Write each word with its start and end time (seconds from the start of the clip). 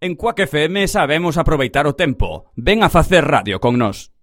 En 0.00 0.14
Cuac 0.14 0.38
FM 0.38 0.86
sabemos 0.86 1.38
aproveitar 1.38 1.88
o 1.88 1.94
tempo. 1.98 2.52
Ven 2.54 2.84
a 2.84 2.88
facer 2.88 3.26
radio 3.26 3.58
con 3.58 3.78
nós. 3.78 4.14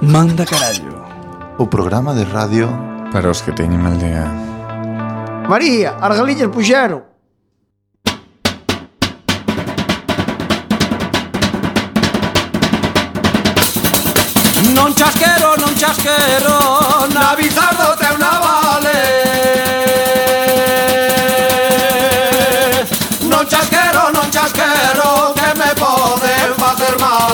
Manda 0.00 0.46
carallo. 0.46 0.96
O 1.58 1.68
programa 1.68 2.14
de 2.14 2.24
radio 2.24 2.72
para 3.12 3.28
os 3.28 3.44
que 3.44 3.52
teñen 3.52 3.84
mal 3.84 4.00
día. 4.00 4.24
María, 5.44 6.00
Argalillas 6.00 6.48
puxeron. 6.48 7.11
Non 14.82 14.92
chasquero, 14.94 15.54
non 15.62 15.74
chasquero 15.78 16.58
Na 17.14 17.36
Bizardo 17.38 17.94
trae 17.94 18.18
unha 18.18 18.34
vale. 18.42 18.98
Non 23.30 23.46
chasquero, 23.46 24.10
non 24.10 24.26
chasquero 24.34 25.30
Que 25.38 25.50
me 25.54 25.70
poden 25.78 26.48
facer 26.58 26.94
mal 26.98 27.30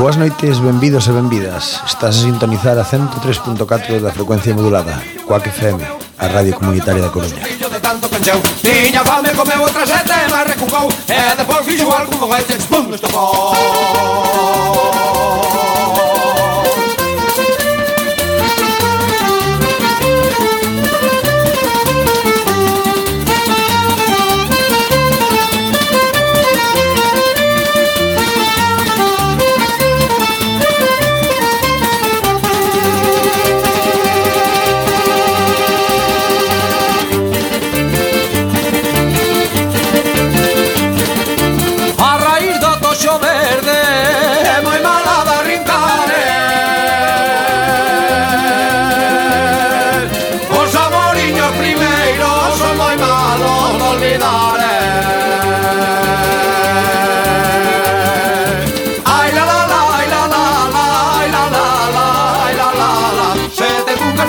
Boas 0.00 0.16
noites, 0.16 0.60
benvidos 0.64 1.06
e 1.08 1.12
benvidas. 1.12 1.84
Estás 1.84 2.16
a 2.16 2.24
sintonizar 2.24 2.80
a 2.80 2.88
103.4 2.88 4.00
da 4.00 4.10
frecuencia 4.16 4.56
modulada 4.56 4.96
Coac 5.28 5.44
FM, 5.52 5.80
a 6.18 6.26
radio 6.32 6.56
comunitaria 6.56 7.04
da 7.04 7.12
Coruña 7.12 7.63
tanto 7.84 8.08
pencheu 8.08 8.40
Tiña 8.62 9.04
fame, 9.04 9.30
comeu 9.34 9.60
outra 9.60 9.86
sete, 9.86 10.14
mas 10.30 10.48
recucou 10.48 10.88
E 11.06 11.36
depois 11.36 11.64
fixo 11.66 11.92
algún 11.92 12.18
foguete, 12.18 12.56
no 12.70 12.94
estopou. 12.94 13.54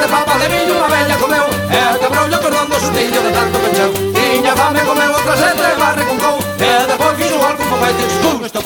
de 0.05 0.11
papa 0.11 0.37
de 0.37 0.47
viño 0.47 0.73
unha 0.77 0.87
bella 0.87 1.15
comeu 1.17 1.45
E 1.73 1.79
a 1.81 1.97
cabrollo 1.97 2.37
do 2.37 2.77
sustillo 2.79 3.19
de 3.25 3.31
tanto 3.33 3.57
pencheu 3.63 3.91
Tiña 4.13 4.53
fame 4.55 4.81
comeu 4.85 5.11
outra 5.17 5.35
sete 5.35 5.67
barre 5.81 6.03
con 6.05 6.17
cou 6.21 6.37
E 6.61 6.71
depois 6.85 7.15
fixo 7.17 7.41
algún 7.41 7.67
popete 7.71 8.03
e 8.03 8.09
xustú 8.09 8.31
isto 8.45 8.61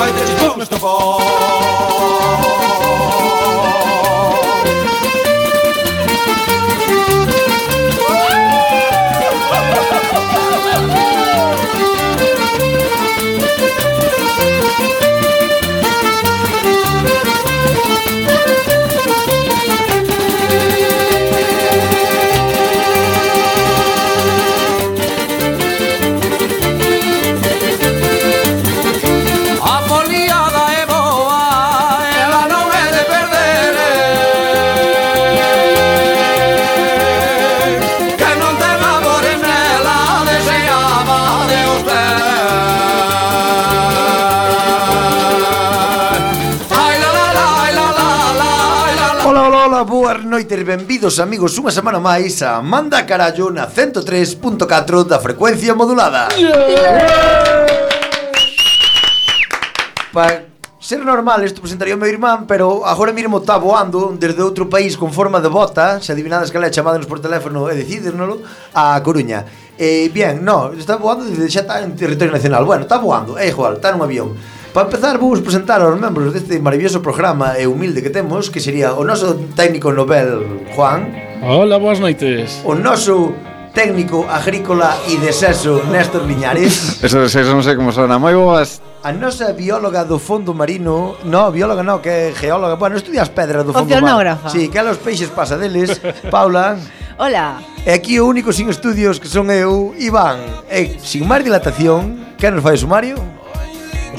Давайте, 0.03 0.25
что 0.25 0.55
мы 0.55 0.65
с. 0.65 0.71
Ola, 49.81 49.89
boas 49.89 50.23
noites, 50.23 50.61
benvidos 50.61 51.17
amigos 51.17 51.57
unha 51.57 51.73
semana 51.73 51.97
máis 51.97 52.45
a 52.45 52.61
Manda 52.61 53.01
Carallo 53.01 53.49
na 53.49 53.65
103.4 53.65 54.37
da 55.09 55.17
frecuencia 55.17 55.73
modulada. 55.73 56.29
Pa 60.13 60.45
ser 60.77 61.01
normal 61.01 61.41
isto 61.49 61.65
presentaría 61.65 61.97
o 61.97 61.97
meu 61.97 62.05
irmán, 62.05 62.45
pero 62.45 62.85
agora 62.85 63.09
mesmo 63.09 63.41
está 63.41 63.57
voando 63.57 64.13
desde 64.13 64.45
outro 64.45 64.69
país 64.69 64.93
con 64.93 65.09
forma 65.09 65.41
de 65.41 65.49
bota, 65.49 65.97
se 65.97 66.13
adivinades 66.13 66.53
que 66.53 66.61
le 66.61 66.69
chamadenos 66.69 67.09
por 67.09 67.17
teléfono 67.17 67.65
e 67.65 67.73
decídernolo, 67.73 68.45
a 68.77 69.01
Coruña. 69.01 69.49
Eh, 69.81 70.13
bien, 70.13 70.45
no, 70.45 70.77
está 70.77 71.01
voando 71.01 71.25
desde 71.25 71.49
xa 71.49 71.65
está 71.65 71.81
en 71.81 71.97
territorio 71.97 72.37
nacional. 72.37 72.69
Bueno, 72.69 72.85
está 72.85 73.01
voando, 73.01 73.33
é 73.33 73.49
igual, 73.49 73.81
está 73.81 73.89
nun 73.89 74.05
avión. 74.05 74.37
Para 74.73 74.87
empezar, 74.87 75.17
vou 75.17 75.35
presentar 75.35 75.81
aos 75.81 75.99
membros 75.99 76.31
deste 76.31 76.57
maravilloso 76.57 77.01
programa 77.01 77.59
e 77.59 77.67
humilde 77.67 78.01
que 78.01 78.09
temos, 78.09 78.47
que 78.47 78.63
sería 78.63 78.95
o 78.95 79.03
noso 79.03 79.35
técnico 79.51 79.91
Nobel, 79.91 80.63
Juan. 80.71 81.11
Hola, 81.43 81.75
boas 81.75 81.99
noites. 81.99 82.63
O 82.63 82.71
noso 82.71 83.35
técnico 83.75 84.23
agrícola 84.31 84.95
e 85.11 85.19
de 85.19 85.35
sexo, 85.35 85.83
Néstor 85.91 86.23
Liñares. 86.23 87.03
Eso 87.03 87.19
de 87.19 87.27
sexo 87.27 87.51
non 87.51 87.67
sei 87.67 87.75
como 87.75 87.91
sona, 87.91 88.15
moi 88.15 88.31
boas. 88.31 88.79
A 89.03 89.11
nosa 89.11 89.51
bióloga 89.51 90.07
do 90.07 90.15
fondo 90.15 90.55
marino, 90.55 91.19
no, 91.27 91.51
bióloga 91.51 91.83
no, 91.83 91.99
que 91.99 92.07
é 92.07 92.23
geóloga, 92.31 92.79
bueno, 92.79 92.95
estudia 92.95 93.27
as 93.27 93.31
pedras 93.35 93.67
do 93.67 93.75
fondo 93.75 93.91
marino. 93.91 94.39
Sí, 94.47 94.71
que 94.71 94.79
a 94.79 94.87
los 94.87 95.03
peixes 95.03 95.27
pasa 95.35 95.59
deles, 95.59 95.99
Paula. 96.31 96.79
Hola. 97.19 97.59
E 97.83 97.91
aquí 97.91 98.23
o 98.23 98.25
único 98.25 98.55
sin 98.55 98.71
estudios 98.71 99.19
que 99.19 99.27
son 99.27 99.51
eu, 99.51 99.91
Iván. 99.99 100.39
E 100.71 100.95
sin 101.03 101.27
máis 101.27 101.43
dilatación, 101.43 102.39
que 102.39 102.47
nos 102.47 102.63
fai 102.63 102.79
o 102.79 102.83
sumario? 102.87 103.40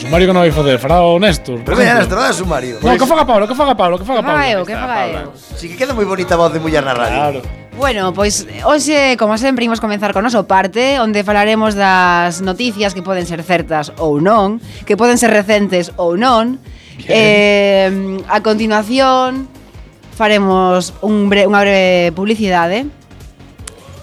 sumario 0.03 0.27
que 0.27 0.35
non 0.35 0.43
vai 0.43 0.51
facer, 0.51 0.77
fará 0.83 0.99
o 1.07 1.23
Néstor. 1.23 1.63
Pero 1.63 1.79
mira, 1.79 2.03
Néstor, 2.03 2.19
dá 2.19 2.35
sumario. 2.35 2.83
No, 2.83 2.99
que 2.99 3.07
faga 3.07 3.23
Pablo, 3.23 3.47
que 3.47 3.55
faga 3.55 3.75
Pablo, 3.79 3.95
que 3.99 4.07
faga 4.07 4.23
Pablo. 4.23 4.35
Que 4.35 4.43
faga 4.43 4.51
eu, 4.51 4.63
que 4.67 4.75
faga 4.75 5.07
eu. 5.23 5.31
Si 5.37 5.71
que 5.71 5.77
queda 5.79 5.95
moi 5.95 6.05
bonita 6.05 6.35
a 6.35 6.41
voz 6.43 6.51
de 6.51 6.59
muller 6.59 6.83
na 6.83 6.95
radio. 6.95 7.19
Claro. 7.19 7.41
Bueno, 7.73 8.13
pois 8.13 8.45
hoxe, 8.69 9.17
como 9.17 9.39
sempre, 9.39 9.65
imos 9.65 9.81
comenzar 9.81 10.13
con 10.13 10.21
noso 10.29 10.45
parte 10.45 11.01
Onde 11.01 11.25
falaremos 11.25 11.73
das 11.73 12.45
noticias 12.45 12.93
que 12.93 13.01
poden 13.01 13.25
ser 13.25 13.41
certas 13.41 13.97
ou 13.97 14.21
non 14.21 14.61
Que 14.85 14.93
poden 14.93 15.17
ser 15.17 15.33
recentes 15.33 15.89
ou 15.97 16.21
non 16.21 16.61
eh, 17.09 17.89
A 18.29 18.45
continuación 18.45 19.49
faremos 20.13 20.93
un 21.01 21.33
bre 21.33 21.49
unha 21.49 21.65
breve 21.65 22.13
publicidade 22.13 22.85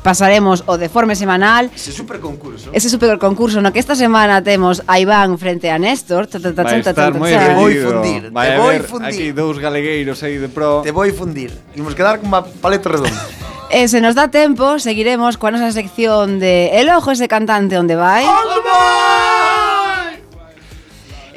pasaremos 0.03 0.63
o 0.67 0.77
deforme 0.77 1.15
semanal. 1.15 1.69
Ese 1.75 1.91
super 1.91 2.19
concurso. 2.19 2.69
Ese 2.73 2.89
super 2.89 3.17
concurso 3.19 3.61
no 3.61 3.71
que 3.73 3.79
esta 3.79 3.95
semana 3.95 4.41
temos 4.43 4.83
a 4.87 4.99
Iván 4.99 5.37
frente 5.37 5.69
a 5.71 5.77
Néstor. 5.79 6.27
Ta, 6.27 6.39
ta, 6.39 6.53
ta, 6.53 6.63
Vai 6.63 6.79
estar 6.79 7.13
moi 7.15 7.31
Te 7.31 7.53
vou 7.53 7.71
fundir. 7.71 8.21
Vai 8.31 8.47
te 8.51 8.57
vou 8.57 8.73
fundir. 8.87 9.09
Aquí 9.09 9.25
dous 9.31 9.57
galegueiros 9.59 10.23
aí 10.23 10.37
de 10.39 10.47
pro. 10.47 10.81
Te 10.83 10.91
vou 10.91 11.07
fundir. 11.13 11.51
Imos 11.75 11.95
quedar 11.95 12.19
con 12.19 12.31
unha 12.31 12.43
paleta 12.43 12.89
redonda. 12.89 13.11
E 13.69 13.85
se 13.85 14.01
nos 14.01 14.17
dá 14.17 14.33
tempo, 14.33 14.81
seguiremos 14.81 15.37
coa 15.37 15.53
nosa 15.53 15.69
sección 15.69 16.41
de 16.41 16.73
El 16.73 16.89
ojo 16.89 17.13
ese 17.13 17.29
cantante 17.29 17.77
onde 17.77 17.93
vai. 17.93 18.25
Onde 18.25 18.59
vai? 18.65 20.17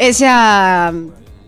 E 0.01 0.17
xa 0.17 0.97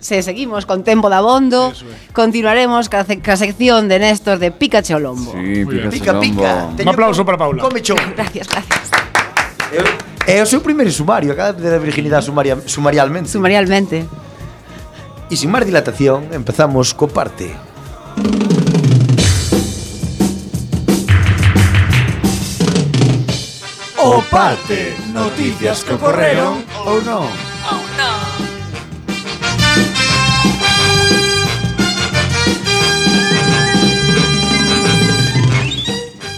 se 0.05 0.23
seguimos 0.23 0.67
con 0.67 0.85
tempo 0.85 1.09
de 1.09 1.17
abondo, 1.17 1.73
es. 1.73 1.83
continuaremos 2.13 2.91
ca, 2.91 3.07
ca 3.23 3.37
sección 3.39 3.89
de 3.89 3.99
Néstor 3.99 4.39
de 4.39 4.51
Pikachu 4.51 4.99
Lombo. 4.99 5.33
Sí, 5.33 5.65
Pikachu 5.65 5.89
pica, 5.89 6.21
pica. 6.21 6.69
Un 6.79 6.89
aplauso 6.89 7.25
para 7.25 7.39
Paula. 7.39 7.63
Come 7.63 7.81
chou. 7.81 7.97
Gracias, 8.15 8.47
gracias. 8.47 8.91
Eh, 9.73 9.83
eh, 10.27 10.39
é 10.39 10.43
o 10.43 10.47
seu 10.47 10.61
primeiro 10.61 10.93
sumario, 10.93 11.33
acaba 11.33 11.53
de 11.53 11.63
perder 11.63 11.77
a 11.77 11.81
virginidade 11.81 12.27
sumaria, 12.27 12.61
sumarialmente. 12.67 13.31
Sumarialmente. 13.33 14.05
E 15.33 15.37
sin 15.41 15.49
máis 15.49 15.65
dilatación, 15.65 16.29
empezamos 16.37 16.93
co 16.93 17.09
parte. 17.09 17.57
O 24.05 24.21
parte, 24.29 24.93
noticias 25.17 25.81
que 25.81 25.97
ocorreron 25.97 26.61
ou 26.85 27.01
non. 27.01 27.25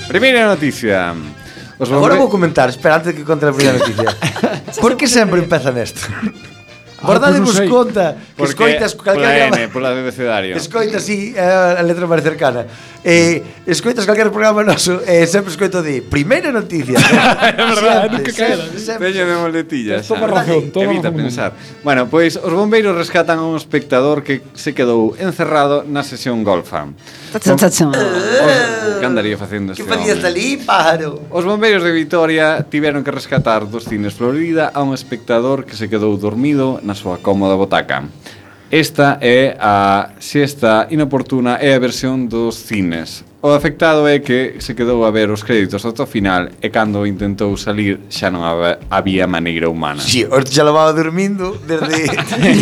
Primeira 0.09 0.49
noticia. 0.49 1.15
Os 1.79 1.89
bombe... 1.89 1.99
Agora 1.99 2.17
vou 2.17 2.31
comentar, 2.31 2.71
espera 2.71 2.97
antes 2.97 3.09
de 3.09 3.21
que 3.21 3.25
conte 3.25 3.45
a 3.45 3.53
primeira 3.53 3.79
noticia. 3.79 4.17
Por 4.81 4.97
que 4.97 5.07
sempre 5.07 5.41
empeza 5.41 5.71
nesto? 5.71 6.09
Bordadevos 7.07 7.61
conta 7.71 8.17
que 8.37 8.45
escoitas 8.45 8.95
calquera... 8.95 9.49
Pola 9.49 9.63
N, 9.63 9.69
pola 9.69 9.89
de 9.95 10.01
abecedario. 10.03 10.57
Escoitas, 10.57 11.03
sí, 11.03 11.33
a 11.39 11.83
letra 11.87 12.11
máis 12.11 12.23
cercana. 12.27 12.67
Eh, 13.07 13.63
escoitas 13.71 14.03
calquera 14.03 14.35
programa 14.35 14.67
noso 14.67 14.99
e 15.07 15.23
eh, 15.23 15.27
sempre 15.31 15.55
escoito 15.55 15.79
de 15.79 16.03
primeira 16.03 16.51
noticia. 16.51 16.99
é 17.55 17.55
verdade, 17.55 18.19
nunca 18.19 18.33
caera. 18.35 18.67
Teño 18.99 19.23
de 19.31 19.37
moletilla. 19.39 20.03
Toma 20.03 20.27
razón, 20.27 20.75
toma 20.75 20.91
Evita 20.91 21.15
razón. 21.15 21.23
pensar. 21.23 21.51
Bueno, 21.87 22.11
pois 22.11 22.35
os 22.35 22.51
bombeiros 22.51 22.99
rescatan 22.99 23.39
a 23.39 23.47
un 23.47 23.55
espectador 23.55 24.27
que 24.27 24.43
se 24.59 24.75
quedou 24.75 25.15
encerrado 25.23 25.87
na 25.87 26.03
sesión 26.03 26.43
golfa. 26.43 26.91
Que 27.39 29.07
andaría 29.07 29.39
facendo 29.39 29.71
este 29.71 29.85
Que 29.85 29.89
facías 29.89 30.27
ali, 30.27 30.59
pájaro? 30.59 31.31
Os 31.31 31.47
bombeiros 31.47 31.87
de 31.87 31.95
Vitoria 31.95 32.67
tiveron 32.67 33.07
que 33.07 33.15
rescatar 33.15 33.71
dos 33.71 33.87
cines 33.87 34.19
Florida 34.19 34.75
a 34.75 34.83
un 34.83 34.91
espectador 34.91 35.63
que 35.63 35.79
se 35.79 35.87
quedou 35.87 36.19
dormido 36.19 36.83
na 36.83 36.96
súa 36.97 37.21
cómoda 37.21 37.55
botaca. 37.55 38.09
Esta 38.67 39.23
é 39.23 39.55
a 39.61 40.19
siesta 40.19 40.91
inoportuna 40.91 41.55
é 41.63 41.71
a 41.71 41.79
versión 41.79 42.27
dos 42.27 42.59
cines. 42.59 43.23
O 43.39 43.55
afectado 43.55 44.09
é 44.11 44.19
que 44.19 44.59
se 44.59 44.75
quedou 44.75 45.07
a 45.07 45.15
ver 45.15 45.31
os 45.31 45.47
créditos 45.47 45.87
ata 45.87 46.03
o 46.03 46.07
final 46.11 46.51
e 46.59 46.67
cando 46.75 47.07
intentou 47.07 47.55
salir 47.55 48.03
xa 48.11 48.27
non 48.27 48.43
había 48.91 49.31
maneira 49.31 49.71
humana. 49.71 50.03
Si, 50.03 50.19
sí, 50.19 50.21
os 50.27 50.51
xa 50.51 50.67
levaba 50.67 50.91
dormindo 50.91 51.55
desde 51.63 52.11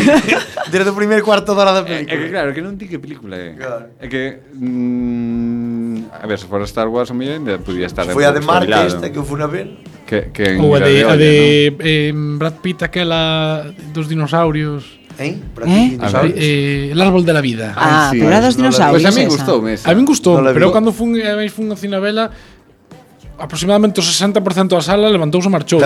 desde 0.69 0.91
o 0.93 0.97
primeiro 0.99 1.25
cuarto 1.25 1.57
de 1.57 1.61
hora 1.65 1.73
da 1.73 1.89
eh, 1.89 2.05
eh, 2.05 2.05
película. 2.05 2.13
É, 2.13 2.21
é 2.21 2.21
que 2.21 2.29
claro, 2.29 2.49
que 2.53 2.61
non 2.61 2.77
ti 2.77 2.85
que 2.85 3.01
película 3.01 3.41
é. 3.41 3.57
Claro. 3.57 3.85
É 3.97 4.05
que 4.05 4.45
mm, 4.61 6.21
a 6.21 6.27
ver, 6.29 6.37
se 6.37 6.45
fora 6.45 6.69
Star 6.69 6.93
Wars 6.93 7.09
o 7.09 7.17
mellor 7.17 7.41
ainda 7.41 7.57
podía 7.65 7.89
estar 7.89 8.05
Foi 8.13 8.29
a 8.29 8.33
de 8.37 8.45
Marte 8.45 8.77
esta 8.77 9.09
que 9.09 9.17
eu 9.17 9.25
fui 9.25 9.41
a 9.41 9.49
ver. 9.49 9.73
Que, 10.05 10.31
que 10.33 10.61
Ou 10.61 10.77
a 10.77 10.81
de, 10.85 11.01
a 11.01 11.17
de 11.17 11.73
¿no? 11.73 11.81
eh, 11.81 12.13
Brad 12.13 12.61
Pitt 12.61 12.85
aquela 12.85 13.65
dos 13.93 14.09
dinosaurios. 14.09 15.01
Eh? 15.19 15.39
Eh? 15.65 15.99
eh? 16.37 16.89
el 16.93 17.01
árbol 17.01 17.25
de 17.25 17.33
la 17.33 17.41
vida. 17.41 17.73
Ah, 17.77 18.09
ah 18.09 18.11
sí, 18.13 18.19
pero 18.19 18.31
era 18.31 18.41
dos 18.45 18.57
dinosaurios. 18.57 19.03
Pues 19.03 19.09
a 19.09 19.17
mí 19.17 19.25
gustou 19.25 19.65
esa. 19.73 19.91
A 19.91 19.95
mí 19.95 20.05
gustou, 20.05 20.41
no 20.43 20.53
pero 20.53 20.73
cando 20.73 20.93
fun, 20.93 21.17
a 21.17 21.35
vez 21.41 21.53
fun 21.53 21.73
a 21.73 21.77
Cinabela 21.77 22.31
aproximadamente 23.39 23.99
o 23.99 24.05
60% 24.05 24.77
da 24.77 24.81
sala 24.81 25.09
levantouse 25.09 25.49
e 25.49 25.51
marchou. 25.51 25.81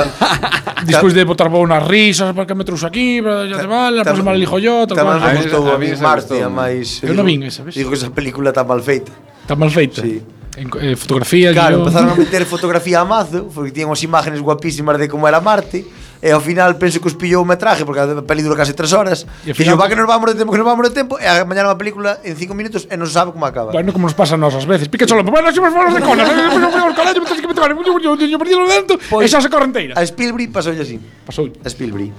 Despois 0.85 1.15
de 1.15 1.25
botar 1.25 1.49
unhas 1.49 1.85
risas, 1.87 2.35
para 2.35 2.47
que 2.47 2.55
me 2.55 2.65
trouxe 2.65 2.87
aquí, 2.87 3.23
para 3.23 3.47
ya 3.47 3.59
te 3.59 3.67
vale, 3.67 4.01
a 4.01 4.05
próxima 4.05 4.33
elixo 4.35 4.59
yo, 4.59 4.87
tal 4.87 4.99
cual. 4.99 5.21
Gustou 5.21 5.73
a 5.73 5.79
mí, 5.79 5.95
Marcia, 5.97 6.49
máis... 6.49 7.03
Eu 7.03 7.15
non 7.15 7.25
vin 7.25 7.43
esa, 7.45 7.65
ves? 7.65 7.75
Digo 7.75 7.91
que 7.91 7.99
esa 7.99 8.11
película 8.11 8.51
está 8.51 8.65
mal 8.65 8.81
feita. 8.83 9.13
Está 9.43 9.57
mal 9.57 9.71
feita? 9.71 10.03
Sí 10.03 10.23
en, 10.59 10.71
eh, 10.83 10.97
fotografía. 10.97 11.53
Claro, 11.53 11.77
guión. 11.77 11.89
empezaron 11.89 12.11
a 12.11 12.15
meter 12.15 12.43
fotografía 12.45 13.01
a 13.01 13.05
mazo, 13.05 13.47
porque 13.55 13.71
tiñan 13.71 13.95
as 13.95 14.03
imágenes 14.03 14.41
guapísimas 14.43 14.99
de 14.99 15.07
como 15.09 15.27
era 15.31 15.41
Marte, 15.41 15.87
e 16.19 16.29
ao 16.35 16.43
final 16.43 16.75
penso 16.77 16.99
que 16.99 17.07
os 17.07 17.15
pillou 17.15 17.43
o 17.43 17.47
metraje, 17.47 17.87
porque 17.87 18.03
a 18.03 18.23
peli 18.27 18.43
dura 18.43 18.59
case 18.59 18.75
tres 18.75 18.91
horas, 18.91 19.23
e 19.47 19.55
final... 19.55 19.79
va 19.79 19.87
que 19.87 19.95
nos 19.95 20.07
vamos 20.11 20.35
de 20.35 20.37
tempo, 20.43 20.51
que 20.51 20.59
nos 20.59 20.67
vamos 20.67 20.85
de 20.91 20.95
tempo, 20.95 21.15
e 21.17 21.27
a 21.27 21.47
mañana 21.47 21.71
unha 21.71 21.79
película 21.79 22.19
en 22.27 22.35
cinco 22.35 22.59
minutos 22.59 22.91
e 22.91 22.95
non 22.99 23.07
sabe 23.07 23.31
como 23.31 23.47
acaba. 23.47 23.71
Bueno, 23.71 23.95
como 23.95 24.11
nos 24.11 24.19
pasa 24.19 24.35
a 24.35 24.41
nós 24.41 24.59
veces. 24.67 24.91
Pica 24.91 25.07
cholo, 25.07 25.23
bueno, 25.23 25.47
se 25.55 25.63
me 25.63 25.71
de 25.71 26.03
conas, 26.03 26.27
eu 26.27 26.51
pues, 26.51 26.75
ao 26.75 26.95
colegio, 26.95 27.23
me 27.23 27.29
tens 27.31 27.41
que 27.41 27.49
meter, 27.49 27.71
eu 27.71 28.39
perdi 28.39 28.55
o 28.59 28.67
dentro, 28.67 28.99
e 28.99 29.27
xa 29.31 29.39
se 29.39 29.47
correnteira. 29.47 29.95
A 29.95 30.03
Spielberg 30.03 30.51
pasou 30.51 30.75
así. 30.75 30.99
Pasou 31.23 31.47
A 31.63 31.71
Spielberg. 31.71 32.11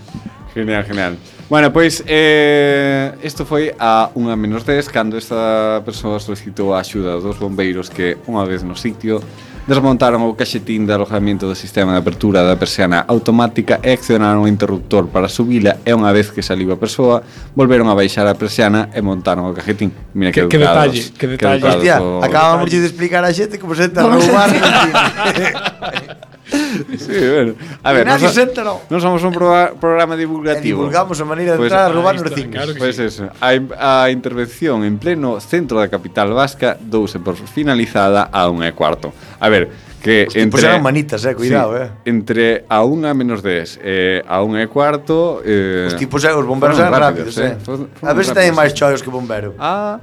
Genial, 0.59 0.83
genial. 0.83 1.17
Bueno, 1.49 1.71
pois, 1.71 2.03
eh, 2.05 3.15
isto 3.23 3.45
foi 3.47 3.71
a 3.79 4.11
unha 4.13 4.35
menos 4.35 4.67
10 4.67 4.91
cando 4.91 5.15
esta 5.15 5.79
persoa 5.87 6.19
solicitou 6.19 6.75
a 6.75 6.83
axuda 6.83 7.15
dos 7.17 7.39
bombeiros 7.39 7.87
que, 7.87 8.19
unha 8.27 8.43
vez 8.43 8.61
no 8.61 8.75
sitio, 8.75 9.23
desmontaron 9.63 10.19
o 10.27 10.35
caxetín 10.35 10.83
de 10.83 10.91
alojamento 10.91 11.47
do 11.47 11.55
sistema 11.55 11.95
de 11.95 12.03
apertura 12.03 12.43
da 12.43 12.59
persiana 12.59 13.07
automática 13.07 13.79
e 13.79 13.95
accionaron 13.95 14.43
o 14.43 14.51
interruptor 14.51 15.07
para 15.07 15.31
subila 15.31 15.79
e 15.87 15.95
unha 15.95 16.11
vez 16.11 16.27
que 16.27 16.43
saliu 16.43 16.75
a 16.75 16.77
persoa, 16.77 17.23
volveron 17.55 17.87
a 17.87 17.95
baixar 17.95 18.27
a 18.27 18.35
persiana 18.35 18.91
e 18.91 18.99
montaron 18.99 19.47
o 19.47 19.55
caxetín. 19.55 19.95
Mira 20.11 20.35
que, 20.35 20.43
que, 20.43 20.59
educados, 20.59 21.15
que 21.15 21.39
detalle, 21.39 21.63
que 21.63 21.63
detalle. 21.63 21.63
Que 21.63 21.71
Hostia, 21.71 21.95
o... 22.03 22.19
acabamos 22.19 22.67
de 22.67 22.83
explicar 22.83 23.23
a 23.23 23.31
xente 23.31 23.55
como 23.57 23.73
se 23.73 23.87
te 23.87 24.03
roubar. 24.03 24.51
sí, 26.97 27.07
bueno. 27.07 27.53
A 27.83 27.91
ver, 27.93 28.05
non, 28.07 28.19
senta, 28.29 28.63
no. 28.65 28.81
non 28.89 28.99
somos 29.01 29.21
un 29.21 29.33
programa 29.33 30.17
divulgativo. 30.17 30.81
E 30.81 30.89
divulgamos 30.89 31.17
a 31.21 31.25
maneira 31.25 31.53
de 31.53 31.59
pues, 31.61 31.69
entrar 31.69 31.89
a 31.89 31.93
roubar 31.93 32.17
nos 32.17 32.33
cines. 32.33 32.53
Claro 32.53 32.73
pois 32.73 32.95
pues 32.95 32.95
sí. 32.97 33.23
eso, 33.23 33.29
a, 33.37 34.05
a 34.05 34.09
intervención 34.09 34.81
en 34.85 34.97
pleno 34.97 35.37
centro 35.39 35.77
da 35.77 35.87
capital 35.89 36.33
vasca 36.33 36.77
douse 36.79 37.21
por 37.21 37.37
finalizada 37.37 38.29
a 38.33 38.49
unha 38.49 38.69
e 38.69 38.73
cuarto. 38.73 39.13
A 39.39 39.47
ver, 39.47 39.69
que 39.99 40.25
Os 40.27 40.35
entre 40.35 40.63
eran 40.63 40.81
manitas, 40.81 41.25
eh, 41.25 41.35
cuidado, 41.35 41.75
sí, 41.75 41.83
eh. 41.83 41.89
Entre 42.07 42.65
a 42.71 42.81
unha 42.87 43.11
menos 43.11 43.43
10 43.43 43.83
eh, 43.83 44.23
a 44.23 44.39
unha 44.41 44.63
e 44.63 44.67
cuarto, 44.71 45.43
eh, 45.43 45.91
Os 45.91 45.99
tipos, 45.99 46.23
eh, 46.23 46.31
os 46.31 46.47
bomberos 46.47 46.79
eran 46.79 46.95
rápidos, 46.95 47.35
rápidos, 47.35 47.67
eh. 47.67 47.83
eh. 47.83 48.07
A 48.07 48.15
ver 48.15 48.23
se 48.23 48.31
teñen 48.31 48.55
máis 48.55 48.71
choios 48.71 49.03
que 49.03 49.11
bombero. 49.11 49.59
Ah, 49.59 49.99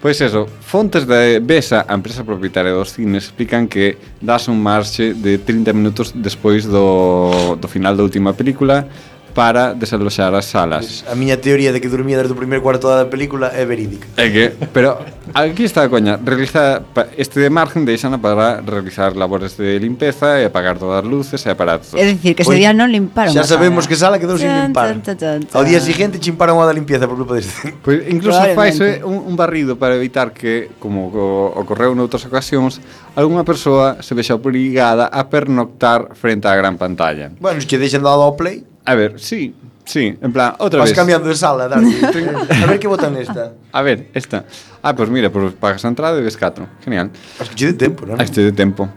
Pois 0.00 0.18
eso, 0.22 0.46
fontes 0.62 1.06
de 1.06 1.40
Besa, 1.40 1.84
a 1.86 1.92
empresa 1.92 2.24
propietaria 2.24 2.72
dos 2.72 2.96
cines, 2.96 3.28
explican 3.28 3.68
que 3.68 3.98
das 4.16 4.48
un 4.48 4.56
marxe 4.56 5.12
de 5.12 5.36
30 5.36 5.76
minutos 5.76 6.16
despois 6.16 6.64
do, 6.64 7.60
do 7.60 7.68
final 7.68 7.92
da 7.92 8.02
última 8.02 8.32
película 8.32 8.88
para 9.34 9.74
desaloxar 9.74 10.34
as 10.34 10.46
salas. 10.46 11.04
A 11.08 11.14
miña 11.14 11.38
teoría 11.38 11.72
de 11.72 11.80
que 11.80 11.88
dormía 11.88 12.18
desde 12.18 12.32
o 12.32 12.38
primeiro 12.38 12.62
cuarto 12.62 12.90
da 12.90 13.06
película 13.06 13.50
é 13.54 13.64
verídica. 13.64 14.06
É 14.18 14.28
que, 14.30 14.44
pero 14.74 14.98
aquí 15.34 15.64
está 15.64 15.86
a 15.86 15.88
coña, 15.88 16.18
realiza 16.18 16.82
este 17.16 17.40
de 17.40 17.50
margen 17.50 17.86
deixana 17.86 18.18
para 18.18 18.60
realizar 18.60 19.16
labores 19.16 19.56
de 19.56 19.78
limpeza 19.78 20.40
e 20.40 20.46
apagar 20.46 20.78
todas 20.78 21.02
as 21.02 21.06
luces 21.06 21.40
e 21.46 21.48
aparatos. 21.50 21.94
É 21.94 22.04
dicir, 22.04 22.34
que 22.34 22.42
ese 22.42 22.50
pois, 22.50 22.58
día 22.58 22.74
non 22.74 22.90
limparon. 22.90 23.32
Xa 23.32 23.46
sabemos 23.46 23.86
que 23.86 23.94
sala 23.94 24.18
quedou 24.18 24.36
sin 24.36 24.50
limpar. 24.50 24.98
Tan, 25.00 25.16
tan, 25.16 25.16
tan, 25.16 25.38
Ao 25.54 25.62
día 25.62 25.78
seguinte 25.78 26.18
chimparon 26.18 26.58
a 26.58 26.66
da 26.66 26.74
limpieza 26.74 27.06
por 27.06 27.16
culpa 27.16 27.38
deste. 27.38 27.74
Pois 27.80 28.02
incluso 28.10 28.38
faise 28.58 29.02
un, 29.06 29.22
un 29.22 29.34
barrido 29.38 29.78
para 29.78 29.94
evitar 29.94 30.34
que, 30.34 30.74
como 30.82 31.08
ocorreu 31.54 31.94
noutras 31.94 32.26
ocasións, 32.26 32.82
algunha 33.14 33.46
persoa 33.46 34.02
se 34.02 34.12
vexa 34.14 34.34
obrigada 34.34 35.06
a 35.06 35.30
pernoctar 35.30 36.14
frente 36.18 36.50
á 36.50 36.54
gran 36.54 36.76
pantalla. 36.76 37.30
Bueno, 37.38 37.58
es 37.58 37.66
que 37.66 37.78
deixan 37.78 38.02
dado 38.02 38.22
ao 38.22 38.34
play 38.36 38.66
A 38.90 38.94
ver, 38.98 39.20
sí, 39.22 39.54
sí, 39.86 40.18
en 40.20 40.32
plan, 40.34 40.54
outra 40.58 40.80
Vas 40.82 40.90
vez. 40.90 40.98
cambiando 40.98 41.28
de 41.30 41.36
sala, 41.38 41.68
Darby. 41.70 41.94
a 42.62 42.66
ver 42.66 42.78
que 42.82 42.88
botan 42.90 43.14
esta. 43.14 43.54
A 43.70 43.82
ver, 43.82 44.08
esta. 44.14 44.44
Ah, 44.82 44.96
pois 44.98 45.08
mira, 45.08 45.30
pois 45.30 45.54
pagas 45.54 45.84
a 45.84 45.88
entrada 45.94 46.18
e 46.18 46.22
ves 46.26 46.34
4. 46.34 46.82
Genial. 46.82 47.10
Che 47.54 47.66
de 47.70 47.74
tempo, 47.78 48.02
non? 48.02 48.18
A 48.18 48.24
este 48.26 48.42
de 48.42 48.50
tempo. 48.50 48.90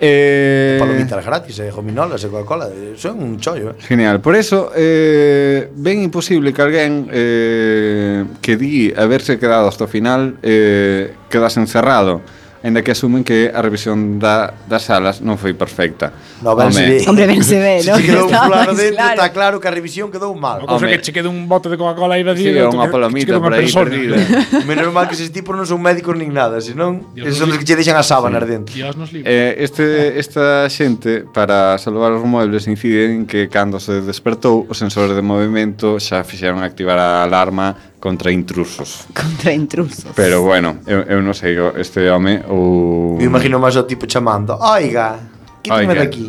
Eh, 0.00 0.76
Palomitas 0.78 1.24
gratis, 1.24 1.58
eh, 1.58 1.72
gominolas 1.72 2.22
e 2.22 2.28
Coca-Cola. 2.30 2.68
eh, 2.70 2.94
Son 2.94 3.18
un 3.18 3.40
chollo, 3.40 3.74
eh. 3.74 3.82
Genial, 3.82 4.20
por 4.20 4.36
eso 4.36 4.70
eh, 4.76 5.72
ben 5.74 5.98
imposible 6.04 6.52
que 6.52 6.62
alguén 6.62 7.08
eh, 7.10 8.22
que 8.38 8.54
di 8.54 8.94
haberse 8.94 9.40
quedado 9.42 9.66
hasta 9.66 9.84
o 9.84 9.90
final 9.90 10.38
eh, 10.44 11.16
quedase 11.32 11.58
encerrado 11.58 12.22
Ainda 12.62 12.82
que 12.82 12.90
asumen 12.90 13.22
que 13.22 13.52
a 13.54 13.62
revisión 13.62 14.18
da, 14.18 14.50
das 14.66 14.82
salas 14.82 15.22
non 15.22 15.38
foi 15.38 15.54
perfecta. 15.54 16.10
No, 16.42 16.58
ben 16.58 16.74
se 16.74 16.82
ve. 16.82 16.98
Hombre, 17.06 17.30
ben 17.30 17.42
se 17.46 17.54
ve, 17.54 17.78
non? 17.86 18.02
Si 18.02 18.10
quedou 18.10 18.26
claro 18.50 18.74
dentro, 18.74 18.98
claro. 18.98 19.14
está 19.14 19.26
claro 19.30 19.56
que 19.62 19.68
a 19.70 19.74
revisión 19.74 20.10
quedou 20.10 20.34
mal. 20.34 20.62
A 20.62 20.66
cousa 20.66 20.90
que 20.90 20.98
che 20.98 21.14
quedou 21.14 21.30
un 21.30 21.46
bote 21.46 21.70
de 21.70 21.78
Coca-Cola 21.78 22.18
aí 22.18 22.26
vacío. 22.26 22.50
Sí, 22.50 22.58
unha 22.58 22.90
palomita 22.90 23.38
por 23.38 23.54
aí 23.54 23.70
perdida. 23.70 24.18
Menos 24.66 24.90
mal 24.90 25.06
que 25.06 25.14
ese 25.14 25.30
tipos 25.30 25.54
non 25.54 25.70
son 25.70 25.78
médicos 25.78 26.18
nin 26.18 26.34
nada, 26.34 26.58
senón 26.58 27.06
son 27.30 27.54
os 27.54 27.58
que 27.62 27.66
che 27.66 27.78
deixan 27.78 27.94
as 27.94 28.10
sábanas 28.10 28.42
sí. 28.42 28.50
dentro. 28.50 28.72
Dios 28.74 28.98
nos 28.98 29.14
libre. 29.14 29.30
Eh, 29.30 29.62
este, 29.62 30.18
esta 30.18 30.66
xente, 30.66 31.30
para 31.30 31.78
salvar 31.78 32.10
os 32.10 32.26
muebles, 32.26 32.66
inciden 32.66 33.30
que 33.30 33.46
cando 33.46 33.78
se 33.78 34.02
despertou, 34.02 34.66
os 34.66 34.74
sensores 34.74 35.14
de 35.14 35.22
movimento 35.22 36.02
xa 36.02 36.26
fixeron 36.26 36.66
activar 36.66 36.98
a 36.98 37.22
alarma 37.22 37.97
contra 38.00 38.30
intrusos. 38.30 39.06
Contra 39.14 39.52
intrusos. 39.52 40.06
Pero 40.14 40.42
bueno, 40.42 40.78
eu, 40.86 41.02
eu 41.06 41.18
non 41.22 41.34
sei, 41.34 41.58
o- 41.58 41.74
este 41.74 42.06
home 42.10 42.42
ou... 42.46 43.18
Eu 43.18 43.26
imagino 43.26 43.58
máis 43.58 43.74
o 43.74 43.82
tipo 43.84 44.06
chamando, 44.06 44.54
oiga, 44.58 45.18
quítame 45.62 45.90
Oiga. 45.90 46.00
de 46.00 46.06
aquí. 46.06 46.28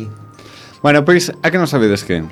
Bueno, 0.82 1.04
pois, 1.06 1.30
a 1.30 1.46
que 1.52 1.58
non 1.60 1.70
sabedes 1.70 2.02
que? 2.02 2.24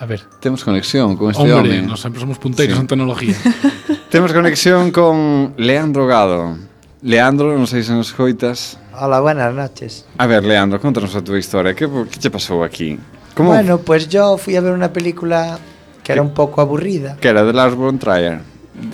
A 0.00 0.04
ver. 0.08 0.24
Temos 0.40 0.64
conexión 0.64 1.16
con 1.16 1.30
este 1.32 1.44
Hombre, 1.44 1.80
home. 1.80 1.88
nos 1.88 2.00
sempre 2.00 2.20
somos 2.20 2.36
punteiros 2.40 2.76
Sí. 2.76 2.80
en 2.80 2.88
tecnología. 2.88 3.36
Temos 4.12 4.32
conexión 4.32 4.90
con 4.90 5.52
Leandro 5.60 6.08
Gado. 6.08 6.56
Leandro, 7.04 7.52
non 7.56 7.64
sei 7.68 7.80
se 7.84 7.92
nos 7.96 8.12
coitas. 8.12 8.76
Hola, 8.92 9.20
buenas 9.24 9.52
noches. 9.56 10.04
A 10.20 10.28
ver, 10.28 10.44
Leandro, 10.44 10.76
contanos 10.80 11.16
a 11.16 11.24
túa 11.24 11.40
historia. 11.40 11.72
Que, 11.72 11.88
que 12.12 12.16
che 12.20 12.28
pasou 12.28 12.60
aquí? 12.60 13.00
Como 13.32 13.56
Bueno, 13.56 13.80
pues 13.80 14.08
yo 14.10 14.36
fui 14.36 14.56
a 14.56 14.60
ver 14.60 14.72
una 14.76 14.92
película 14.92 15.56
que 16.04 16.12
era 16.12 16.20
un 16.20 16.34
poco 16.36 16.60
aburrida. 16.60 17.16
que 17.16 17.28
era 17.28 17.44
de 17.44 17.52
Lars 17.56 17.72
von 17.76 17.96
Trier? 17.96 18.40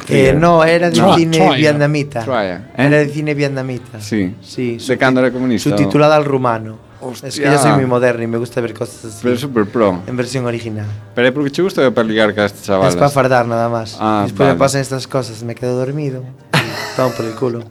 Eh, 0.09 0.35
no, 0.37 0.65
era 0.65 0.91
de 0.91 0.99
No. 1.01 1.15
cine 1.15 1.37
Trier. 1.39 1.57
vietnamita. 1.57 2.21
Trier, 2.25 2.61
¿eh? 2.77 2.87
Era 2.87 2.97
de 2.99 3.09
cine 3.09 3.35
vietnamita. 3.35 4.01
Sí. 4.01 4.35
Sí. 4.43 4.79
De 4.79 4.97
cando 4.99 5.21
era 5.21 5.31
comunista. 5.31 5.69
Subtitulada 5.71 6.17
al 6.17 6.25
rumano. 6.25 6.85
Hostia. 6.99 7.29
Es 7.29 7.37
que 7.39 7.45
yo 7.45 7.59
soy 7.59 7.73
muy 7.73 7.85
moderno 7.87 8.23
y 8.23 8.27
me 8.27 8.39
gusta 8.39 8.61
ver 8.63 8.73
cosas 8.73 9.05
así. 9.05 9.19
Pero 9.23 9.37
super 9.37 9.67
pro. 9.67 10.01
En 10.07 10.17
versión 10.17 10.47
original. 10.47 10.87
Pero 11.15 11.29
é 11.29 11.31
porque 11.33 11.51
che 11.53 11.63
gusta 11.63 11.91
para 11.93 12.09
ligar 12.09 12.35
ca 12.35 12.47
este 12.47 12.63
chaval. 12.63 12.89
Es 12.89 12.97
para 12.97 13.11
fardar 13.11 13.47
nada 13.47 13.69
más. 13.69 13.97
Ah, 14.01 14.23
Después 14.25 14.47
vale. 14.49 14.55
me 14.55 14.59
pasan 14.59 14.81
estas 14.81 15.07
cosas, 15.07 15.43
me 15.43 15.55
quedo 15.55 15.77
dormido. 15.77 16.25
Tomo 16.97 17.11
por 17.15 17.25
el 17.27 17.35
culo. 17.35 17.63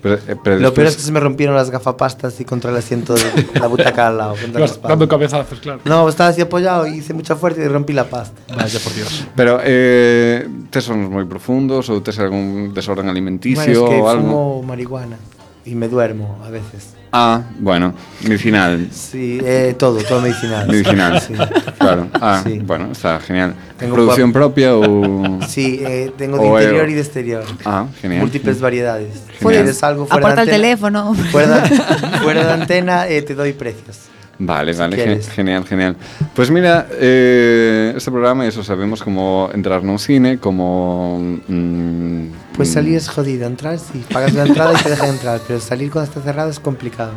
Pero, 0.00 0.14
eh, 0.14 0.36
pero 0.42 0.58
Lo 0.58 0.72
peor 0.72 0.86
es 0.86 0.96
que 0.96 1.02
se 1.02 1.10
me 1.12 1.18
rompieron 1.20 1.54
las 1.56 1.70
gafapastas 1.70 2.40
y 2.40 2.44
contra 2.44 2.70
el 2.70 2.76
asiento 2.76 3.14
de 3.14 3.48
la 3.58 3.66
butaca 3.66 4.06
al 4.08 4.16
lado. 4.16 4.34
dando 4.82 5.08
cabezazos, 5.08 5.58
claro. 5.58 5.80
No, 5.84 6.08
estaba 6.08 6.30
así 6.30 6.40
apoyado 6.40 6.86
y 6.86 6.98
hice 6.98 7.12
mucha 7.12 7.34
fuerza 7.36 7.60
y 7.62 7.68
rompí 7.68 7.92
la 7.92 8.04
pasta. 8.04 8.40
Vaya 8.54 8.78
por 8.78 8.94
Dios. 8.94 9.26
Pero 9.34 9.58
eh, 9.62 10.46
tes 10.70 10.84
sonos 10.84 11.10
moi 11.10 11.26
profundos 11.26 11.90
ou 11.90 11.98
tes 12.00 12.16
algún 12.22 12.70
desorden 12.72 13.10
alimenticio 13.10 13.58
Bueno, 13.58 13.84
es 13.84 13.90
que 13.90 13.98
ou 14.00 14.08
algo? 14.08 14.22
fumo 14.22 14.62
marihuana 14.62 15.18
y 15.66 15.74
me 15.74 15.88
duermo 15.90 16.38
a 16.46 16.50
veces. 16.50 16.94
Ah, 17.12 17.42
bueno, 17.58 17.92
medicinal. 18.22 18.86
Sí, 18.92 19.40
eh, 19.44 19.74
todo, 19.76 19.98
todo 20.04 20.20
medicinal. 20.20 20.68
Medicinal. 20.68 21.20
Sí. 21.20 21.34
Claro. 21.78 22.06
Ah, 22.20 22.40
Sí. 22.44 22.60
bueno, 22.60 22.92
está 22.92 23.18
genial. 23.20 23.54
Tengo 23.76 23.96
Producción 23.96 24.32
propia 24.32 24.76
ou 24.76 25.40
Sí, 25.48 25.80
eh, 25.82 26.12
tengo 26.16 26.38
de 26.38 26.46
O 26.48 26.58
interior 26.60 26.88
y 26.88 26.94
de 26.94 27.00
exterior. 27.00 27.44
Ah, 27.64 27.86
genial. 28.00 28.20
Múltiples 28.22 28.60
variedades. 28.60 29.14
Si 29.14 29.38
Genial. 29.38 29.62
quieres 29.64 29.82
algo 29.82 30.06
fuera 30.06 30.20
Aparta 30.28 30.42
el 30.42 30.48
de 30.48 30.54
antena, 30.54 30.68
teléfono. 30.68 31.14
Fuera, 31.32 31.64
fuera 32.22 32.44
de 32.46 32.52
antena 32.52 33.08
eh, 33.08 33.22
te 33.22 33.34
doy 33.34 33.54
precios. 33.54 33.96
Vale, 34.42 34.72
vale, 34.72 34.96
ge- 34.96 35.04
quieres. 35.04 35.28
genial, 35.28 35.64
genial. 35.66 35.96
Pues 36.34 36.50
mira, 36.50 36.88
eh, 36.92 37.92
este 37.94 38.10
programa, 38.10 38.46
eso 38.46 38.64
sabemos 38.64 39.02
cómo 39.02 39.50
entrar 39.52 39.82
en 39.82 39.90
un 39.90 39.98
cine, 39.98 40.38
cómo... 40.38 41.18
mm, 41.46 42.26
Pues 42.56 42.70
mm, 42.70 42.72
salir 42.72 42.96
es 42.96 43.08
jodido, 43.08 43.46
entrar 43.46 43.78
sí, 43.78 44.02
pagas 44.12 44.32
la 44.34 44.46
entrada 44.46 44.72
y 44.78 44.82
te 44.82 44.88
dejan 44.90 45.10
entrar, 45.10 45.40
pero 45.46 45.60
salir 45.60 45.90
cuando 45.90 46.08
está 46.10 46.22
cerrado 46.22 46.48
es 46.50 46.58
complicado. 46.58 47.12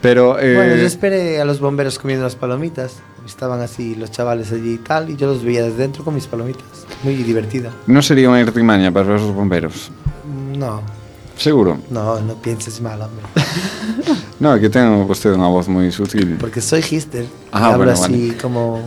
Pero, 0.00 0.38
eh, 0.40 0.56
Bueno, 0.56 0.74
yo 0.76 0.86
esperé 0.86 1.40
a 1.40 1.44
los 1.44 1.60
bomberos 1.60 1.98
comiendo 1.98 2.24
las 2.24 2.34
palomitas. 2.34 2.94
Estaban 3.26 3.60
así 3.60 3.94
los 3.94 4.10
chavales 4.10 4.50
allí 4.50 4.72
y 4.74 4.78
tal, 4.78 5.10
y 5.10 5.16
yo 5.16 5.28
los 5.28 5.44
veía 5.44 5.62
desde 5.62 5.76
dentro 5.76 6.02
con 6.02 6.14
mis 6.14 6.26
palomitas. 6.26 6.64
Muy 7.04 7.14
divertido. 7.14 7.70
no 7.86 8.02
sería 8.02 8.28
una 8.28 8.40
artimaña 8.40 8.90
para 8.90 9.06
los 9.10 9.32
bomberos. 9.34 9.92
No, 10.56 10.82
Seguro. 11.36 11.78
no, 11.90 12.20
no 12.20 12.34
pienses 12.36 12.80
mal, 12.80 13.00
hombre. 13.02 13.24
No, 14.42 14.58
que 14.58 14.68
tengo 14.68 15.04
usted 15.04 15.34
una 15.34 15.46
voz 15.46 15.68
muy 15.68 15.92
sutil. 15.92 16.36
Porque 16.40 16.60
soy 16.60 16.80
hister. 16.80 17.26
Ah, 17.52 17.60
y 17.60 17.64
hablo 17.74 17.84
bueno, 17.84 17.92
así 17.92 18.36
como, 18.42 18.80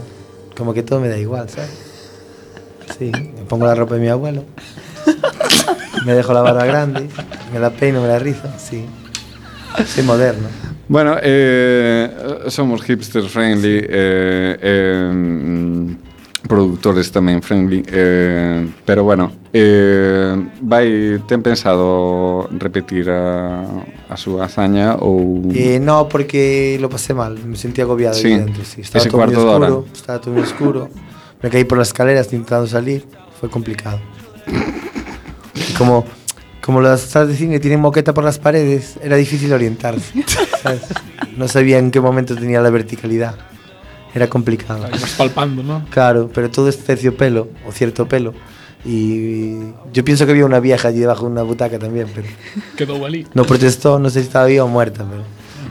como 0.53 0.73
que 0.73 0.83
todo 0.83 0.99
me 0.99 1.07
da 1.07 1.17
igual, 1.17 1.49
¿sabes? 1.49 1.69
Sí, 2.99 3.09
me 3.09 3.45
pongo 3.47 3.65
la 3.65 3.73
ropa 3.73 3.95
de 3.95 4.01
mi 4.01 4.09
abuelo. 4.09 4.43
me 6.05 6.11
dejo 6.11 6.33
la 6.33 6.41
barba 6.41 6.65
grande, 6.65 7.07
me 7.53 7.59
la 7.59 7.69
peino, 7.69 8.01
me 8.01 8.09
la 8.09 8.19
rizo, 8.19 8.49
sí. 8.57 8.83
Soy 9.85 10.03
moderno. 10.03 10.49
Bueno, 10.89 11.15
eh, 11.23 12.43
somos 12.49 12.83
hipsters 12.83 13.29
friendly, 13.31 13.77
eh, 13.77 14.57
eh, 14.61 15.95
productores 16.47 17.09
tamén 17.11 17.41
friendly, 17.41 17.81
eh, 17.89 18.65
pero 18.85 19.03
bueno, 19.03 19.33
eh, 19.51 20.33
vai 20.61 21.17
ten 21.25 21.41
pensado 21.41 22.45
repetir 22.57 23.09
a, 23.09 23.65
a 24.09 24.15
súa 24.15 24.45
hazaña 24.45 24.95
ou 25.01 25.49
Eh, 25.53 25.81
no, 25.81 26.07
porque 26.07 26.77
lo 26.79 26.89
pasé 26.89 27.13
mal, 27.13 27.35
me 27.45 27.57
sentí 27.57 27.81
agobiado 27.81 28.15
Sí, 28.15 28.29
dentro. 28.29 28.63
Sí. 28.63 28.81
Estaba 28.81 29.01
ese 29.01 29.09
todo 29.09 29.25
muy 29.25 29.33
cuarto 29.33 29.41
de 29.41 29.51
hora. 29.51 29.67
oscuro, 29.67 29.85
estaba 29.93 30.17
todo 30.21 30.33
muy 30.33 30.43
oscuro. 30.43 30.81
Me 31.41 31.49
caí 31.49 31.63
por 31.65 31.77
las 31.77 31.89
escaleras 31.89 32.31
intentando 32.33 32.65
salir, 32.67 33.05
fue 33.39 33.49
complicado. 33.49 33.99
Y 35.55 35.73
como, 35.73 36.05
como 36.61 36.81
las 36.81 37.01
salas 37.01 37.29
de 37.29 37.35
cine 37.35 37.59
tienen 37.59 37.79
moqueta 37.81 38.13
por 38.13 38.23
las 38.23 38.39
paredes, 38.39 38.97
era 39.01 39.15
difícil 39.15 39.53
orientarse. 39.53 40.23
¿sabes? 40.61 40.81
No 41.37 41.47
sabía 41.47 41.77
en 41.77 41.91
qué 41.91 41.99
momento 42.01 42.35
tenía 42.35 42.61
la 42.61 42.69
verticalidad. 42.69 43.35
Era 44.15 44.27
complicado. 44.29 44.87
Vas 44.89 45.15
palpando, 45.17 45.61
¿no? 45.61 45.85
Claro, 45.91 46.31
pero 46.33 46.49
todo 46.49 46.69
es 46.69 46.77
terciopelo, 46.79 47.49
o 47.67 47.71
cierto 47.71 48.07
pelo. 48.07 48.33
Y 48.85 49.57
yo 49.91 50.05
pienso 50.05 50.25
que 50.25 50.31
había 50.31 50.45
una 50.45 50.59
vieja 50.59 50.87
allí 50.87 50.99
debajo 50.99 51.25
de 51.25 51.31
una 51.31 51.43
butaca 51.43 51.77
también, 51.77 52.07
pero 52.15 52.27
Quedou 52.77 53.05
ali. 53.05 53.27
no 53.33 53.43
protestó, 53.43 53.99
no 53.99 54.09
sé 54.09 54.21
si 54.21 54.27
estaba 54.27 54.45
viva 54.45 54.63
o 54.63 54.67
muerta, 54.67 55.03
pero... 55.09 55.23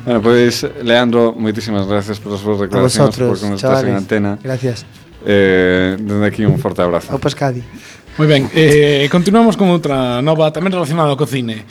Bueno, 0.04 0.20
pois, 0.20 0.66
Leandro, 0.82 1.32
moitísimas 1.32 1.86
gracias 1.86 2.20
por 2.20 2.34
as 2.34 2.40
súas 2.40 2.60
A 2.60 2.68
por 2.68 2.84
estás 2.84 3.42
en 3.42 3.56
chavales. 3.56 3.94
antena. 3.96 4.38
Gracias. 4.42 4.84
Eh, 5.24 5.96
desde 5.98 6.26
aquí 6.26 6.44
un 6.44 6.58
forte 6.58 6.82
abrazo. 6.82 7.12
Au 7.12 7.18
Pascadi. 7.18 7.62
Moi 8.18 8.28
ben, 8.28 8.50
eh, 8.54 9.08
continuamos 9.10 9.56
con 9.56 9.72
outra 9.72 10.20
nova 10.20 10.52
tamén 10.52 10.70
relacionada 10.70 11.16
co 11.16 11.24
cine. 11.26 11.64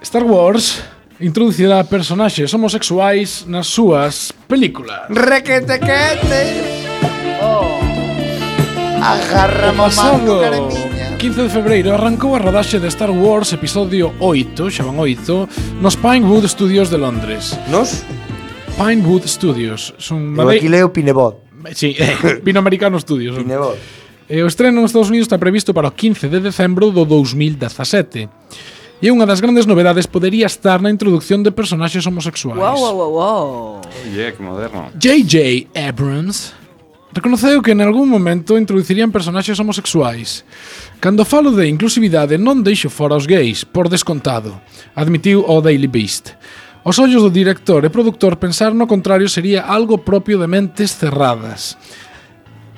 Star 0.00 0.22
Wars 0.22 0.80
introducirá 1.20 1.82
personaxes 1.82 2.54
homosexuais 2.54 3.44
nas 3.46 3.66
súas 3.66 4.30
películas. 4.46 5.10
Requetequete! 5.10 6.42
Oh. 7.42 7.78
Agarra 9.02 9.72
pasado 9.74 10.42
15 11.18 11.42
de 11.42 11.50
febreiro 11.50 11.94
arrancou 11.94 12.34
a 12.34 12.38
rodaxe 12.38 12.78
de 12.78 12.86
Star 12.86 13.10
Wars 13.10 13.52
Episodio 13.52 14.14
8, 14.22 14.70
xa 14.70 14.86
van 14.86 14.98
8, 14.98 15.82
nos 15.82 15.98
Pinewood 15.98 16.46
Studios 16.46 16.90
de 16.90 16.98
Londres. 16.98 17.58
Nos? 17.66 18.06
Pinewood 18.78 19.26
Studios. 19.26 19.94
Son 19.98 20.38
Eu 20.38 20.50
aquí 20.50 20.70
leo 20.70 20.94
Pinebot. 20.94 21.42
Sí, 21.74 21.94
eh, 21.98 22.38
Pino 22.42 22.62
Americano 22.62 22.98
Studios. 23.02 23.34
Pinebot. 23.34 23.74
E 24.30 24.38
o 24.42 24.46
estreno 24.46 24.78
nos 24.78 24.94
Estados 24.94 25.10
Unidos 25.10 25.26
está 25.26 25.42
previsto 25.42 25.74
para 25.74 25.90
o 25.90 25.94
15 25.94 26.30
de 26.30 26.38
decembro 26.38 26.94
do 26.94 27.02
2017. 27.02 28.30
E 28.98 29.14
unha 29.14 29.22
das 29.30 29.38
grandes 29.38 29.62
novedades 29.62 30.10
podería 30.10 30.50
estar 30.50 30.82
na 30.82 30.90
introducción 30.90 31.46
de 31.46 31.54
personaxes 31.54 32.02
homosexuais. 32.02 32.58
Wow, 32.58 32.74
wow, 32.74 32.94
wow, 32.98 33.10
wow. 33.14 33.46
Yeah, 34.10 34.34
que 34.34 34.42
moderno. 34.42 34.90
J.J. 34.98 35.70
Abrams 35.70 36.58
reconoceu 37.14 37.62
que 37.62 37.72
en 37.72 37.80
algún 37.80 38.10
momento 38.10 38.58
introducirían 38.58 39.14
personaxes 39.14 39.58
homosexuais. 39.58 40.42
Cando 40.98 41.22
falo 41.22 41.54
de 41.54 41.70
inclusividade 41.70 42.42
non 42.42 42.66
deixo 42.66 42.90
fora 42.90 43.14
os 43.14 43.30
gays, 43.30 43.62
por 43.62 43.86
descontado, 43.86 44.58
admitiu 44.98 45.46
o 45.46 45.62
Daily 45.62 45.86
Beast. 45.86 46.34
Os 46.82 46.98
ollos 46.98 47.22
do 47.22 47.30
director 47.30 47.86
e 47.86 47.94
produtor 47.94 48.34
pensar 48.34 48.74
no 48.74 48.90
contrario 48.90 49.30
sería 49.30 49.62
algo 49.62 50.02
propio 50.02 50.42
de 50.42 50.50
mentes 50.50 50.94
cerradas. 50.98 51.78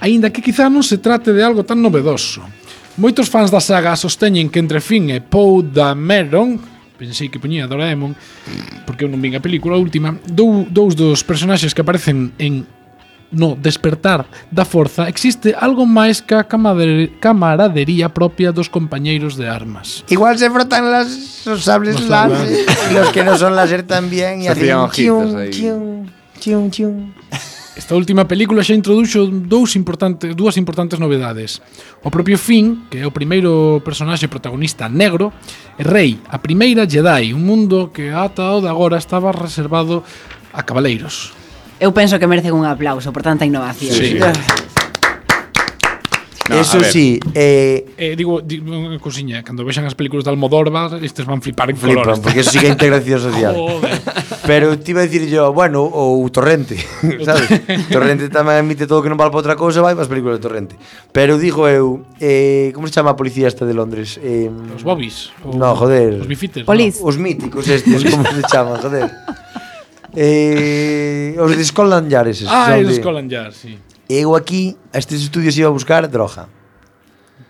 Aínda 0.01 0.29
que 0.29 0.45
quizá 0.45 0.69
non 0.69 0.85
se 0.85 1.01
trate 1.01 1.33
de 1.33 1.41
algo 1.41 1.65
tan 1.65 1.81
novedoso. 1.81 2.45
Moitos 3.01 3.33
fans 3.33 3.49
da 3.49 3.65
saga 3.65 3.97
sosteñen 3.97 4.53
que 4.53 4.61
entre 4.61 4.77
Finn 4.85 5.09
e 5.09 5.25
Poe 5.25 5.65
Dameron 5.65 6.61
pensei 7.01 7.33
que 7.33 7.41
poñía 7.41 7.65
Doraemon 7.65 8.13
porque 8.85 9.09
eu 9.09 9.11
non 9.11 9.25
vin 9.25 9.33
a 9.33 9.41
película 9.41 9.81
última 9.81 10.21
dou, 10.29 10.69
dous 10.69 10.93
dos 10.93 11.25
personaxes 11.25 11.73
que 11.73 11.81
aparecen 11.81 12.37
en 12.37 12.69
no 13.33 13.57
despertar 13.57 14.29
da 14.53 14.69
forza 14.69 15.09
existe 15.09 15.57
algo 15.57 15.89
máis 15.89 16.21
que 16.21 16.37
a 16.37 16.45
camaradería 16.45 18.13
propia 18.13 18.53
dos 18.53 18.69
compañeiros 18.69 19.41
de 19.41 19.49
armas. 19.49 20.05
Igual 20.13 20.37
se 20.37 20.53
frotan 20.53 20.93
las, 20.93 21.49
los 21.49 21.65
sables 21.65 21.97
no 22.05 22.05
láser, 22.05 22.69
los 22.93 23.09
que 23.17 23.25
no 23.25 23.33
son 23.41 23.57
láser 23.57 23.81
también, 23.89 24.45
y 24.45 24.53
hacen 24.53 24.77
chium, 24.93 25.49
chium, 25.49 26.05
chium, 26.37 26.69
chium. 26.69 26.97
Esta 27.77 27.95
última 27.95 28.27
película 28.27 28.67
xa 28.67 28.75
introduxo 28.75 29.31
dous 29.31 29.79
importantes, 29.79 30.35
dúas 30.35 30.59
importantes 30.59 30.99
novedades. 30.99 31.63
O 32.03 32.11
propio 32.11 32.35
Finn, 32.35 32.91
que 32.91 33.03
é 33.03 33.07
o 33.07 33.15
primeiro 33.15 33.79
personaxe 33.87 34.27
protagonista 34.27 34.91
negro, 34.91 35.31
e 35.79 35.87
Rey, 35.87 36.19
a 36.27 36.43
primeira 36.43 36.83
Jedi, 36.83 37.31
un 37.31 37.47
mundo 37.47 37.95
que 37.95 38.11
ata 38.11 38.59
o 38.59 38.61
de 38.61 38.67
agora 38.67 38.99
estaba 38.99 39.31
reservado 39.31 40.03
a 40.51 40.67
cabaleiros. 40.67 41.31
Eu 41.79 41.95
penso 41.95 42.19
que 42.19 42.27
merecen 42.27 42.53
un 42.53 42.67
aplauso 42.67 43.15
por 43.15 43.23
tanta 43.23 43.47
innovación. 43.47 43.95
Sí. 43.95 44.19
No, 46.51 46.59
Eso 46.59 46.83
sí, 46.83 47.21
eh, 47.33 47.87
eh, 47.97 48.19
digo, 48.19 48.43
digo 48.43 48.75
unha 48.75 48.99
cosiña, 48.99 49.39
cando 49.47 49.63
vexan 49.63 49.87
as 49.87 49.95
películas 49.95 50.27
de 50.27 50.35
Almodóvar, 50.35 50.99
estes 50.99 51.23
van 51.23 51.39
flipar 51.39 51.71
en 51.71 51.79
flipan, 51.79 52.03
colores. 52.03 52.19
porque 52.19 52.43
eso 52.43 52.51
sí 52.51 52.59
que 52.59 52.67
é 52.67 52.75
integración 52.75 53.23
social. 53.23 53.55
Joder. 53.55 53.95
Pero 54.51 54.75
te 54.75 54.91
iba 54.91 55.01
a 55.01 55.07
decir 55.07 55.31
yo, 55.31 55.55
bueno, 55.55 55.87
ou 55.87 56.27
Torrente, 56.35 56.75
sabes? 57.23 57.47
Torrente 57.87 58.27
tamén 58.35 58.67
emite 58.67 58.91
todo 58.91 58.99
que 58.99 59.07
non 59.07 59.15
vale 59.15 59.31
para 59.31 59.47
outra 59.47 59.55
cousa, 59.55 59.79
vai 59.79 59.95
para 59.95 60.03
as 60.03 60.11
películas 60.11 60.37
de 60.37 60.43
Torrente. 60.43 60.75
Pero 61.15 61.39
digo 61.39 61.71
eu, 61.71 62.03
eh, 62.19 62.75
como 62.75 62.91
se 62.91 62.99
chama 62.99 63.15
a 63.15 63.17
policía 63.17 63.47
esta 63.47 63.63
de 63.63 63.73
Londres? 63.79 64.19
Eh, 64.19 64.51
Os 64.75 64.83
Bobbies? 64.83 65.31
No, 65.47 65.79
joder. 65.79 66.19
Os 66.19 66.27
bifites? 66.27 66.67
Polis. 66.67 66.99
Os 66.99 67.15
míticos 67.15 67.71
estes, 67.71 68.03
como 68.11 68.27
se 68.27 68.43
chama, 68.51 68.75
joder. 68.83 69.07
Eh, 70.17 71.37
os 71.39 71.55
de 71.57 71.65
Scotland 71.65 72.11
Yard 72.11 72.29
eses, 72.35 72.49
Ah, 72.51 72.75
son 72.75 72.83
de- 72.83 72.99
os 72.99 73.31
Yard, 73.31 73.55
sí 73.55 73.79
eu 74.11 74.35
aquí 74.35 74.75
a 74.91 74.99
estes 74.99 75.23
estudios 75.23 75.55
iba 75.55 75.71
a 75.71 75.75
buscar 75.75 76.03
droga. 76.11 76.51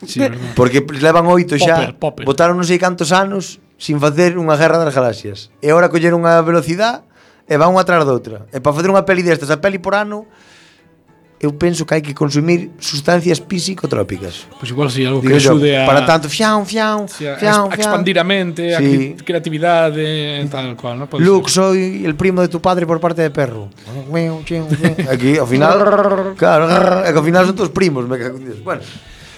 Sí, 0.04 0.20
Porque 0.56 0.80
levan 0.80 1.28
oito 1.28 1.56
xa, 1.60 1.92
popper, 1.96 1.96
popper. 1.96 2.24
botaron 2.28 2.56
non 2.56 2.64
sei 2.68 2.76
cantos 2.80 3.12
anos 3.12 3.60
sin 3.80 3.96
facer 4.00 4.36
unha 4.36 4.56
guerra 4.56 4.80
das 4.80 4.92
galaxias. 4.92 5.48
E 5.64 5.72
agora 5.72 5.88
coller 5.92 6.12
unha 6.16 6.40
velocidade 6.44 7.04
e 7.48 7.54
van 7.56 7.72
unha 7.72 7.84
atrás 7.84 8.04
doutra. 8.04 8.48
E 8.52 8.60
para 8.64 8.72
facer 8.76 8.88
unha 8.88 9.04
peli 9.04 9.20
destas, 9.24 9.52
a 9.52 9.60
peli 9.60 9.76
por 9.80 9.96
ano, 9.96 10.24
eu 11.40 11.50
penso 11.54 11.86
que 11.86 11.94
hai 11.94 12.02
que 12.04 12.12
consumir 12.12 12.70
sustancias 12.78 13.40
psicotrópicas. 13.40 14.44
Pois 14.44 14.58
pues 14.60 14.70
igual 14.70 14.90
si 14.90 14.96
sí, 14.96 15.06
algo 15.06 15.22
Digo 15.22 15.32
que 15.32 15.40
axude 15.40 15.72
a 15.72 15.86
para 15.86 16.04
tanto 16.04 16.28
fiam 16.28 16.66
fiam 16.66 17.08
sí, 17.08 17.26
a, 17.26 17.40
fiao, 17.40 17.70
a 17.72 17.74
expandir 17.74 18.18
a 18.20 18.24
mente, 18.24 18.76
sí. 18.76 19.16
a 19.18 19.24
creatividade, 19.24 20.46
tal 20.52 20.76
cual, 20.76 20.98
¿no? 20.98 21.08
Pode 21.08 21.24
Luke, 21.24 21.48
ser. 21.48 21.64
soy 21.64 22.04
el 22.04 22.14
primo 22.14 22.42
de 22.42 22.48
tu 22.48 22.60
padre 22.60 22.84
por 22.84 23.00
parte 23.00 23.22
de 23.22 23.30
perro. 23.30 23.70
Aquí 25.08 25.38
ao 25.38 25.46
final, 25.46 26.36
claro, 26.36 26.68
é 27.00 27.08
que 27.08 27.16
ao 27.16 27.24
final 27.24 27.48
son 27.48 27.56
todos 27.56 27.72
primos, 27.72 28.04
me 28.04 28.20
cago 28.20 28.36
en 28.36 28.44
Dios. 28.44 28.60
Bueno, 28.60 28.84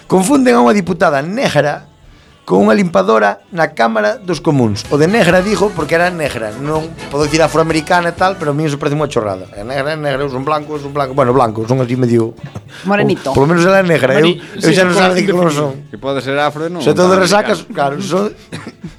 confunden 0.03 0.59
a 0.59 0.61
unha 0.61 0.75
diputada 0.75 1.23
negra 1.23 1.87
con 2.43 2.67
unha 2.67 2.75
limpadora 2.75 3.39
na 3.55 3.71
Cámara 3.71 4.19
dos 4.19 4.43
Comuns. 4.43 4.83
O 4.91 4.99
de 4.99 5.07
negra 5.07 5.39
dijo 5.39 5.71
porque 5.71 5.95
era 5.95 6.11
negra, 6.11 6.51
non 6.59 6.91
podo 7.07 7.23
dicir 7.23 7.39
afroamericana 7.39 8.11
e 8.11 8.15
tal, 8.15 8.35
pero 8.35 8.51
a 8.51 8.55
mí 8.55 8.67
iso 8.67 8.75
parece 8.75 8.99
unha 8.99 9.07
chorrada. 9.07 9.47
É 9.55 9.63
negra, 9.63 9.95
é 9.95 9.99
negra, 9.99 10.27
eu 10.27 10.31
son 10.31 10.43
blanco, 10.43 10.75
eu 10.75 10.81
son 10.83 10.91
blanco. 10.91 11.15
Bueno, 11.15 11.31
blanco, 11.31 11.63
son 11.63 11.79
así 11.79 11.95
medio 11.95 12.35
morenito. 12.83 13.31
Por 13.31 13.47
lo 13.47 13.55
menos 13.55 13.63
ela 13.63 13.79
é 13.79 13.87
negra, 13.87 14.19
Mari... 14.19 14.43
eu, 14.43 14.59
eu 14.59 14.61
sí, 14.61 14.75
xa 14.75 14.83
non 14.83 14.91
sabe 14.91 15.23
que 15.23 15.31
color 15.31 15.55
son. 15.55 15.87
Que 15.87 15.95
pode 15.95 16.19
ser 16.19 16.35
afro, 16.35 16.67
non. 16.67 16.83
Se 16.83 16.91
todo 16.91 17.15
resacas, 17.15 17.63
claro, 17.63 17.95
son, 18.03 18.35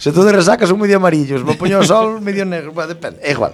se 0.00 0.08
todo 0.08 0.32
resacas 0.32 0.72
son 0.72 0.80
medio 0.80 0.96
amarillos, 0.96 1.44
me 1.44 1.52
poño 1.52 1.84
o 1.84 1.84
sol 1.84 2.24
medio 2.24 2.48
negro, 2.48 2.72
bueno, 2.72 2.96
depende, 2.96 3.20
é 3.20 3.36
igual. 3.36 3.52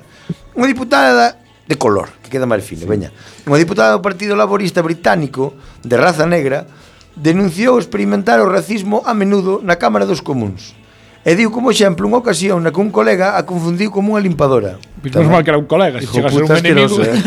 Unha 0.54 0.70
diputada 0.70 1.35
de 1.66 1.75
color, 1.75 2.14
que 2.23 2.30
queda 2.30 2.47
máis 2.47 2.62
fino, 2.62 2.87
sí. 2.87 2.90
veña. 2.90 3.11
Unha 3.42 3.59
diputada 3.59 3.99
do 3.99 4.02
Partido 4.02 4.38
Laborista 4.38 4.87
Británico 4.87 5.59
de 5.82 5.99
raza 5.99 6.30
negra 6.30 6.70
denunciou 7.16 7.78
experimentar 7.78 8.40
o 8.40 8.48
racismo 8.48 9.02
a 9.04 9.14
menudo 9.14 9.60
na 9.62 9.76
Cámara 9.76 10.06
dos 10.06 10.20
Comuns. 10.20 10.74
E 11.20 11.36
diu 11.36 11.52
como 11.52 11.68
exemplo 11.68 12.08
unha 12.08 12.24
ocasión 12.24 12.64
na 12.64 12.72
que 12.72 12.80
un 12.80 12.88
colega 12.88 13.36
a 13.36 13.44
confundiu 13.44 13.92
como 13.92 14.16
unha 14.16 14.24
limpadora. 14.24 14.80
Menos 15.04 15.28
mal 15.28 15.44
que 15.44 15.52
era 15.52 15.60
un 15.60 15.68
colega, 15.68 16.00
se 16.00 16.08
chega 16.08 16.28
a 16.28 16.32
ser 16.32 16.48
un 16.48 16.56
enemigo. 16.56 16.96
Eh? 17.04 17.12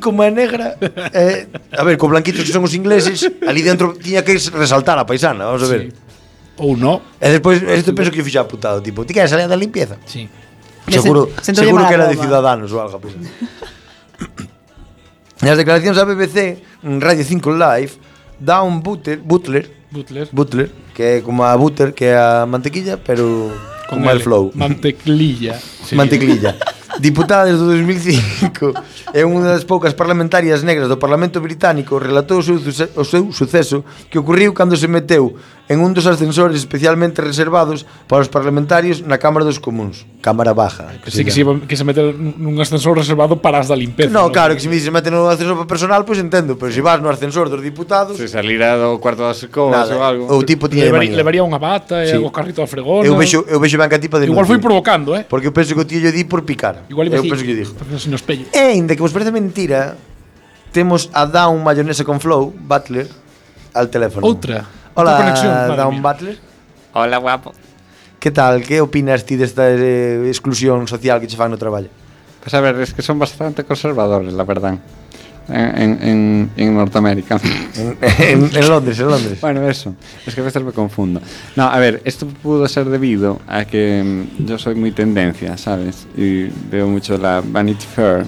como 0.00 0.22
é 0.22 0.30
negra, 0.30 0.78
eh, 1.12 1.46
a 1.76 1.84
ver, 1.84 2.00
co 2.00 2.08
blanquitos 2.08 2.46
que 2.46 2.54
son 2.54 2.64
os 2.64 2.72
ingleses, 2.72 3.20
ali 3.44 3.60
dentro 3.60 3.92
tiña 3.98 4.24
que 4.24 4.38
resaltar 4.38 4.96
a 4.96 5.04
paisana, 5.04 5.44
vamos 5.44 5.62
a 5.62 5.68
ver. 5.68 5.90
Sí. 5.90 5.92
Ou 6.62 6.76
no. 6.76 7.02
E 7.20 7.28
despois, 7.28 7.60
este 7.62 7.92
penso 7.92 8.10
que 8.10 8.24
fixa 8.24 8.48
putado, 8.48 8.80
tipo, 8.80 9.04
ti 9.04 9.12
queres 9.12 9.30
salir 9.30 9.46
da 9.46 9.58
limpieza? 9.58 10.00
Sí. 10.06 10.26
Seguro, 10.88 11.28
se, 11.42 11.54
seguro 11.54 11.86
que 11.86 11.94
era 11.94 12.08
de 12.08 12.16
Ciudadanos 12.16 12.72
ou 12.72 12.80
algo. 12.80 12.98
Pues. 12.98 13.14
Nas 15.42 15.56
declaracións 15.56 15.96
da 15.96 16.04
BBC, 16.04 16.60
Radio 17.00 17.24
5 17.24 17.50
Live, 17.56 17.92
dá 18.38 18.60
un 18.62 18.82
butter, 18.82 19.16
butler, 19.24 19.72
butler, 19.90 20.28
butler, 20.30 20.70
que 20.92 21.02
é 21.02 21.20
como 21.22 21.44
a 21.44 21.56
butter, 21.56 21.94
que 21.94 22.12
é 22.12 22.16
a 22.16 22.44
mantequilla, 22.44 23.00
pero 23.00 23.48
con 23.88 24.04
mal 24.04 24.20
flow. 24.20 24.52
Manteclilla. 24.54 25.56
Sí. 25.56 25.96
Manteclilla. 25.96 26.60
Diputada 27.00 27.46
desde 27.46 27.64
2005 27.64 28.76
é 29.16 29.24
unha 29.24 29.56
das 29.56 29.64
poucas 29.64 29.96
parlamentarias 29.96 30.60
negras 30.60 30.92
do 30.92 31.00
Parlamento 31.00 31.40
Británico 31.40 31.96
relatou 31.96 32.38
o 32.38 32.44
seu, 32.44 32.60
o 32.60 33.04
seu 33.08 33.32
suceso 33.32 33.80
que 34.12 34.20
ocurriu 34.20 34.52
cando 34.52 34.76
se 34.76 34.92
meteu 34.92 35.40
en 35.70 35.78
un 35.78 35.94
dos 35.94 36.04
ascensores 36.10 36.58
especialmente 36.58 37.22
reservados 37.22 37.86
para 38.10 38.26
os 38.26 38.28
parlamentarios 38.28 39.06
na 39.06 39.22
Cámara 39.22 39.46
dos 39.46 39.62
Comuns. 39.62 40.02
Cámara 40.18 40.50
baja. 40.50 40.98
Que 40.98 41.14
sí, 41.14 41.22
que, 41.22 41.30
se, 41.30 41.46
que 41.46 41.78
se 41.78 41.86
mete 41.86 42.02
nun 42.10 42.58
ascensor 42.58 42.98
reservado 42.98 43.38
para 43.38 43.62
as 43.62 43.70
da 43.70 43.78
limpeza. 43.78 44.10
No, 44.10 44.26
¿no? 44.26 44.34
claro, 44.34 44.58
que 44.58 44.58
se 44.58 44.66
me 44.66 44.74
se 44.82 44.90
mete 44.90 45.14
nun 45.14 45.30
ascensor 45.30 45.54
para 45.62 45.70
personal, 45.70 46.02
pois 46.02 46.18
pues 46.18 46.26
entendo, 46.26 46.58
pero 46.58 46.74
se 46.74 46.82
vas 46.82 46.98
no 46.98 47.06
ascensor 47.06 47.46
dos 47.46 47.62
diputados... 47.62 48.18
Se 48.18 48.26
salirá 48.26 48.74
do 48.74 48.98
cuarto 48.98 49.22
das 49.22 49.46
escobas 49.46 49.86
ou 49.94 50.02
algo. 50.02 50.26
O 50.26 50.42
tipo 50.42 50.66
tiña 50.66 50.90
Levari, 50.90 51.14
Levaría 51.14 51.46
unha 51.46 51.62
bata 51.62 52.02
e 52.02 52.10
sí. 52.10 52.18
o 52.18 52.34
carrito 52.34 52.66
a 52.66 52.66
fregona. 52.66 53.06
Eu 53.06 53.14
vexo, 53.14 53.46
eu 53.46 53.62
vexo 53.62 53.78
ben 53.78 53.86
que 53.86 53.94
a 53.94 54.02
tipa 54.02 54.18
de 54.18 54.26
Igual 54.26 54.50
foi 54.50 54.58
provocando, 54.58 55.14
eh? 55.14 55.22
Porque 55.22 55.46
eu 55.46 55.54
penso 55.54 55.78
que 55.78 55.82
o 55.82 55.86
tío 55.86 56.02
lle 56.02 56.10
di 56.10 56.26
por 56.26 56.42
picar. 56.42 56.82
Igual 56.90 57.06
eu 57.06 57.22
penso 57.22 57.46
que 57.46 57.54
lle 57.54 57.62
dixo. 57.62 57.78
E 58.50 58.58
ainda 58.58 58.98
que 58.98 59.02
vos 59.06 59.14
parece 59.14 59.30
mentira, 59.30 59.94
temos 60.74 61.14
a 61.14 61.30
Down 61.30 61.62
mayonesa 61.62 62.02
con 62.02 62.18
Flow, 62.18 62.50
Butler, 62.50 63.06
al 63.70 63.86
teléfono. 63.86 64.26
Outra. 64.26 64.79
Hola, 65.00 65.16
conexión, 65.16 65.76
Down. 65.76 66.02
Butler. 66.02 66.38
Hola, 66.92 67.16
guapo. 67.16 67.52
Que 68.18 68.30
tal? 68.30 68.62
Que 68.62 68.80
opinas 68.82 69.24
ti 69.24 69.36
desta 69.36 69.70
eh, 69.70 70.28
exclusión 70.28 70.86
social 70.86 71.20
que 71.20 71.26
che 71.26 71.36
fan 71.36 71.50
no 71.50 71.56
traballo? 71.56 71.88
Pues 72.42 72.52
a 72.52 72.60
ver, 72.60 72.76
es 72.80 72.92
que 72.92 73.00
son 73.00 73.18
bastante 73.18 73.64
conservadores, 73.64 74.32
la 74.34 74.44
verdad. 74.44 74.78
En, 75.48 75.98
en, 76.02 76.50
en 76.56 76.74
Norteamérica. 76.74 77.40
En, 77.76 77.96
en, 78.02 78.56
en 78.56 78.68
Londres, 78.68 79.00
en 79.00 79.08
Londres. 79.08 79.40
Bueno, 79.40 79.66
eso. 79.66 79.94
Es 80.26 80.34
que 80.34 80.42
a 80.42 80.44
veces 80.44 80.62
me 80.62 80.72
confundo. 80.72 81.20
No, 81.56 81.64
a 81.64 81.78
ver, 81.78 82.02
esto 82.04 82.26
pudo 82.26 82.68
ser 82.68 82.84
debido 82.90 83.40
a 83.48 83.64
que 83.64 84.02
mm, 84.38 84.44
yo 84.44 84.58
soy 84.58 84.74
muy 84.74 84.92
tendencia, 84.92 85.56
¿sabes? 85.56 86.06
Y 86.16 86.44
veo 86.70 86.86
mucho 86.88 87.16
la 87.16 87.42
Vanity 87.42 87.86
Fair. 87.86 88.26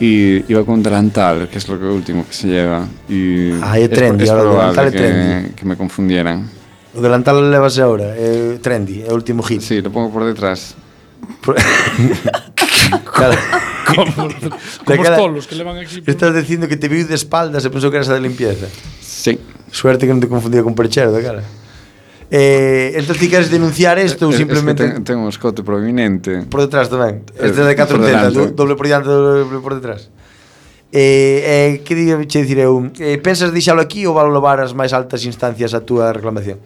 y 0.00 0.44
iba 0.52 0.64
con 0.64 0.82
delantal, 0.82 1.48
que 1.48 1.58
es 1.58 1.68
lo 1.68 1.78
que 1.78 1.86
último 1.86 2.26
que 2.26 2.34
se 2.34 2.48
lleva. 2.48 2.86
Y 3.08 3.52
ah, 3.62 3.78
é 3.78 3.88
trendy, 3.88 4.24
es, 4.24 4.30
es 4.30 4.36
ahora 4.36 4.50
delantal 4.50 4.90
que, 4.90 4.96
é 4.96 5.00
trendy. 5.00 5.54
Que 5.54 5.64
me 5.64 5.76
confundieran. 5.76 6.50
O 6.94 7.00
delantal 7.00 7.50
levase 7.50 7.80
ahora, 7.80 8.14
é 8.16 8.58
trendy, 8.60 9.04
é 9.04 9.10
o 9.10 9.14
último 9.14 9.42
hit. 9.42 9.60
Sí, 9.60 9.80
lo 9.80 9.90
pongo 9.90 10.12
por 10.12 10.24
detrás. 10.24 10.74
Por... 11.40 11.56
cada... 13.12 13.36
como, 13.86 14.12
como 14.84 15.02
cada... 15.02 15.16
os 15.16 15.22
tolos 15.22 15.44
que 15.46 15.54
levan 15.56 15.78
aquí. 15.78 16.00
Por... 16.00 16.10
Estás 16.10 16.34
dicindo 16.34 16.68
que 16.68 16.76
te 16.76 16.88
viu 16.88 17.06
de 17.06 17.14
espaldas 17.14 17.64
e 17.64 17.70
pensou 17.72 17.90
que 17.90 17.96
eras 17.96 18.08
a 18.08 18.14
de 18.14 18.20
limpieza. 18.20 18.68
Sí. 19.00 19.40
Suerte 19.72 20.06
que 20.06 20.12
non 20.12 20.20
te 20.20 20.28
confundía 20.28 20.62
con 20.62 20.76
perchero 20.76 21.12
da 21.12 21.20
cara. 21.24 21.42
Eh, 22.30 22.98
entón 22.98 23.14
ti 23.14 23.30
queres 23.30 23.50
denunciar 23.54 24.02
isto 24.02 24.26
ou 24.26 24.34
simplemente... 24.34 24.82
Es 24.82 24.90
que 24.90 24.94
ten, 24.98 25.14
ten 25.14 25.22
un 25.22 25.30
escote 25.30 25.62
prominente. 25.62 26.42
Por 26.50 26.66
detrás 26.66 26.90
tamén. 26.90 27.22
Eh, 27.38 27.46
este 27.46 27.62
de 27.62 27.74
4 27.78 28.02
tetas, 28.02 28.32
doble 28.58 28.74
por 28.74 28.86
diante, 28.90 29.06
doble 29.06 29.62
por 29.62 29.78
detrás. 29.78 30.10
Eh, 30.90 31.78
eh, 31.78 31.82
que 31.86 31.94
diga 31.94 32.18
che 32.26 32.42
dicir 32.42 32.66
eu? 32.66 32.90
Eh, 32.98 33.18
pensas 33.22 33.54
deixalo 33.54 33.78
aquí 33.78 34.06
ou 34.06 34.14
valo 34.14 34.34
levar 34.34 34.58
as 34.58 34.74
máis 34.74 34.90
altas 34.90 35.22
instancias 35.22 35.70
a 35.70 35.86
túa 35.86 36.10
reclamación? 36.10 36.58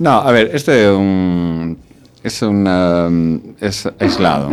No, 0.00 0.24
a 0.24 0.30
ver, 0.32 0.52
este 0.56 0.88
é 0.88 0.92
un... 0.92 1.76
Es 2.24 2.42
una, 2.42 3.06
es 3.60 3.86
aislado 4.00 4.50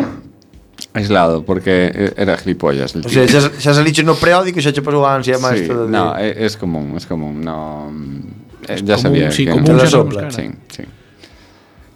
aislado 0.93 1.43
porque 1.43 2.13
era 2.17 2.37
gilipollas 2.37 2.93
el 2.95 3.01
tío. 3.01 3.23
O 3.23 3.27
sea, 3.27 3.41
xa, 3.41 3.49
xa 3.57 3.73
se 3.73 3.83
dicho 3.83 4.03
no 4.03 4.13
periódico 4.13 4.61
xa 4.61 4.69
che 4.69 4.85
pasou 4.85 5.01
a 5.05 5.17
ansia 5.17 5.41
máis 5.41 5.65
sí, 5.65 5.67
toda 5.67 5.89
no, 5.89 6.13
de... 6.13 6.29
é, 6.29 6.45
es 6.45 6.53
común, 6.53 6.93
es 6.93 7.09
común 7.09 7.41
no, 7.41 7.89
Eh, 8.67 8.81
ya 8.83 8.95
común, 8.95 9.01
sabía. 9.01 9.31
Sí, 9.31 9.45
que 9.45 9.51
común, 9.51 9.77
ya 9.77 9.87
sopla. 9.87 10.31
Sí, 10.31 10.49
sí. 10.69 10.83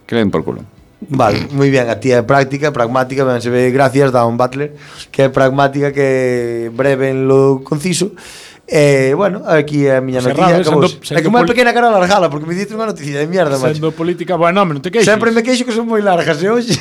Que 0.06 0.14
le 0.14 0.20
den 0.20 0.30
por 0.30 0.44
culo. 0.44 0.64
Vale, 0.98 1.46
moi 1.54 1.70
ben, 1.70 1.86
a 1.86 2.02
tía 2.02 2.18
é 2.18 2.26
práctica, 2.26 2.74
pragmática, 2.74 3.22
ben 3.22 3.38
se 3.38 3.54
ve 3.54 3.70
gracias 3.70 4.10
da 4.10 4.26
un 4.26 4.34
Butler, 4.34 4.74
que 5.14 5.24
é 5.24 5.28
pragmática, 5.30 5.94
que 5.94 6.66
é 6.66 6.70
breve 6.74 7.14
en 7.14 7.30
lo 7.30 7.62
conciso. 7.62 8.18
Eh, 8.66 9.14
bueno, 9.14 9.40
aquí 9.46 9.86
é 9.86 9.96
a 9.96 10.00
miña 10.02 10.20
noticia, 10.20 10.58
eh, 10.58 10.60
acabou. 10.60 10.84
É 10.84 11.22
que 11.22 11.30
moi 11.30 11.46
pequena 11.46 11.70
cara 11.70 11.88
largala, 11.88 12.26
porque 12.26 12.50
me 12.50 12.52
diste 12.52 12.74
unha 12.74 12.90
noticia 12.90 13.14
de 13.14 13.30
mierda, 13.30 13.56
macho. 13.62 13.78
Sendo 13.78 13.94
política, 13.94 14.34
bueno, 14.34 14.66
non 14.66 14.82
te 14.82 14.90
queixes. 14.90 15.06
Sempre 15.06 15.30
me 15.30 15.40
queixo 15.46 15.62
que 15.62 15.72
son 15.72 15.86
moi 15.86 16.02
largas, 16.02 16.42
e 16.42 16.50
hoxe... 16.50 16.74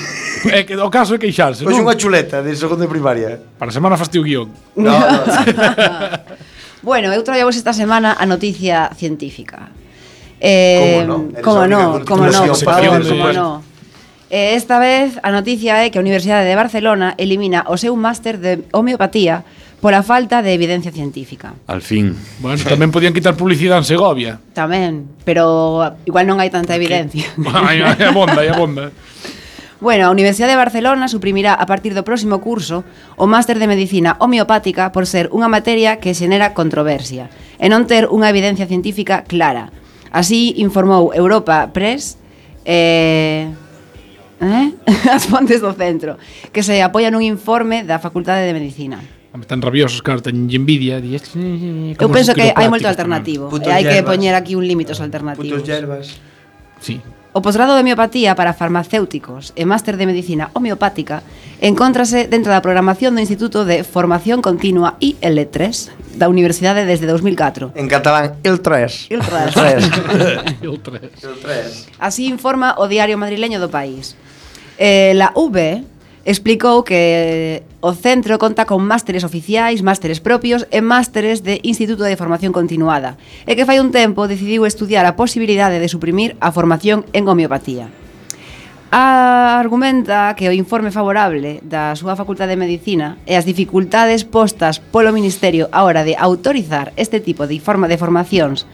É 0.50 0.66
que 0.66 0.74
o 0.76 0.90
caso 0.90 1.14
é 1.14 1.22
queixarse, 1.22 1.62
pois 1.62 1.78
non? 1.78 1.86
Unha 1.86 1.96
chuleta 1.96 2.42
de 2.42 2.58
segundo 2.58 2.84
de 2.84 2.92
primaria. 2.92 3.38
Para 3.56 3.70
semana 3.70 3.96
fastidio 3.96 4.26
guión. 4.26 4.48
No, 4.76 4.98
no. 4.98 5.24
Bueno, 6.82 7.14
eu 7.14 7.24
traíamos 7.24 7.58
esta 7.58 7.74
semana 7.74 8.14
a 8.14 8.26
noticia 8.26 8.92
científica. 8.96 9.70
Eh, 10.40 11.02
como 11.02 11.06
non, 11.06 11.22
como 11.42 11.62
non, 11.66 11.86
como 12.06 13.34
no. 13.34 13.64
Eh, 14.30 14.54
esta 14.60 14.78
vez 14.78 15.18
a 15.24 15.32
noticia 15.32 15.82
é 15.82 15.90
que 15.90 15.98
a 15.98 16.04
Universidade 16.04 16.46
de 16.46 16.56
Barcelona 16.60 17.16
elimina 17.18 17.64
o 17.72 17.80
seu 17.80 17.96
máster 17.96 18.38
de 18.38 18.62
homeopatía 18.76 19.48
pola 19.80 20.04
falta 20.04 20.42
de 20.42 20.54
evidencia 20.54 20.92
científica. 20.92 21.54
Al 21.66 21.82
fin. 21.82 22.14
Bueno, 22.44 22.60
tamén 22.66 22.92
podían 22.92 23.14
quitar 23.14 23.38
publicidade 23.40 23.82
en 23.82 23.88
Segovia. 23.88 24.42
Tamén, 24.52 25.08
pero 25.24 25.80
igual 26.04 26.26
non 26.28 26.42
hai 26.42 26.50
tanta 26.52 26.76
evidencia. 26.76 27.26
hai, 27.66 27.82
hai 27.82 28.04
abonda, 28.04 28.42
hai 28.42 28.50
abonda. 28.52 28.92
Bueno, 29.80 30.08
a 30.08 30.12
Universidade 30.12 30.58
de 30.58 30.58
Barcelona 30.58 31.06
suprimirá 31.06 31.54
a 31.54 31.66
partir 31.70 31.94
do 31.94 32.02
próximo 32.02 32.42
curso 32.42 32.82
o 33.14 33.30
máster 33.30 33.62
de 33.62 33.70
Medicina 33.70 34.18
Homeopática 34.18 34.90
por 34.90 35.06
ser 35.06 35.30
unha 35.30 35.46
materia 35.46 36.02
que 36.02 36.18
xenera 36.18 36.58
controversia 36.58 37.30
e 37.62 37.70
non 37.70 37.86
ter 37.86 38.10
unha 38.10 38.26
evidencia 38.34 38.66
científica 38.66 39.22
clara. 39.30 39.70
Así 40.10 40.58
informou 40.58 41.14
Europa 41.14 41.70
Press 41.70 42.18
eh, 42.66 43.54
eh? 44.42 44.68
as 45.14 45.30
fontes 45.30 45.62
do 45.62 45.70
centro, 45.78 46.18
que 46.50 46.66
se 46.66 46.82
apoia 46.82 47.14
nun 47.14 47.22
informe 47.22 47.86
da 47.86 48.02
Facultade 48.02 48.50
de 48.50 48.58
Medicina. 48.58 48.98
Están 49.38 49.62
rabiosos, 49.62 50.02
claro, 50.02 50.26
teñen 50.26 50.50
envidia. 50.50 50.98
E, 50.98 51.14
eh, 51.14 51.94
eh, 51.94 52.02
Eu 52.02 52.10
penso 52.10 52.34
que 52.34 52.50
hai 52.50 52.66
moito 52.66 52.90
alternativo. 52.90 53.54
E 53.54 53.70
hai 53.70 53.86
que 53.86 54.02
poñer 54.02 54.34
aquí 54.34 54.58
un 54.58 54.66
límite 54.66 54.98
aos 54.98 55.06
alternativos. 55.06 55.62
Putos 55.62 55.70
yerbas. 55.70 56.18
Sí, 56.82 56.98
O 57.38 57.42
posgrado 57.46 57.76
de 57.76 57.82
homeopatía 57.82 58.34
para 58.34 58.58
farmacéuticos 58.58 59.54
e 59.54 59.62
máster 59.62 59.94
de 59.94 60.10
medicina 60.10 60.50
homeopática 60.58 61.22
encóntrase 61.62 62.26
dentro 62.26 62.50
da 62.50 62.66
programación 62.66 63.14
do 63.14 63.22
Instituto 63.22 63.62
de 63.62 63.86
Formación 63.86 64.42
Continua 64.42 64.98
IL3 64.98 66.18
da 66.18 66.34
Universidade 66.34 66.90
desde 66.90 67.06
2004. 67.06 67.78
En 67.78 67.86
catalán, 67.86 68.42
IL3. 68.42 69.14
IL3. 69.14 69.54
IL3. 70.66 72.02
Así 72.02 72.26
informa 72.26 72.74
o 72.82 72.90
diario 72.90 73.22
madrileño 73.22 73.62
do 73.62 73.70
país. 73.70 74.18
Eh, 74.82 75.14
la 75.14 75.30
V 75.38 75.86
explicou 76.28 76.84
que 76.84 77.64
eh, 77.64 77.80
o 77.80 77.96
centro 77.96 78.36
conta 78.36 78.68
con 78.68 78.84
másteres 78.84 79.24
oficiais, 79.24 79.80
másteres 79.80 80.20
propios 80.20 80.68
e 80.76 80.84
másteres 80.84 81.40
de 81.40 81.64
Instituto 81.64 82.04
de 82.04 82.20
Formación 82.20 82.52
Continuada, 82.52 83.16
e 83.48 83.56
que 83.56 83.64
fai 83.64 83.80
un 83.80 83.96
tempo 83.96 84.28
decidiu 84.28 84.68
estudiar 84.68 85.08
a 85.08 85.16
posibilidade 85.16 85.80
de 85.80 85.88
suprimir 85.88 86.36
a 86.44 86.52
formación 86.52 87.08
en 87.16 87.32
homeopatía. 87.32 87.88
A 88.92 89.56
argumenta 89.60 90.36
que 90.36 90.52
o 90.52 90.56
informe 90.56 90.92
favorable 90.92 91.64
da 91.64 91.96
súa 91.96 92.20
Facultade 92.20 92.56
de 92.56 92.60
Medicina 92.60 93.16
e 93.24 93.40
as 93.40 93.48
dificultades 93.48 94.28
postas 94.28 94.84
polo 94.84 95.16
Ministerio 95.16 95.72
a 95.72 95.88
hora 95.88 96.04
de 96.04 96.20
autorizar 96.20 96.92
este 97.00 97.24
tipo 97.24 97.48
de 97.48 97.56
forma 97.64 97.88
de 97.88 97.96
formacións 97.96 98.68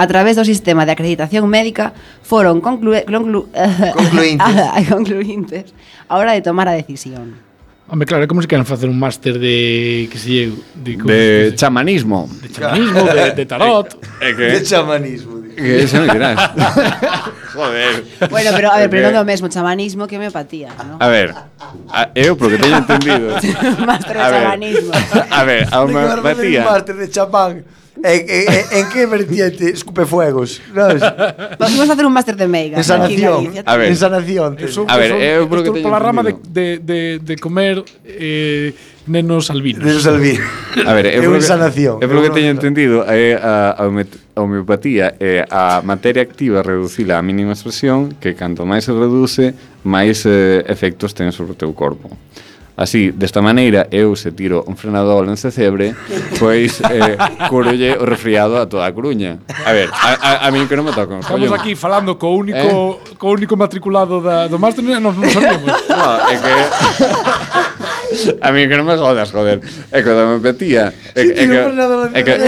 a 0.00 0.04
través 0.08 0.32
do 0.40 0.48
sistema 0.48 0.88
de 0.88 0.96
acreditación 0.96 1.44
médica 1.44 1.92
foron 2.24 2.64
conclue, 2.64 3.04
conclu, 3.04 3.52
Concluíntes. 4.00 4.88
concluíntes 4.88 5.64
a 6.08 6.16
hora 6.16 6.32
de 6.32 6.40
tomar 6.40 6.64
a 6.68 6.72
decisión. 6.72 7.36
Home, 7.90 8.06
claro, 8.06 8.24
como 8.30 8.40
se 8.40 8.46
queran 8.48 8.64
facer 8.64 8.88
un 8.88 8.96
máster 9.02 9.34
de, 9.36 10.06
que 10.08 10.16
eu, 10.46 10.54
de, 10.78 10.94
como 10.96 11.10
De 11.10 11.50
se- 11.50 11.56
chamanismo. 11.58 12.30
de 12.40 12.48
chamanismo, 12.48 13.02
de, 13.02 13.32
de 13.34 13.44
tarot. 13.44 13.88
É 14.24 14.30
De 14.32 14.62
chamanismo. 14.64 15.42
Que 15.58 15.82
eso 15.84 15.98
me 16.00 16.06
dirás. 16.08 16.38
Joder. 17.52 18.04
Bueno, 18.30 18.50
pero 18.54 18.70
a 18.70 18.78
ver, 18.78 18.88
pero 18.88 19.02
Porque- 19.02 19.12
non 19.12 19.18
é 19.18 19.20
o 19.20 19.26
mesmo 19.26 19.50
chamanismo 19.50 20.06
que 20.06 20.16
homeopatía, 20.16 20.70
¿no? 20.86 20.96
A 21.02 21.08
ver, 21.10 21.34
a, 21.90 22.14
eu 22.14 22.38
porque 22.38 22.56
teño 22.62 22.78
entendido. 22.78 23.34
Máster 23.82 24.16
de 24.16 24.22
A 24.22 24.28
ver, 24.30 24.40
chamanismo. 24.46 24.92
A 24.94 25.42
ver, 25.44 25.62
a 25.66 25.82
hacer 25.82 25.82
un 25.82 25.90
homeopatía. 25.90 26.62
máster 26.64 26.94
de 26.96 27.06
chamán. 27.10 27.54
En, 28.02 28.20
en, 28.28 28.64
en 28.72 28.88
que 28.88 29.06
vertiente 29.06 29.74
Nós. 30.74 31.00
Vamos 31.58 31.80
a 31.80 31.86
facer 31.86 32.06
un 32.06 32.12
máster 32.12 32.36
de 32.36 32.48
Meiga. 32.48 32.78
En 32.78 32.84
sanación. 32.84 33.52
A 33.64 33.76
ver. 33.76 33.88
En 33.88 33.96
sanación. 33.96 34.56
Eh, 34.58 34.68
son, 34.68 34.90
a 34.90 34.96
ver, 34.96 35.10
son, 35.10 35.20
eu 35.20 35.44
eh, 35.44 35.48
creo 35.48 35.62
que 35.62 35.70
teño 35.70 35.82
pola 35.82 35.98
rama 35.98 36.22
de, 36.22 36.36
de, 36.48 36.66
de, 36.78 37.18
de 37.18 37.34
comer 37.36 37.84
eh, 38.04 38.72
nenos 39.06 39.50
albinos. 39.50 39.84
Nenos 39.84 40.06
albinos. 40.06 40.46
A 40.86 40.92
ver, 40.94 41.06
eu, 41.06 41.22
eu 41.28 41.34
eh, 41.34 41.36
en 41.36 41.42
sanación. 41.42 41.98
Eu 42.00 42.08
polo 42.08 42.22
que 42.22 42.30
teño 42.30 42.50
entendido, 42.50 43.04
é 43.04 43.34
eh, 43.34 43.40
a, 43.40 43.76
a 43.76 44.40
homeopatía 44.40 45.14
é 45.20 45.44
eh, 45.44 45.50
a 45.50 45.82
materia 45.82 46.22
activa 46.22 46.62
reducila 46.62 47.18
á 47.18 47.22
mínima 47.22 47.52
expresión, 47.52 48.16
que 48.16 48.32
canto 48.32 48.64
máis 48.64 48.88
se 48.88 48.92
reduce, 48.92 49.52
máis 49.84 50.24
eh, 50.24 50.64
efectos 50.66 51.12
ten 51.12 51.34
sobre 51.34 51.52
o 51.52 51.56
teu 51.58 51.72
corpo. 51.76 52.08
Así, 52.80 53.12
desta 53.12 53.42
maneira, 53.44 53.92
eu 53.92 54.16
se 54.16 54.32
tiro 54.32 54.64
un 54.64 54.72
frenador 54.72 55.28
en 55.28 55.36
cebre, 55.36 55.92
pois 56.40 56.80
eh, 56.88 57.12
curolle 57.52 57.92
o 58.00 58.08
resfriado 58.08 58.56
a 58.56 58.64
toda 58.64 58.88
a 58.88 58.92
Coruña. 58.96 59.36
A 59.68 59.72
ver, 59.76 59.92
a, 59.92 60.16
a, 60.16 60.48
a 60.48 60.50
mí 60.50 60.64
que 60.64 60.80
non 60.80 60.88
me 60.88 60.96
tocan. 60.96 61.20
Estamos 61.20 61.52
aquí 61.52 61.76
falando 61.76 62.16
co 62.16 62.32
único, 62.32 63.04
eh? 63.04 63.20
co 63.20 63.36
único 63.36 63.52
matriculado 63.52 64.24
da, 64.24 64.48
do 64.48 64.56
máster 64.56 64.80
e 64.80 64.96
non 64.96 65.12
sabemos. 65.12 65.76
No, 65.92 66.08
é 66.24 66.36
que... 66.40 66.52
A 68.40 68.50
mí 68.50 68.66
que 68.66 68.74
non 68.74 68.88
me 68.88 68.96
jodas, 68.96 69.30
joder. 69.30 69.60
É 69.92 70.00
que 70.02 70.10
me 70.10 70.40
empatía. 70.40 70.90
É 71.14 71.20
que, 71.20 71.30
é 71.30 71.44
que, 71.46 71.56
é 72.16 72.22
que, 72.24 72.32
é 72.32 72.40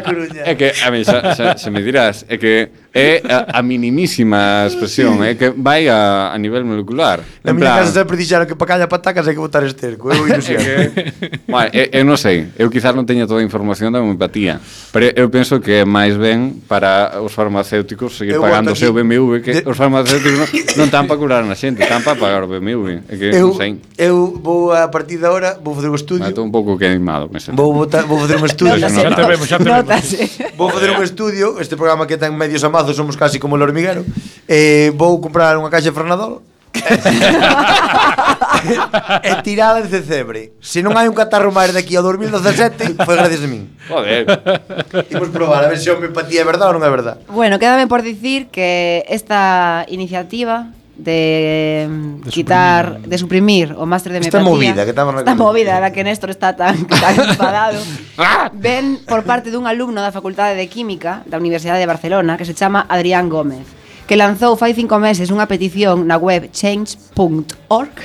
que, 0.00 0.14
é 0.38 0.52
que, 0.54 0.68
a 0.80 0.88
mí 0.94 1.04
xa, 1.04 1.34
xa, 1.34 1.58
xa 1.58 1.68
me 1.68 1.82
dirás, 1.82 2.24
é 2.30 2.38
que 2.38 2.83
é 2.94 3.18
a, 3.26 3.58
a 3.58 3.62
minimísima 3.66 4.62
expresión, 4.70 5.18
é 5.26 5.32
eh, 5.32 5.34
que 5.34 5.50
vai 5.50 5.90
a, 5.90 6.30
a 6.30 6.38
nivel 6.38 6.62
molecular. 6.62 7.26
Na 7.42 7.50
en 7.50 7.58
miña 7.58 7.74
plan... 7.74 7.82
casa 7.82 7.90
sempre 7.90 8.14
dixeron 8.14 8.46
que 8.46 8.54
para 8.54 8.78
calla 8.78 8.86
patacas 8.86 9.26
hai 9.26 9.34
que 9.34 9.42
botar 9.42 9.66
esterco, 9.66 10.14
eu 10.14 10.22
ilusión. 10.30 10.62
que... 10.62 11.42
bueno, 11.50 11.74
eu, 11.74 11.90
eu 11.90 12.04
non 12.06 12.14
sei, 12.14 12.54
eu 12.54 12.70
quizás 12.70 12.94
non 12.94 13.02
teña 13.02 13.26
toda 13.26 13.42
a 13.42 13.44
información 13.44 13.90
da 13.90 13.98
homeopatía, 13.98 14.62
pero 14.94 15.10
eu 15.10 15.26
penso 15.26 15.58
que 15.58 15.82
é 15.82 15.84
máis 15.84 16.14
ben 16.14 16.62
para 16.70 17.18
os 17.18 17.34
farmacéuticos 17.34 18.14
seguir 18.14 18.38
eu 18.38 18.46
pagando 18.46 18.70
o 18.70 18.78
seu 18.78 18.94
BMW, 18.94 19.42
que 19.42 19.58
de... 19.58 19.66
os 19.66 19.74
farmacéuticos 19.74 20.38
non, 20.38 20.86
non 20.86 20.88
tan 20.94 21.10
para 21.10 21.18
curar 21.18 21.42
a 21.42 21.56
xente, 21.58 21.82
tan 21.82 21.98
para 22.06 22.14
pagar 22.14 22.46
o 22.46 22.48
BMW. 22.48 23.02
É 23.10 23.18
que 23.18 23.34
eu, 23.34 23.50
non 23.50 23.58
sei. 23.58 23.82
Eu 23.98 24.38
vou 24.38 24.70
a 24.70 24.86
partir 24.86 25.18
de 25.18 25.26
agora, 25.26 25.58
vou 25.58 25.74
fazer 25.74 25.90
un 25.90 25.98
estudio. 25.98 26.22
Ah, 26.22 26.30
estou 26.30 26.46
un 26.46 26.54
pouco 26.54 26.78
queimado, 26.78 27.26
me 27.26 27.42
sento. 27.42 27.58
Vou, 27.58 27.74
botar, 27.74 28.06
vou 28.06 28.22
fazer 28.22 28.38
un 28.38 28.46
estudio. 28.54 28.78
Notase, 28.78 29.02
xa 29.02 29.10
te 29.10 29.24
vemos, 29.26 29.46
xa 29.50 29.58
te 29.58 29.66
vemos. 29.74 30.54
Vou 30.54 30.70
fazer 30.70 30.94
un 30.94 31.02
estudio, 31.02 31.58
este 31.58 31.74
programa 31.74 32.06
que 32.06 32.14
ten 32.14 32.30
medios 32.38 32.62
amados 32.62 32.83
Lazo 32.84 32.92
somos 32.92 33.16
casi 33.16 33.40
como 33.40 33.56
el 33.56 33.62
hormiguero. 33.62 34.04
Eh, 34.46 34.92
vou 34.92 35.16
comprar 35.24 35.56
unha 35.56 35.72
caixa 35.72 35.88
de 35.88 35.96
Fernadol. 35.96 36.44
e 39.24 39.32
tirada 39.40 39.80
en 39.80 39.88
Cecebre. 39.88 40.52
Se 40.60 40.84
non 40.84 40.92
hai 41.00 41.08
un 41.08 41.16
catarro 41.16 41.48
máis 41.48 41.72
daqui 41.72 41.96
ao 41.96 42.04
2017, 42.04 43.00
foi 43.08 43.16
gracias 43.16 43.40
a 43.40 43.48
min. 43.48 43.72
Joder. 43.88 44.28
Imos 45.08 45.32
probar 45.32 45.64
a 45.64 45.72
ver 45.72 45.80
se 45.80 45.88
o 45.88 45.96
meu 45.96 46.12
patía 46.12 46.42
é 46.42 46.44
verdade 46.44 46.74
ou 46.74 46.76
non 46.76 46.84
é 46.84 46.90
verdade. 46.92 47.24
Bueno, 47.32 47.56
quédame 47.56 47.88
por 47.88 48.04
dicir 48.04 48.52
que 48.52 49.00
esta 49.08 49.88
iniciativa 49.88 50.68
de, 50.96 51.88
de 52.24 52.30
quitar, 52.30 52.86
suprimir. 52.86 53.08
de 53.08 53.18
suprimir 53.18 53.68
o 53.76 53.86
máster 53.86 54.12
de 54.12 54.18
esta 54.20 54.38
homeopatía. 54.38 54.70
Movida, 54.70 54.84
que 54.84 54.90
estamos 54.90 55.14
Está 55.16 55.34
movida 55.34 55.80
da 55.80 55.90
que 55.90 56.04
Néstor 56.04 56.30
está 56.30 56.54
tan, 56.54 56.86
tan 57.02 57.14
enfadado. 57.18 57.78
Ah. 58.16 58.48
ven 58.54 59.02
por 59.10 59.26
parte 59.26 59.50
dun 59.50 59.66
alumno 59.66 59.98
da 59.98 60.14
Facultade 60.14 60.54
de 60.54 60.70
Química 60.70 61.26
da 61.26 61.42
Universidade 61.42 61.82
de 61.82 61.90
Barcelona 61.90 62.38
que 62.38 62.46
se 62.46 62.54
chama 62.54 62.86
Adrián 62.86 63.26
Gómez, 63.26 63.66
que 64.06 64.14
lanzou 64.14 64.54
fai 64.54 64.70
cinco 64.70 65.02
meses 65.02 65.34
unha 65.34 65.50
petición 65.50 66.06
na 66.06 66.14
web 66.14 66.46
change.org 66.54 67.96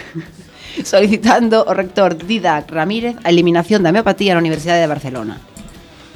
solicitando 0.81 1.61
o 1.61 1.77
rector 1.77 2.17
Didac 2.17 2.73
Ramírez 2.73 3.21
a 3.21 3.29
eliminación 3.29 3.85
da 3.85 3.93
homeopatía 3.93 4.33
na 4.33 4.41
Universidade 4.41 4.81
de 4.81 4.89
Barcelona. 4.89 5.37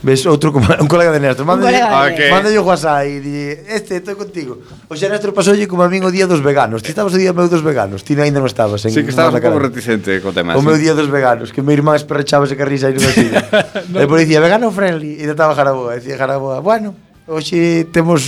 Ves 0.03 0.27
outro 0.27 0.51
como 0.51 0.67
un 0.83 0.89
colega 0.91 1.15
de 1.15 1.23
Néstor, 1.23 1.47
mándalle, 1.47 1.79
okay. 1.79 2.27
mándalle 2.27 2.59
yo 2.59 2.67
WhatsApp 2.67 3.07
e 3.07 3.23
di, 3.23 3.35
"Este, 3.71 4.03
estou 4.03 4.19
contigo". 4.19 4.59
O 4.91 4.99
xa 4.99 5.07
Néstor 5.07 5.31
pasoulle 5.31 5.63
como 5.63 5.79
a 5.79 5.87
min 5.87 6.03
o 6.03 6.11
día 6.11 6.27
dos 6.27 6.43
veganos. 6.43 6.83
Ti 6.83 6.91
estabas 6.91 7.15
o 7.15 7.19
día 7.19 7.31
meu 7.31 7.47
dos 7.47 7.63
veganos, 7.63 8.03
ti 8.03 8.11
ainda 8.19 8.43
non 8.43 8.51
estabas 8.51 8.83
en 8.83 8.91
Sí, 8.91 8.99
que 8.99 9.15
estabas 9.15 9.31
un 9.31 9.39
pouco 9.39 9.63
reticente 9.63 10.19
co 10.19 10.35
tema. 10.35 10.59
O 10.59 10.61
sí. 10.61 10.67
meu 10.67 10.75
día 10.75 10.91
dos 10.91 11.07
veganos, 11.07 11.55
que 11.55 11.63
meu 11.63 11.71
irmán 11.71 11.95
esperrachaba 11.95 12.43
ese 12.43 12.59
carrisa 12.59 12.91
aí 12.91 12.99
nunha 12.99 13.15
silla. 13.15 13.39
no. 13.87 14.03
E 14.03 14.05
por 14.05 14.19
dicía, 14.19 14.43
"Vegano 14.43 14.67
friendly" 14.75 15.15
e 15.15 15.23
trataba 15.31 15.55
jaraboa, 15.55 15.95
e 15.95 16.03
dicía 16.03 16.19
jaraboa, 16.19 16.59
"Bueno, 16.59 16.91
hoxe 17.23 17.87
temos 17.95 18.27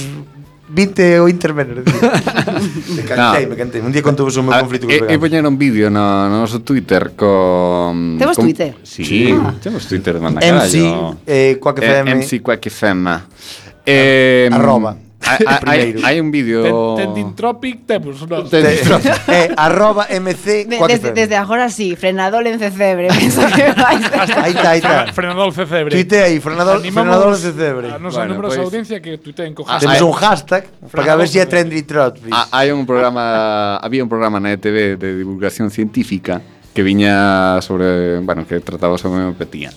20 0.68 1.20
o 1.20 1.30
intervenir. 1.30 1.84
me 2.96 3.04
cantei, 3.04 3.44
no. 3.46 3.50
me 3.50 3.56
cantei. 3.56 3.82
Un 3.82 3.92
día 3.92 4.02
contou 4.02 4.26
vos 4.26 4.38
o 4.38 4.44
meu 4.44 4.54
conflito 4.58 4.88
cos. 4.88 4.98
E, 5.10 5.14
e 5.14 5.18
poñer 5.22 5.46
un 5.46 5.48
ah, 5.48 5.52
eh, 5.52 5.54
eh, 5.54 5.62
vídeo 5.62 5.88
no, 5.94 6.26
no 6.30 6.42
noso 6.42 6.66
Twitter 6.66 7.14
con... 7.14 8.18
Temos 8.18 8.36
con... 8.36 8.46
Twitter? 8.46 8.74
Sí, 8.82 9.06
sí. 9.06 9.30
Ah. 9.30 9.54
temos 9.62 9.86
Twitter 9.86 10.18
de 10.18 10.22
manda 10.22 10.42
MC, 10.42 10.76
eh, 11.28 11.58
Quack 11.62 11.78
FM. 11.86 12.06
Eh, 12.10 12.16
MC 12.16 12.42
Quack 12.42 12.66
FM. 12.66 13.06
Eh, 13.86 14.50
Arroba 14.52 14.98
hai, 15.66 15.96
hai 16.04 16.20
un 16.22 16.32
vídeo. 16.32 16.96
Tendintropic 16.96 17.86
temos 17.86 18.22
no? 18.28 18.44
Tendintropic 18.46 19.12
eh, 19.28 19.52
arroba 19.58 20.08
mc 20.10 20.66
de, 20.68 20.78
desde, 20.88 21.12
desde 21.12 21.36
agora 21.36 21.70
sí 21.70 21.96
Frenadol 21.96 22.48
en 22.48 22.60
Cecebre 22.60 23.10
Aí 23.16 23.28
está, 24.54 24.70
aí 24.70 24.80
está. 24.80 25.14
Frenadol 25.14 25.54
Cecebre. 25.54 25.92
Tuite 25.92 26.22
aí 26.22 26.40
Frenadol, 26.40 26.82
frenadol 26.82 27.36
Cecebre 27.36 27.92
A 27.92 28.00
nosa 28.00 28.20
bueno, 28.20 28.36
numerosa 28.36 28.58
pues, 28.58 28.66
audiencia 28.68 29.02
que 29.02 29.18
tuiteen 29.18 29.54
co 29.54 29.66
ah, 29.68 29.80
hashtag. 29.80 29.98
Temos 29.98 30.02
un 30.02 30.14
hashtag 30.14 30.64
para 30.92 31.16
ver 31.16 31.28
se 31.28 31.34
si 31.34 31.40
é 31.40 31.46
Tendintropic 31.46 32.32
ah, 32.32 32.48
Hai 32.52 32.72
un 32.72 32.86
programa 32.86 33.78
Había 33.82 34.04
un 34.04 34.10
programa 34.10 34.40
na 34.40 34.54
ETV 34.54 34.98
de 34.98 35.18
divulgación 35.18 35.72
científica 35.72 36.42
que 36.76 36.84
viña 36.84 37.62
sobre, 37.62 38.20
bueno, 38.20 38.46
que 38.46 38.60
trataba 38.60 38.98
sobre 38.98 39.24
homeopatía 39.24 39.72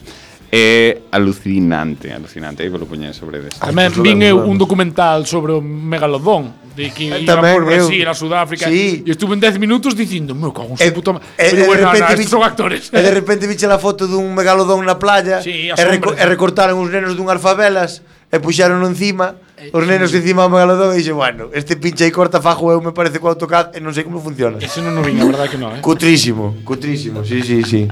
é 0.51 1.03
alucinante, 1.13 2.11
alucinante, 2.11 2.63
aí 2.63 2.71
lo 2.71 2.87
poñer 2.87 3.13
sobre 3.13 3.41
desto. 3.45 3.61
Tamén 3.61 3.93
vin 4.01 4.25
eu 4.25 4.41
un 4.49 4.57
documental 4.57 5.29
sobre 5.29 5.53
o 5.53 5.61
megalodón 5.61 6.73
de 6.73 6.89
que 6.89 7.13
eh, 7.13 7.21
iba 7.21 7.37
por 7.37 7.69
Brasil, 7.69 8.01
eu. 8.01 8.09
a 8.09 8.15
Sudáfrica 8.17 8.65
sí. 8.65 9.05
e 9.05 9.11
estuve 9.13 9.37
en 9.37 9.45
10 9.45 9.61
minutos 9.61 9.93
dicindo, 9.93 10.33
meu 10.33 10.57
cago, 10.57 10.73
eh, 10.81 10.89
puta, 10.89 11.21
eh, 11.37 11.53
pero 11.53 11.63
eh, 11.63 11.67
bueno, 11.67 11.93
de 11.93 12.01
repente 12.01 12.25
son 12.33 12.41
actores. 12.41 12.89
E 12.89 12.97
de 12.97 13.13
repente 13.13 13.45
viche 13.45 13.69
a 13.69 13.77
foto 13.77 14.09
dun 14.09 14.33
megalodón 14.33 14.81
na 14.89 14.97
playa 14.97 15.45
sí, 15.45 15.69
e, 15.69 15.85
reco 15.85 16.17
e 16.17 16.25
recortaron 16.25 16.81
uns 16.81 16.89
nenos 16.89 17.13
dunhas 17.13 17.37
favelas 17.45 18.01
e 18.33 18.41
puxaron 18.41 18.81
encima 18.89 19.37
os 19.69 19.85
nenos 19.85 20.17
encima 20.17 20.49
do 20.49 20.57
megalodón 20.57 20.97
e 20.97 21.05
dixen, 21.05 21.13
bueno, 21.13 21.53
este 21.53 21.77
pinche 21.77 22.09
aí 22.09 22.13
corta 22.15 22.41
fajo 22.41 22.73
eu 22.73 22.81
me 22.81 22.97
parece 22.97 23.21
co 23.21 23.29
AutoCAD 23.29 23.77
e 23.77 23.85
non 23.85 23.93
sei 23.93 24.09
como 24.09 24.17
funciona. 24.17 24.57
Ese 24.65 24.81
non 24.81 24.97
o 24.97 25.05
vin, 25.05 25.21
a 25.21 25.29
verdade 25.29 25.53
que 25.53 25.61
non, 25.61 25.77
eh. 25.77 25.85
Cutrísimo, 25.85 26.57
cutrísimo, 26.65 27.21
sí, 27.21 27.45
sí, 27.45 27.61
sí. 27.69 27.85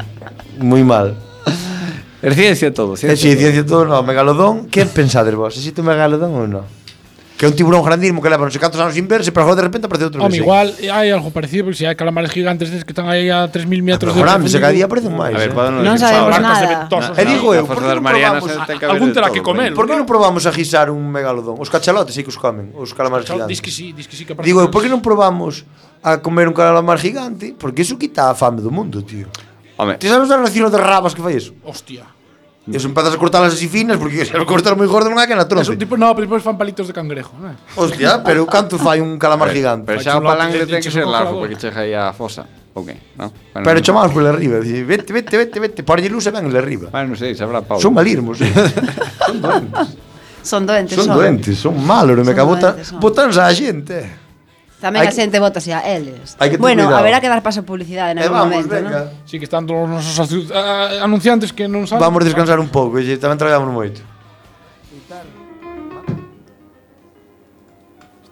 Moi 0.57 0.81
mal. 0.81 1.26
É 2.23 2.33
ciencia 2.33 2.73
todo, 2.73 2.97
ciencia. 2.97 3.29
É 3.29 3.35
si, 3.35 3.37
ciencia 3.37 3.65
todo, 3.65 3.85
no, 3.85 4.03
megalodón, 4.03 4.67
que 4.73 4.85
pensades 4.87 5.35
vos? 5.35 5.53
Existe 5.61 5.81
un 5.81 5.89
megalodón 5.89 6.33
ou 6.33 6.49
non? 6.49 6.65
Que 7.37 7.45
é 7.45 7.49
un 7.49 7.55
tiburón 7.55 7.85
grandísimo 7.85 8.25
que 8.25 8.33
leva 8.33 8.49
non 8.49 8.53
sei 8.53 8.57
cantos 8.57 8.81
anos 8.81 8.97
sin 8.97 9.05
verse, 9.05 9.29
pero 9.29 9.45
agora 9.45 9.61
de 9.61 9.69
repente 9.69 9.85
aparece 9.85 10.09
outro. 10.09 10.25
Home, 10.25 10.41
igual 10.41 10.73
hai 10.73 11.13
algo 11.13 11.29
parecido, 11.29 11.69
porque 11.69 11.77
se 11.77 11.85
hai 11.85 11.93
calamares 11.93 12.33
gigantes 12.33 12.73
destes 12.73 12.89
que 12.89 12.97
están 12.97 13.13
aí 13.13 13.29
a 13.29 13.45
3000 13.53 13.85
metros 13.85 14.17
de 14.17 14.25
profundo. 14.25 14.49
se 14.49 14.57
cada 14.57 14.73
día 14.73 14.89
aparecen 14.89 15.13
máis. 15.13 15.37
A 15.37 15.45
ver, 15.45 15.53
eh? 15.53 15.85
non 15.85 16.01
sabemos 16.01 16.33
nada. 16.41 16.89
E 16.89 17.21
eh, 17.21 17.27
digo 17.29 17.53
eu, 17.53 17.69
por 17.69 17.77
que 17.77 17.85
non 17.93 18.01
probamos 18.01 18.49
algún 18.89 19.13
terá 19.13 19.29
que 19.29 19.45
comer. 19.45 19.77
Por 19.77 19.85
que 19.85 19.93
non 20.01 20.09
probamos 20.09 20.49
a 20.49 20.53
guisar 20.57 20.89
un 20.89 21.05
megalodón? 21.13 21.61
Os 21.61 21.69
cachalotes 21.69 22.17
sí 22.17 22.25
que 22.25 22.33
os 22.33 22.41
comen, 22.41 22.73
os 22.73 22.97
calamares 22.97 23.29
gigantes. 23.29 23.61
Que 23.61 23.69
sí, 23.69 23.93
dis 23.93 24.09
que 24.09 24.17
sí 24.17 24.25
que 24.25 24.33
Digo 24.41 24.65
eu, 24.65 24.73
por 24.73 24.81
que 24.81 24.89
non 24.89 25.05
probamos 25.05 25.69
a 26.01 26.25
comer 26.25 26.49
un 26.49 26.57
calamar 26.57 26.97
gigante? 26.97 27.53
Porque 27.53 27.85
iso 27.85 28.01
quita 28.01 28.33
a 28.33 28.35
fame 28.35 28.65
do 28.65 28.73
mundo, 28.73 29.05
tío. 29.05 29.29
Home. 29.77 29.99
Ti 30.01 30.09
sabes 30.09 30.31
o 30.31 30.37
racilo 30.41 30.71
de 30.71 30.79
rabas 30.79 31.15
que 31.15 31.23
fai 31.23 31.37
eso? 31.37 31.53
Hostia. 31.65 32.17
E 32.67 32.81
se 32.81 32.87
empezas 32.91 33.15
a 33.15 33.19
cortalas 33.19 33.55
así 33.55 33.69
finas, 33.69 33.95
porque 33.95 34.27
se 34.27 34.35
cortas 34.43 34.75
moi 34.75 34.91
gordo 34.91 35.07
non 35.07 35.23
hai 35.23 35.31
que 35.31 35.39
na 35.39 35.47
tronte. 35.47 35.71
Eso, 35.71 35.79
tipo, 35.79 35.95
no, 35.95 36.11
pero 36.19 36.27
depois 36.27 36.43
fan 36.43 36.59
palitos 36.59 36.91
de 36.91 36.95
cangrejo, 36.97 37.31
Eh? 37.47 37.55
Hostia, 37.79 38.27
pero 38.27 38.43
canto 38.43 38.75
fai 38.75 38.99
un 38.99 39.23
calamar 39.23 39.55
gigante? 39.55 39.87
Pero 39.87 40.03
xa 40.03 40.19
o 40.19 40.25
palangre 40.27 40.67
ten 40.67 40.83
que 40.83 40.91
ser 40.91 41.07
largo, 41.07 41.39
porque 41.39 41.55
chega 41.55 41.87
aí 41.87 41.95
a 41.95 42.11
fosa. 42.11 42.43
Ok, 42.75 42.91
no? 43.23 43.31
Bueno, 43.31 43.65
pero 43.65 43.79
chamamos 43.79 44.11
pola 44.11 44.35
arriba, 44.35 44.59
dice, 44.59 44.83
vete, 44.83 45.15
vete, 45.15 45.39
vete, 45.39 45.57
vete, 45.63 45.81
porlle 45.87 46.11
luz 46.11 46.27
e 46.27 46.35
ven 46.35 46.51
el 46.51 46.59
arriba. 46.59 46.91
Bueno, 46.91 47.15
non 47.15 47.19
sei, 47.23 47.39
sabrá 47.39 47.63
Pau. 47.63 47.79
Son 47.79 47.95
malirmos. 47.95 48.43
son 49.31 49.39
doentes. 49.39 49.87
Son 50.43 50.67
doentes, 50.67 50.99
son. 50.99 51.07
Son 51.07 51.15
doentes, 51.15 51.55
son 51.55 51.75
malos, 51.87 52.19
me 52.27 52.35
acabota, 52.35 52.75
botanse 52.99 53.39
a 53.39 53.55
xente. 53.55 54.26
Tamén 54.77 55.03
Hay... 55.03 55.09
a 55.09 55.13
xente 55.13 55.41
vota 55.41 55.57
a 55.57 55.81
eles. 55.89 56.37
Hay 56.37 56.53
que 56.53 56.61
bueno, 56.61 56.85
cuidado. 56.85 57.01
haberá 57.01 57.19
que 57.21 57.33
dar 57.33 57.41
paso 57.41 57.61
a 57.61 57.65
publicidade 57.65 58.13
en 58.13 58.19
eh, 58.21 58.29
algún 58.29 58.37
vamos, 58.37 58.53
momento, 58.61 58.75
venga. 58.77 59.09
¿no? 59.09 59.25
Sí, 59.25 59.41
que 59.41 59.49
están 59.49 59.65
todos 59.65 59.89
os 59.89 60.05
nosos 60.05 60.53
anunciantes 61.01 61.49
que 61.57 61.65
non 61.65 61.89
saben. 61.89 62.05
Vamos 62.05 62.21
descansar 62.29 62.61
un 62.61 62.69
pouco, 62.69 63.01
e 63.01 63.17
tamén 63.17 63.41
traballamos 63.41 63.73
moito. 63.73 64.05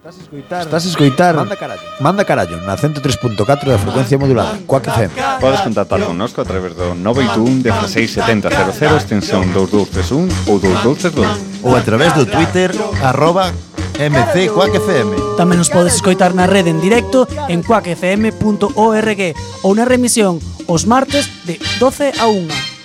Estás 0.05 0.19
a 0.85 0.89
escoitar. 0.89 1.33
Estás. 1.33 1.35
Manda 1.35 1.55
carallo. 1.55 1.81
Manda 1.99 2.25
carallo 2.25 2.57
na 2.61 2.77
103.4 2.77 3.65
da 3.65 3.77
frecuencia 3.79 4.17
modulada. 4.19 4.59
Coac 4.67 4.85
FM. 4.85 5.11
Podes 5.41 5.61
contactar 5.61 5.99
connosco 6.01 6.41
a 6.41 6.45
través 6.45 6.75
do 6.75 6.93
921 6.93 7.65
167000 7.65 9.01
extensión 9.01 9.49
2231 9.49 10.29
ou 10.45 10.59
2232 10.61 11.65
ou 11.65 11.75
a 11.75 11.81
través 11.81 12.13
do 12.13 12.25
Twitter 12.29 12.69
arroba 13.01 13.49
MC 13.99 14.51
Quack 14.51 14.75
FM. 14.75 15.39
Tamén 15.39 15.59
nos 15.59 15.71
podes 15.71 15.95
escoitar 15.95 16.35
na 16.35 16.47
rede 16.47 16.71
en 16.71 16.79
directo 16.83 17.27
en 17.47 17.63
quackfm.org 17.63 19.21
ou 19.63 19.71
na 19.71 19.85
remisión 19.87 20.39
os 20.67 20.83
martes 20.83 21.27
de 21.47 21.59
12 21.79 22.15
a 22.19 22.27
1. 22.27 22.75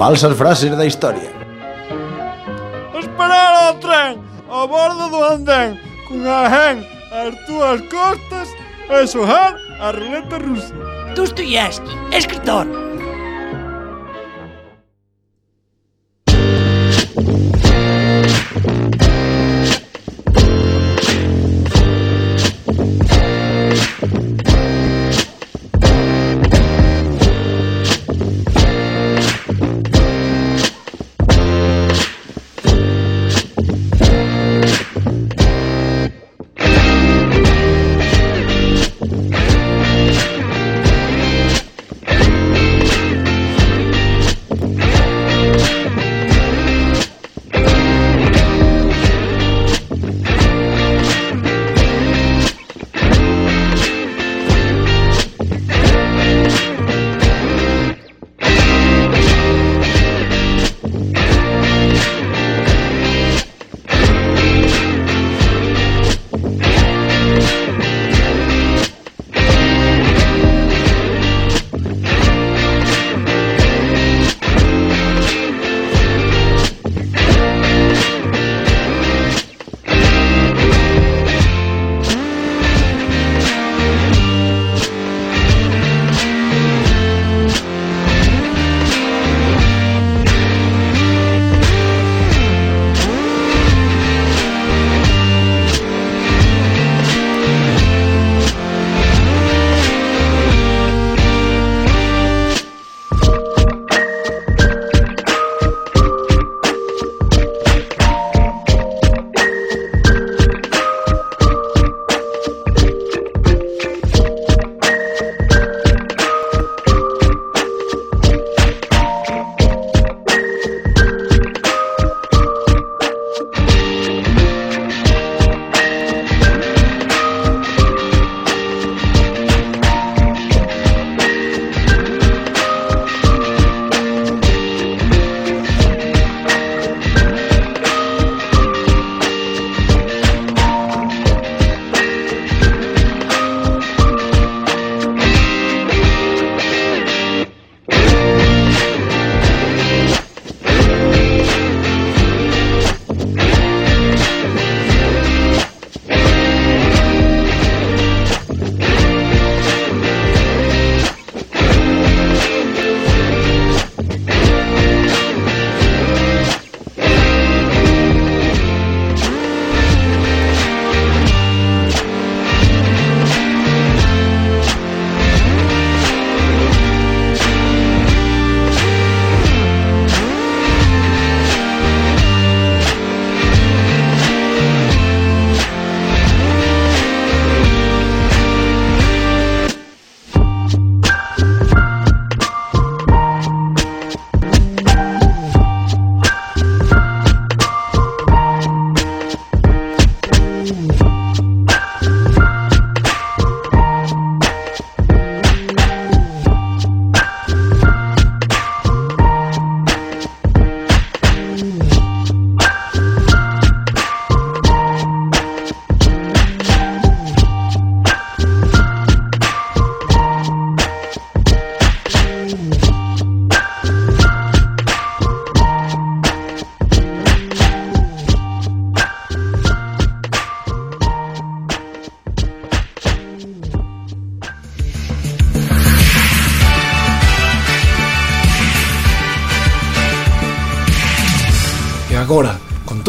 Falsas 0.00 0.34
frases 0.34 0.74
da 0.78 0.86
historia. 0.86 1.28
Esperar 2.98 3.52
ao 3.68 3.74
tren 3.84 4.16
ao 4.48 4.64
bordo 4.66 5.12
do 5.12 5.20
andén 5.28 5.76
cunha 6.08 6.48
gen 6.48 6.76
ás 7.12 7.36
túas 7.44 7.84
costas 7.92 8.48
a 8.90 9.06
xogar 9.06 9.56
¿eh? 9.56 9.76
a 9.80 9.92
ruleta 9.92 10.38
rusa. 10.38 10.74
Dostoyevsky, 11.14 11.90
escritor, 12.12 12.66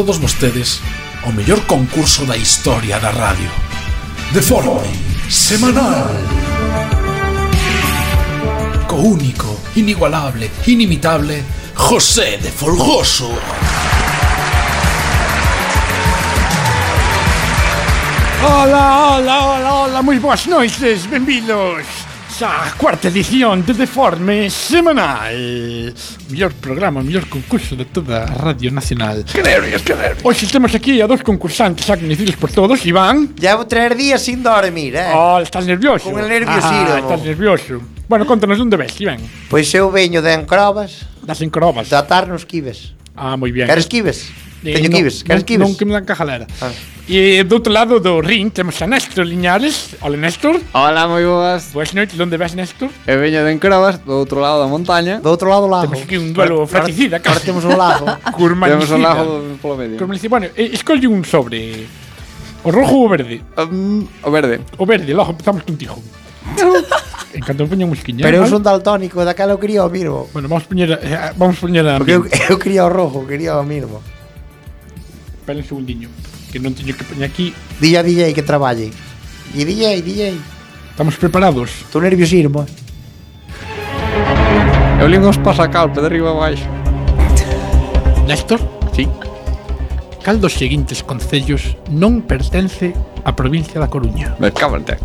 todos 0.02 0.18
vostedes, 0.18 0.82
o 1.28 1.32
mellor 1.32 1.62
concurso 1.68 2.26
da 2.26 2.36
historia 2.36 3.00
da 3.00 3.12
radio. 3.12 3.48
De 4.32 4.42
forma 4.42 4.82
semanal. 5.30 6.10
Co 8.88 8.96
único, 8.96 9.60
inigualable, 9.76 10.50
inimitable, 10.66 11.44
José 11.76 12.40
de 12.40 12.50
Folgoso. 12.50 13.30
Hola, 18.44 19.18
hola, 19.18 19.46
hola, 19.46 19.74
hola, 19.76 20.02
moi 20.02 20.18
boas 20.18 20.48
noites, 20.48 21.06
benvidos 21.06 22.01
a 22.44 22.74
cuarta 22.76 23.08
edición 23.08 23.64
de 23.66 23.74
Deforme 23.74 24.50
Semanal. 24.50 25.94
Mellor 26.30 26.54
programa, 26.54 27.04
mellor 27.04 27.30
concurso 27.30 27.76
de 27.76 27.86
toda 27.86 28.24
a 28.24 28.34
Radio 28.34 28.72
Nacional. 28.72 29.24
Que 29.26 29.44
nervios, 29.44 29.84
que 29.84 29.94
nervios. 29.94 30.26
Hoxe 30.26 30.48
temos 30.48 30.74
aquí 30.74 31.00
a 31.02 31.08
dos 31.08 31.22
concursantes 31.22 31.88
agradecidos 31.90 32.36
por 32.38 32.52
todos, 32.52 32.84
Iván. 32.86 33.36
Llevo 33.36 33.68
tres 33.68 33.96
días 33.96 34.22
sin 34.22 34.42
dormir, 34.42 34.96
eh. 34.96 35.12
Oh, 35.14 35.40
estás 35.40 35.66
nervioso. 35.68 36.10
Con 36.10 36.20
el 36.20 36.28
nerviosismo. 36.28 36.94
Ah, 36.94 37.00
estás 37.00 37.22
nervioso. 37.22 37.82
Bueno, 38.08 38.26
contanos 38.26 38.60
onde 38.60 38.76
ves, 38.76 39.00
Iván. 39.00 39.20
Pois 39.50 39.70
pues 39.70 39.76
eu 39.76 39.92
veño 39.92 40.22
de 40.22 40.34
Encrobas. 40.34 41.06
Das 41.22 41.42
Encrobas. 41.42 41.90
Da 41.90 42.02
Tarnos 42.08 42.46
Quives. 42.46 42.96
Ah, 43.16 43.38
moi 43.38 43.52
bien. 43.52 43.68
Queres 43.68 43.86
Quives? 43.86 44.32
Teño 44.64 44.90
que 44.90 45.00
ibes, 45.00 45.24
queres 45.24 45.44
que 45.44 45.54
ibes? 45.58 45.66
Non, 45.66 45.74
que 45.74 45.86
me 45.90 45.94
dan 45.98 46.06
ca. 46.06 46.14
Ah. 46.22 46.70
E 47.10 47.42
do 47.44 47.58
outro 47.58 47.74
lado 47.74 47.98
do 47.98 48.22
ring 48.22 48.54
temos 48.54 48.78
a 48.78 48.86
Néstor 48.86 49.26
Liñares. 49.26 49.98
Hola, 50.06 50.22
Néstor. 50.22 50.62
Hola, 50.78 51.10
moi 51.10 51.26
boas. 51.26 51.74
Boas 51.74 51.90
noites, 51.98 52.14
onde 52.22 52.38
vas, 52.38 52.54
Néstor? 52.54 52.94
Eu 53.10 53.18
veño 53.18 53.42
de 53.42 53.58
Encrabas, 53.58 53.98
do 54.06 54.22
outro 54.22 54.38
lado 54.38 54.62
da 54.62 54.70
montaña. 54.70 55.18
Do 55.18 55.34
outro 55.34 55.50
lado 55.50 55.66
do 55.66 55.74
lago. 55.74 55.90
Temos 55.90 56.06
aquí 56.06 56.16
un 56.22 56.30
duelo 56.30 56.70
Para, 56.70 56.86
fratricida, 56.86 57.18
casi. 57.18 57.50
Temos 57.50 57.66
un 57.66 57.74
lago. 57.74 58.06
Curmanicida. 58.38 58.86
Temos 58.86 58.90
un 58.94 59.02
lago 59.02 59.24
polo 59.58 59.76
medio. 59.82 59.98
Curmanicida. 59.98 60.30
Bueno, 60.30 60.48
escolle 60.54 61.10
un 61.10 61.26
sobre. 61.26 61.90
O 62.62 62.70
rojo 62.70 62.96
ou 63.02 63.06
o 63.06 63.10
verde? 63.10 63.42
Um, 63.58 64.06
o 64.22 64.30
verde. 64.30 64.62
O 64.78 64.86
verde, 64.86 65.10
logo 65.18 65.34
empezamos 65.34 65.66
contigo. 65.66 65.98
En 67.34 67.40
canto 67.48 67.64
poña 67.64 67.88
musquiña. 67.88 68.28
Pero 68.28 68.44
eu 68.44 68.48
son 68.48 68.60
daltónico, 68.60 69.24
daquela 69.24 69.56
eu 69.56 69.60
quería 69.60 69.88
o 69.88 69.90
mirvo. 69.90 70.28
Bueno, 70.36 70.52
vamos 70.52 70.68
poñer, 70.68 71.00
eh, 71.00 71.32
vamos 71.40 71.56
poñer 71.64 71.88
a... 71.88 71.96
Porque 71.96 72.20
eu, 72.20 72.28
eu 72.52 72.60
quería 72.60 72.84
o 72.84 72.92
rojo, 72.92 73.24
quería 73.24 73.56
o 73.56 73.64
mirvo. 73.64 74.04
Espera 75.42 75.58
un 75.58 75.66
segundiño, 75.66 76.08
que 76.54 76.62
non 76.62 76.78
teño 76.78 76.94
que 76.94 77.02
poñer 77.02 77.26
aquí. 77.26 77.50
Dille 77.82 77.98
a 77.98 78.06
DJ 78.06 78.30
que 78.38 78.46
traballe. 78.46 78.94
E 79.58 79.66
DJ, 79.66 80.06
DJ. 80.06 80.38
Estamos 80.94 81.18
preparados. 81.18 81.82
Estou 81.82 81.98
nerviosismo. 81.98 82.62
Eu 85.02 85.10
lín 85.10 85.26
os 85.26 85.42
pasacalpe 85.42 85.98
de 85.98 86.06
arriba 86.06 86.30
abaixo. 86.30 86.70
Néstor? 88.30 88.62
Sí. 88.94 89.10
Cal 90.22 90.38
dos 90.38 90.54
seguintes 90.54 91.02
concellos 91.02 91.74
non 91.90 92.22
pertence 92.22 92.94
á 93.26 93.34
provincia 93.34 93.82
da 93.82 93.90
Coruña? 93.90 94.38
Me 94.38 94.54
cámate. 94.54 95.02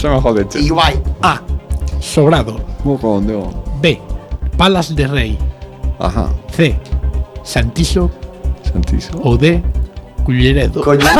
Se 0.00 0.08
me 0.08 0.16
jodeche. 0.24 0.56
Igual. 0.64 0.96
A. 1.20 1.44
Sobrado. 2.00 2.64
Buco, 2.80 3.20
onde? 3.20 3.36
B. 3.84 4.00
Palas 4.56 4.96
de 4.96 5.04
Rei. 5.04 5.36
Ajá. 6.00 6.32
C. 6.48 6.80
Santiso 7.44 8.08
Santísimo. 8.72 9.20
ou 9.24 9.36
D. 9.36 9.62
Culleredo 10.24 10.82
Coño 10.82 11.06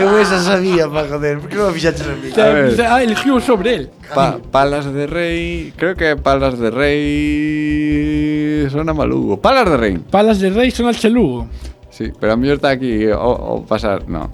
Eu 0.00 0.16
esa 0.22 0.38
sabía, 0.40 0.86
pa 0.88 1.02
joder 1.10 1.40
Por 1.42 1.50
que 1.50 1.56
non 1.58 1.68
me 1.68 1.74
fixaches 1.74 2.06
a 2.06 2.14
mí? 2.14 2.30
A 2.30 2.46
ver. 2.54 2.70
Ah, 2.86 3.02
eligiu 3.02 3.40
sobre 3.42 3.74
el 3.74 3.84
Pa 4.14 4.38
Palas 4.38 4.86
de 4.86 5.06
Rei, 5.10 5.72
creo 5.76 5.96
que 5.98 6.14
Palas 6.16 6.54
de 6.58 6.70
Rei 6.70 8.68
suena 8.70 8.94
malugo. 8.94 9.36
Palas 9.42 9.66
de 9.68 9.76
Rei. 9.76 9.98
Palas 9.98 10.38
de 10.38 10.50
Rei 10.50 10.70
son 10.70 10.86
al 10.86 10.94
Chelugo 10.96 11.48
Sí, 11.90 12.12
pero 12.20 12.34
a 12.34 12.36
mí 12.36 12.48
está 12.48 12.70
aquí 12.70 13.08
o, 13.10 13.18
o 13.18 13.66
pasar, 13.66 14.08
no. 14.08 14.30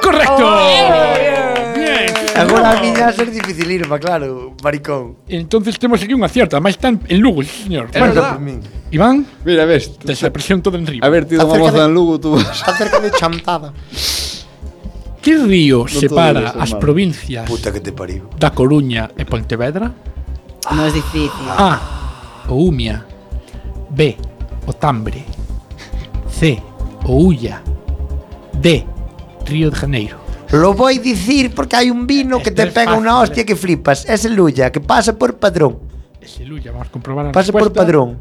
¡Correcto! 0.00 0.46
agora 2.42 2.74
a 2.74 2.82
miña 2.82 3.08
a 3.08 3.12
ser 3.12 3.30
dificilirma, 3.30 3.98
claro, 3.98 4.54
maricón. 4.62 5.16
Entonces 5.28 5.78
temos 5.78 6.02
aquí 6.02 6.12
unha 6.12 6.28
cierta, 6.28 6.58
máis 6.58 6.76
tan 6.76 6.98
en 7.06 7.18
Lugo, 7.22 7.42
sí, 7.46 7.70
señor. 7.70 7.88
É 7.94 8.00
verdad. 8.02 8.36
Iván, 8.92 9.24
Mira, 9.46 9.64
ves. 9.64 9.96
Te 9.98 10.12
se 10.14 10.28
presión 10.30 10.60
todo 10.60 10.76
en 10.76 10.84
río. 10.86 11.00
A 11.00 11.08
ver, 11.08 11.24
tío, 11.24 11.40
unha 11.40 11.58
moza 11.58 11.86
en 11.88 11.94
Lugo, 11.94 12.20
tú. 12.20 12.36
Acerca 12.36 13.00
de 13.00 13.10
Chantada. 13.14 13.72
Que 15.22 15.38
río 15.38 15.86
no 15.86 15.88
separa 15.88 16.50
eso, 16.50 16.58
as 16.58 16.70
mal. 16.74 16.80
provincias 16.82 17.46
Puta 17.46 17.70
que 17.70 17.78
te 17.78 17.94
pariu. 17.94 18.26
da 18.34 18.50
Coruña 18.50 19.06
e 19.14 19.22
Pontevedra? 19.22 19.94
Non 20.74 20.82
é 20.82 20.90
difícil. 20.90 21.46
A. 21.46 21.78
O 22.50 22.70
Umia. 22.70 23.06
B. 23.90 24.18
O 24.66 24.74
Tambre. 24.74 25.22
C. 26.26 26.58
O 27.06 27.30
Ulla. 27.30 27.62
D. 28.58 28.82
Río 29.46 29.70
de 29.70 29.78
Janeiro. 29.78 30.21
Lo 30.52 30.74
voy 30.74 30.98
dicir 30.98 31.54
porque 31.54 31.76
hai 31.76 31.88
un 31.88 32.06
vino 32.06 32.36
que 32.44 32.50
te 32.52 32.62
Esto 32.62 32.68
es 32.68 32.74
pega 32.76 32.92
fácil, 32.92 33.08
hostia 33.08 33.44
que 33.44 33.56
flipas. 33.56 34.04
Es 34.04 34.24
el 34.24 34.34
Luya, 34.34 34.70
que 34.70 34.80
pasa 34.80 35.16
por 35.16 35.38
padrón. 35.40 35.80
Ese 36.20 36.44
Lulla, 36.44 36.70
vamos 36.72 36.88
a 36.88 36.90
comprobar 36.90 37.26
a 37.26 37.32
Pasa 37.32 37.52
por 37.52 37.72
padrón 37.72 38.20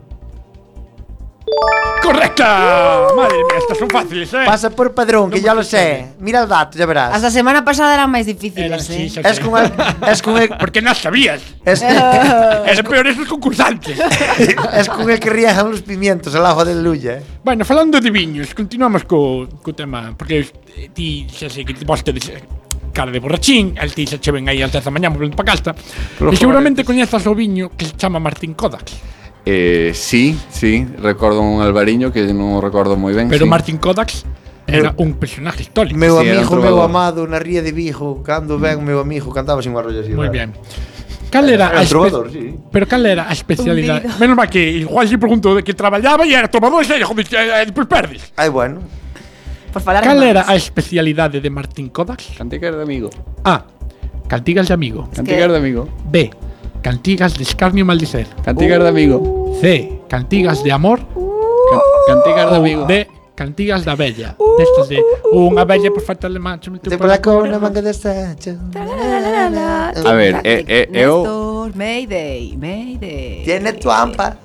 correcta! 2.12 3.08
Uh! 3.12 3.16
Madre 3.16 3.38
mía, 3.38 3.58
estas 3.58 3.78
son 3.78 3.90
fáciles, 3.90 4.34
eh? 4.34 4.44
Pasa 4.46 4.70
por 4.70 4.94
padrón, 4.94 5.30
no 5.30 5.36
que 5.36 5.42
ya 5.42 5.54
lo 5.54 5.64
sé. 5.64 6.14
Mira 6.20 6.44
o 6.44 6.48
dato, 6.48 6.78
ya 6.78 6.86
verás. 6.86 7.16
Hasta 7.16 7.28
a 7.28 7.32
semana 7.32 7.64
pasada 7.64 7.94
eran 7.96 8.12
máis 8.12 8.28
difíciles, 8.28 8.68
Eran, 8.68 8.82
sí, 8.82 9.08
eh? 9.08 9.10
xa 9.10 9.22
sei. 9.24 9.32
Es 9.32 9.40
con 9.40 9.54
el, 9.58 9.68
es 10.08 10.20
con 10.22 10.36
el, 10.38 10.50
Porque 10.60 10.82
non 10.82 10.96
sabías. 10.96 11.42
es, 11.66 11.80
oh. 11.86 12.68
Eran 12.68 12.86
peores 12.86 13.16
os 13.18 13.28
concursantes. 13.28 13.96
es 14.80 14.88
con 14.90 15.08
el 15.10 15.20
que 15.20 15.30
riegan 15.30 15.72
los 15.72 15.82
pimientos, 15.82 16.36
el 16.36 16.46
ajo 16.46 16.66
del 16.66 16.84
luya. 16.84 17.20
eh. 17.20 17.24
Bueno, 17.44 17.66
falando 17.66 18.00
de 18.00 18.12
viños, 18.12 18.54
continuamos 18.54 19.04
co, 19.06 19.48
co 19.62 19.74
tema, 19.74 20.14
porque 20.18 20.46
eh, 20.76 20.90
ti 20.94 21.28
xa 21.32 21.50
sei 21.50 21.64
que 21.64 21.74
vos 21.88 22.04
tedes 22.04 22.30
eh, 22.30 22.44
cara 22.92 23.12
de 23.12 23.20
borrachín, 23.20 23.78
el 23.80 23.96
ti 23.96 24.06
xa 24.06 24.20
che 24.20 24.32
ven 24.32 24.48
aí 24.50 24.62
ás 24.62 24.72
10 24.72 24.84
da 24.84 24.92
mañá 24.92 25.08
volvendo 25.10 25.36
pa 25.36 25.48
casa. 25.48 25.72
e 25.74 26.36
seguramente 26.36 26.84
coñezas 26.84 27.24
o 27.28 27.34
viño 27.34 27.72
que 27.74 27.88
se 27.88 27.96
chama 27.96 28.20
Martín 28.20 28.54
Kodak. 28.54 29.21
Eh, 29.46 29.92
sí, 29.96 30.38
sí, 30.50 30.86
recordo 31.02 31.42
un 31.42 31.62
albariño 31.62 32.12
que 32.14 32.22
non 32.34 32.54
o 32.56 32.62
recordo 32.62 32.94
moi 32.94 33.14
ben. 33.18 33.26
Pero 33.30 33.46
sí. 33.46 33.50
Martín 33.50 33.78
Kodax 33.82 34.22
era 34.70 34.94
un 35.02 35.18
personaje 35.18 35.66
histórico. 35.66 35.98
Meu 35.98 36.22
Sí, 36.22 36.30
amigo, 36.30 36.62
meu 36.62 36.70
trovador. 36.70 36.86
amado 36.86 37.20
Na 37.26 37.42
ría 37.42 37.66
de 37.66 37.74
Vigo 37.74 38.22
Cando 38.22 38.62
ven 38.62 38.86
meu 38.86 39.02
amigo 39.02 39.34
Cantaba 39.34 39.60
sin 39.66 39.74
rolla 39.74 40.00
así 40.06 40.14
rara. 40.14 40.30
bien. 40.30 40.54
Cal 41.34 41.48
era, 41.50 41.72
Era 41.74 41.80
a 41.82 41.86
trovador, 41.88 42.30
sí. 42.30 42.54
Pero 42.70 42.86
cal 42.86 43.02
era 43.08 43.24
a 43.26 43.34
especialidade? 43.34 44.06
Hundido. 44.06 44.20
Menos 44.20 44.36
mal 44.36 44.50
que 44.52 44.62
igual 44.84 45.08
se 45.08 45.18
pregunto 45.18 45.56
de 45.56 45.64
que 45.64 45.74
traballaba 45.74 46.22
e 46.28 46.36
era 46.36 46.46
tomador 46.52 46.84
e 46.86 47.02
joder, 47.02 47.26
e 47.26 47.66
despois 47.66 47.88
perdes. 47.88 48.30
Ai, 48.38 48.52
bueno 48.52 48.84
Por 49.72 49.82
falar 49.82 50.04
Cal 50.04 50.22
era 50.22 50.44
a 50.46 50.54
especialidade 50.60 51.40
de 51.42 51.50
Martín 51.50 51.88
Kodax? 51.90 52.36
Cantigas 52.38 52.76
de 52.76 52.84
amigo. 52.84 53.10
A. 53.48 53.64
Cantigas 54.28 54.68
de 54.68 54.74
amigo. 54.76 55.08
Cantigas 55.16 55.50
de 55.50 55.58
amigo. 55.58 55.88
B. 56.12 56.30
Cantigas 56.82 57.38
de 57.38 57.44
escarnio 57.44 57.82
y 57.84 57.86
maldicer. 57.86 58.28
Cantigas 58.44 58.82
de 58.82 58.90
amigo. 58.90 59.54
C. 59.62 60.00
Cantigas 60.08 60.64
de 60.64 60.72
amor. 60.72 61.00
Can- 61.00 62.16
Cantigas 62.16 62.50
de 62.52 62.58
amigo. 62.58 62.86
D. 62.86 63.08
Cantigas 63.36 63.86
da 63.86 63.96
bella. 63.96 64.36
Destas 64.58 64.90
de 64.90 65.02
unha 65.34 65.66
bella 65.66 65.90
por 65.90 66.04
falta 66.06 66.30
de 66.30 66.38
macho. 66.38 66.70
Te 66.78 66.94
por 66.98 67.10
pola 67.10 67.18
unha 67.50 67.58
manga 67.58 67.82
de 67.82 67.90
sacho 67.96 68.54
A 70.06 70.14
ver, 70.14 70.42
eh, 70.46 70.62
eh, 70.68 70.86
eu- 70.94 71.24
Néstor, 71.26 71.68
Mayday, 71.74 72.54
Mayday. 72.58 73.42
Tiene 73.46 73.74
tu 73.74 73.90
ampa 73.90 74.38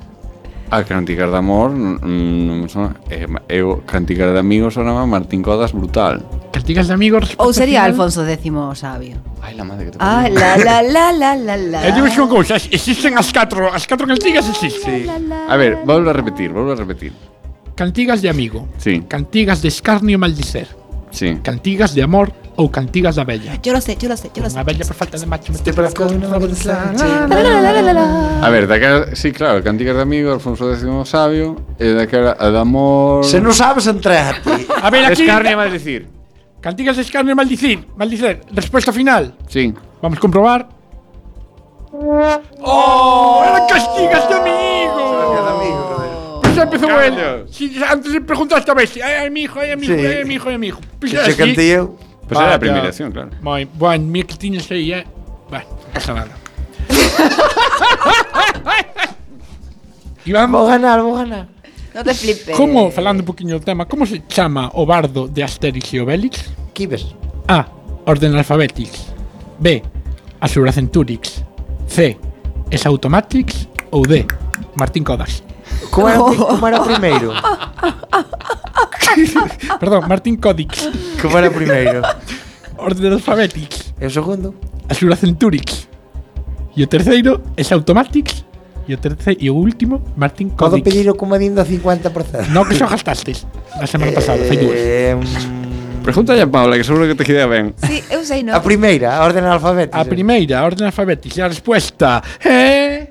A 0.68 0.82
Cantiga 0.82 1.26
de 1.30 1.36
Amor 1.36 1.70
non 1.70 2.66
me 2.66 2.66
sona, 2.66 2.98
eh, 3.06 3.30
eu 3.46 3.86
Cantiga 3.86 4.34
de 4.34 4.42
Amigos 4.42 4.74
sonaba 4.74 5.06
Martín 5.06 5.38
Codas 5.38 5.70
brutal. 5.70 6.26
Cantigas 6.50 6.90
de 6.90 6.94
Amigos 6.98 7.38
Ou 7.38 7.54
sería 7.54 7.86
Alfonso 7.86 8.26
X 8.26 8.42
sabio. 8.74 9.22
Ai, 9.38 9.54
la 9.54 9.62
madre 9.62 9.86
que 9.86 9.90
te 9.94 9.98
Ah, 10.02 10.26
la 10.26 10.58
la 10.58 10.82
la 10.82 11.12
la 11.14 11.30
la 11.38 11.54
la. 11.54 11.80
Eh, 11.86 11.90
e 11.90 11.94
digo 11.94 12.10
unha 12.10 12.26
cousa, 12.26 12.58
existen 12.58 13.14
as 13.14 13.30
catro, 13.30 13.70
as 13.70 13.86
catro 13.86 14.10
cantigas 14.10 14.50
existen. 14.50 15.06
Sí. 15.06 15.30
A 15.46 15.54
ver, 15.54 15.78
volvo 15.86 16.10
a 16.10 16.14
repetir, 16.16 16.50
volvo 16.50 16.74
a 16.74 16.78
repetir. 16.78 17.14
Cantigas 17.78 18.18
de 18.18 18.26
amigo. 18.26 18.66
Sí. 18.82 19.06
Cantigas 19.06 19.62
de 19.62 19.70
escarnio 19.70 20.16
e 20.16 20.20
maldicer. 20.20 20.66
Sí. 21.14 21.38
Cantigas 21.46 21.94
de 21.94 22.02
amor 22.02 22.34
o 22.56 22.70
Cantigas 22.70 23.16
la 23.16 23.24
Bella. 23.24 23.58
Yo 23.62 23.72
lo 23.72 23.80
sé, 23.80 23.96
yo 23.96 24.08
lo 24.08 24.16
sé, 24.16 24.30
yo 24.34 24.42
lo 24.42 24.50
sé. 24.50 24.56
Una 24.56 24.64
bella 24.64 24.84
por 24.84 24.96
falta 24.96 25.18
de 25.18 25.26
macho. 25.26 25.52
Este 25.52 25.72
para 25.72 25.88
A 28.42 28.50
ver, 28.50 28.66
de 28.66 28.80
cara, 28.80 29.14
sí, 29.14 29.32
claro, 29.32 29.62
Cantigas 29.62 29.96
de 29.96 30.02
Amigo, 30.02 30.32
Alfonso 30.32 30.72
X 30.72 30.86
Sabio, 31.08 31.56
e 31.78 31.84
de 31.84 32.06
cara 32.08 32.32
al 32.32 32.56
amor... 32.56 33.24
Se 33.24 33.40
non 33.40 33.52
sabes 33.52 33.86
entrar. 33.86 34.40
A 34.82 34.90
ver, 34.90 35.04
aquí... 35.06 35.22
Escarne 35.22 35.52
a 35.52 35.56
maldecir. 35.56 36.08
Cantigas 36.60 36.96
de 36.96 37.02
escarne 37.02 37.34
maldicir, 37.34 37.86
maldicer. 37.96 38.40
Respuesta 38.50 38.92
final. 38.92 39.36
Sí. 39.48 39.72
Vamos 40.02 40.18
a 40.18 40.20
comprobar. 40.20 40.68
¡Oh! 41.92 42.40
¡Oh! 42.62 43.44
¡Era 43.44 43.66
Cantigas 43.68 44.28
de 44.28 44.34
Amigo! 44.34 44.76
Pues 46.42 46.56
empezó 46.56 47.00
él. 47.00 47.44
Si 47.50 47.82
antes 47.84 48.12
le 48.12 48.20
preguntaste 48.22 48.70
a 48.70 48.74
veces, 48.74 49.02
ay, 49.02 49.30
mi 49.30 49.42
hijo, 49.42 49.60
ay, 49.60 49.76
mi 49.76 49.86
hijo, 49.86 49.94
ay, 49.94 50.24
mi 50.24 50.34
hijo, 50.34 50.48
ay, 50.48 50.58
mi 50.58 50.66
hijo. 50.68 50.80
¿Qué 50.80 50.86
pues 50.98 51.12
se? 51.12 51.88
Pues 52.28 52.40
era 52.40 52.46
Vaya. 52.46 52.56
a 52.56 52.58
primeira 52.58 52.88
acción, 52.88 53.12
claro. 53.12 53.30
Moi, 53.40 53.68
bueno, 53.74 54.04
mira 54.06 54.26
que 54.26 54.36
tiñas 54.36 54.68
aí, 54.70 54.92
eh. 54.92 55.06
Bueno, 55.48 55.66
pasa 55.92 56.14
nada. 56.14 56.30
Iván, 60.26 60.50
Vou 60.50 60.66
ganar, 60.66 61.00
vou 61.02 61.14
ganar. 61.14 61.46
No 61.94 62.02
te 62.02 62.14
flipes. 62.14 62.56
Como, 62.56 62.90
falando 62.90 63.22
un 63.22 63.26
poquinho 63.26 63.58
do 63.58 63.64
tema, 63.64 63.86
como 63.86 64.04
se 64.04 64.26
chama 64.26 64.70
o 64.74 64.84
bardo 64.84 65.28
de 65.28 65.42
Asterix 65.42 65.94
e 65.94 66.00
Obelix? 66.00 66.44
Kibes. 66.74 67.14
A. 67.48 67.64
Orden 68.04 68.36
Alphabetics 68.36 69.06
B. 69.58 69.82
Asura 70.40 70.72
Centurix 70.72 71.42
C. 71.86 72.18
Esautomatix 72.70 73.68
ou 73.90 74.02
D. 74.02 74.26
Martín 74.74 75.04
Codas 75.04 75.42
Como 75.90 76.08
era, 76.08 76.18
como 76.18 76.66
era 76.66 76.82
o 76.82 76.84
primeiro? 76.84 77.32
Perdón, 79.80 80.08
Martín 80.08 80.36
Codix 80.36 80.88
Como 81.20 81.38
era 81.38 81.50
primeiro? 81.50 82.02
Orden 82.76 83.12
Alphabetics 83.12 83.94
E 84.00 84.06
o 84.06 84.10
segundo? 84.10 84.54
Asura 84.88 85.16
Centurix 85.16 85.88
E 86.76 86.82
o 86.84 86.86
terceiro 86.86 87.40
Esautomatix 87.56 88.44
E 88.86 88.94
o 88.94 88.98
terceiro 88.98 89.40
e 89.42 89.50
o 89.50 89.54
último 89.56 90.02
Martín 90.16 90.50
Podo 90.50 90.76
Codix 90.78 90.84
pedir 90.84 91.08
o 91.10 91.14
comodín 91.14 91.54
do 91.54 91.64
50%. 91.64 92.52
No 92.52 92.64
que 92.68 92.74
xa 92.76 92.86
gastastes 92.86 93.46
La 93.80 93.86
semana 93.86 94.12
pasada, 94.12 94.44
fai 94.44 94.56
dúas 94.60 94.76
Eh, 94.76 95.16
Pregúntalle 96.06 96.42
a 96.42 96.46
Paula, 96.46 96.78
que 96.78 96.84
seguro 96.84 97.02
que 97.08 97.16
te 97.18 97.24
queda 97.24 97.48
ben. 97.50 97.74
Sí, 97.82 97.98
eu 98.14 98.22
sei, 98.22 98.44
no. 98.46 98.54
a 98.54 98.62
primeira, 98.62 99.18
a 99.18 99.24
orden 99.26 99.42
alfabética. 99.42 99.98
A 99.98 100.04
primeira, 100.06 100.60
a 100.60 100.64
orden 100.64 100.86
alfabética, 100.86 101.44
a 101.44 101.48
respuesta 101.50 102.22
é... 102.46 103.10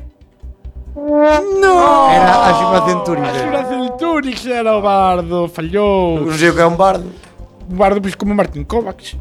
No! 0.96 1.76
Era 2.08 2.48
a 2.48 2.54
Xuma 2.56 2.80
Centurix. 2.88 3.28
Asura 3.28 3.62
Túnix 3.98 4.46
era 4.46 4.78
o 4.78 4.82
bardo, 4.82 5.48
fallou. 5.48 6.22
Non 6.22 6.38
sei 6.38 6.50
o 6.50 6.56
que 6.56 6.62
é 6.62 6.68
un 6.68 6.78
bardo. 6.78 7.10
Un 7.70 7.78
bardo 7.78 8.02
pois 8.02 8.16
como 8.16 8.36
Martín 8.36 8.64
Kovacs. 8.64 9.16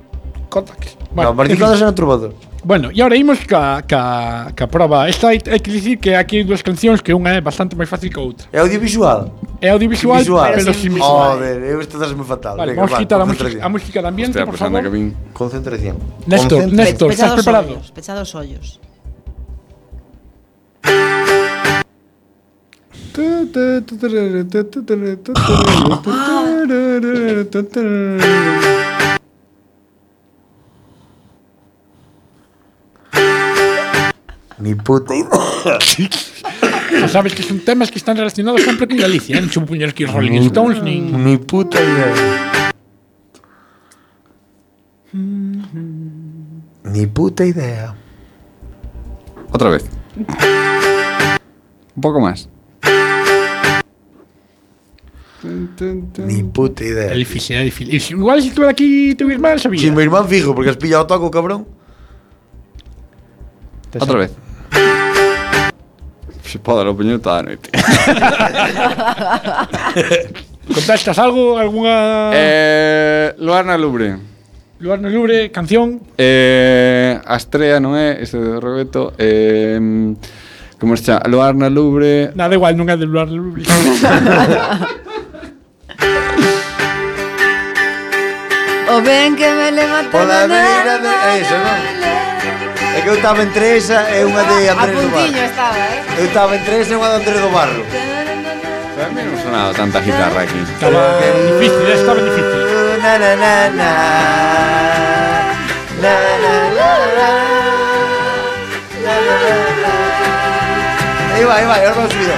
Kovacs. 0.50 0.98
Bueno, 1.14 1.30
no, 1.30 1.36
Martín 1.36 1.56
Kovacs 1.56 1.80
era 1.80 1.92
trovador. 1.92 2.34
Bueno, 2.64 2.90
e 2.90 3.00
agora 3.02 3.16
imos 3.16 3.44
ca, 3.44 3.82
ca, 3.82 4.50
ca 4.56 4.66
prova. 4.66 5.06
Esta 5.06 5.28
hai, 5.28 5.36
hai 5.36 5.60
que 5.60 5.70
dicir 5.70 6.00
que 6.00 6.16
aquí 6.16 6.40
hai 6.40 6.44
dúas 6.48 6.64
cancións 6.64 7.04
Que 7.04 7.12
unha 7.12 7.36
é 7.36 7.40
bastante 7.44 7.76
máis 7.76 7.92
fácil 7.92 8.08
que 8.08 8.16
a 8.16 8.24
outra 8.24 8.48
É 8.48 8.64
audiovisual? 8.64 9.28
É 9.60 9.68
audiovisual, 9.68 10.24
visual. 10.24 10.48
pero 10.56 10.72
sin 10.72 10.96
visual 10.96 11.36
Joder, 11.36 11.60
eu 11.60 11.76
estou 11.84 12.00
me 12.00 12.24
fatal 12.24 12.56
vale, 12.56 12.72
Venga, 12.72 12.88
Vamos 12.88 12.96
va, 12.96 13.04
quitar 13.04 13.20
a 13.20 13.28
música, 13.28 13.60
a 13.60 13.68
música 13.68 14.00
de 14.00 14.08
ambiente, 14.08 14.40
Hostia, 14.40 14.48
por 14.48 14.56
favor 14.56 14.80
que 14.80 14.88
vin... 14.88 15.12
Concentración 15.36 16.00
Néstor, 16.24 16.72
Néstor, 16.72 17.12
estás 17.12 17.36
preparado? 17.36 17.84
Pechados 17.92 18.32
ollos, 18.32 18.64
pechados 18.72 18.80
ollos. 18.80 18.80
Ni 34.58 34.74
puta 34.74 35.14
idea. 35.14 35.78
Xa 37.00 37.08
sabes 37.08 37.34
que 37.34 37.42
son 37.42 37.60
temas 37.60 37.90
que 37.90 37.98
están 37.98 38.16
relacionados 38.16 38.62
sempre 38.62 38.88
con 38.88 38.98
Galicia, 38.98 39.38
¿eh? 39.38 39.40
non 39.40 39.50
chupo 39.50 39.70
puñer 39.70 39.94
aquí 39.94 40.06
Rolling 40.10 40.50
Stones, 40.50 40.82
nin... 40.82 41.14
Ni 41.14 41.38
puta 41.38 41.78
idea. 41.78 42.10
Ni 46.82 47.06
puta 47.06 47.46
idea. 47.46 47.94
Otra 49.54 49.70
vez. 49.70 49.86
Un 51.94 52.02
poco 52.02 52.18
más. 52.18 52.50
Ni 56.26 56.42
puta 56.42 56.84
idea. 56.84 57.12
É 57.12 57.14
difícil, 57.14 57.56
é 57.56 57.64
difícil. 57.64 58.18
Igual 58.18 58.38
se 58.38 58.42
si 58.44 58.48
estuve 58.48 58.68
aquí 58.68 59.14
tu 59.14 59.28
irmán, 59.30 59.58
sabía. 59.58 59.80
Si, 59.80 59.90
mi 59.90 60.02
irmán 60.02 60.26
fijo, 60.28 60.54
porque 60.54 60.70
has 60.70 60.76
pillado 60.76 61.06
toco, 61.06 61.30
cabrón. 61.30 61.66
Otra 63.98 64.18
vez. 64.18 64.32
Se 66.44 66.58
pode 66.58 66.78
dar 66.78 66.88
opinión 66.88 67.20
toda 67.20 67.40
a 67.40 67.42
noite. 67.42 67.70
Contestas 70.66 71.18
algo, 71.18 71.58
alguna... 71.58 72.30
Eh, 72.32 73.34
Luarna 73.38 73.76
Lubre. 73.76 74.16
Luarna 74.78 75.08
Lubre, 75.08 75.50
canción. 75.50 76.00
Eh, 76.16 77.20
a 77.24 77.38
non 77.80 77.96
é? 77.96 78.22
Ese 78.22 78.38
de 78.38 78.60
Roberto. 78.60 79.12
Eh, 79.18 80.14
Como 80.84 80.96
se 80.98 81.04
chama? 81.04 81.22
Luar 81.28 81.54
na 81.54 81.70
Lubre... 81.70 82.30
Nada 82.34 82.54
igual, 82.54 82.76
nunca 82.76 82.94
de 82.94 83.06
Loar 83.06 83.28
na 83.28 83.32
Lubre. 83.32 83.62
o 88.92 89.00
ben 89.00 89.34
que 89.34 89.48
me 89.48 89.72
levanta 89.72 90.10
Pola 90.10 90.46
beira 90.46 90.98
de... 91.00 91.08
É 91.08 91.40
iso, 91.40 91.56
non? 91.56 91.80
É 92.92 93.00
que 93.00 93.08
eu 93.08 93.16
estaba 93.16 93.40
entre 93.40 93.80
esa 93.80 94.04
e 94.12 94.28
unha 94.28 94.44
de 94.44 94.68
Andrés 94.68 95.00
do 95.00 95.08
Barro. 95.08 95.40
estaba, 95.40 95.72
eh? 95.72 96.20
Eu 96.20 96.28
estaba 96.28 96.52
entre 96.52 96.74
esa 96.76 96.92
e 96.92 96.96
unha 97.00 97.08
de 97.08 97.16
Andrés 97.16 97.40
do 97.40 97.48
Barro. 97.48 97.80
A 99.00 99.08
mí 99.08 99.24
non 99.24 99.40
sonaba 99.40 99.72
tanta 99.72 100.04
guitarra 100.04 100.44
aquí. 100.44 100.60
Estaba 100.68 101.16
difícil, 101.48 101.80
eh, 101.80 101.96
estaba 101.96 102.20
difícil. 102.20 102.60
Na, 103.00 103.16
na, 103.16 103.32
na, 103.40 103.72
na. 103.72 103.88
Na, 105.96 106.12
na, 106.44 106.76
na, 106.76 106.92
na. 107.16 107.32
Na, 109.00 109.16
na, 109.16 109.32
na. 109.48 109.63
ahí 111.52 111.64
va, 111.66 111.74
ahí 111.74 111.82
va, 111.84 111.88
ahora 111.90 112.02
lo 112.04 112.10
subido. 112.10 112.32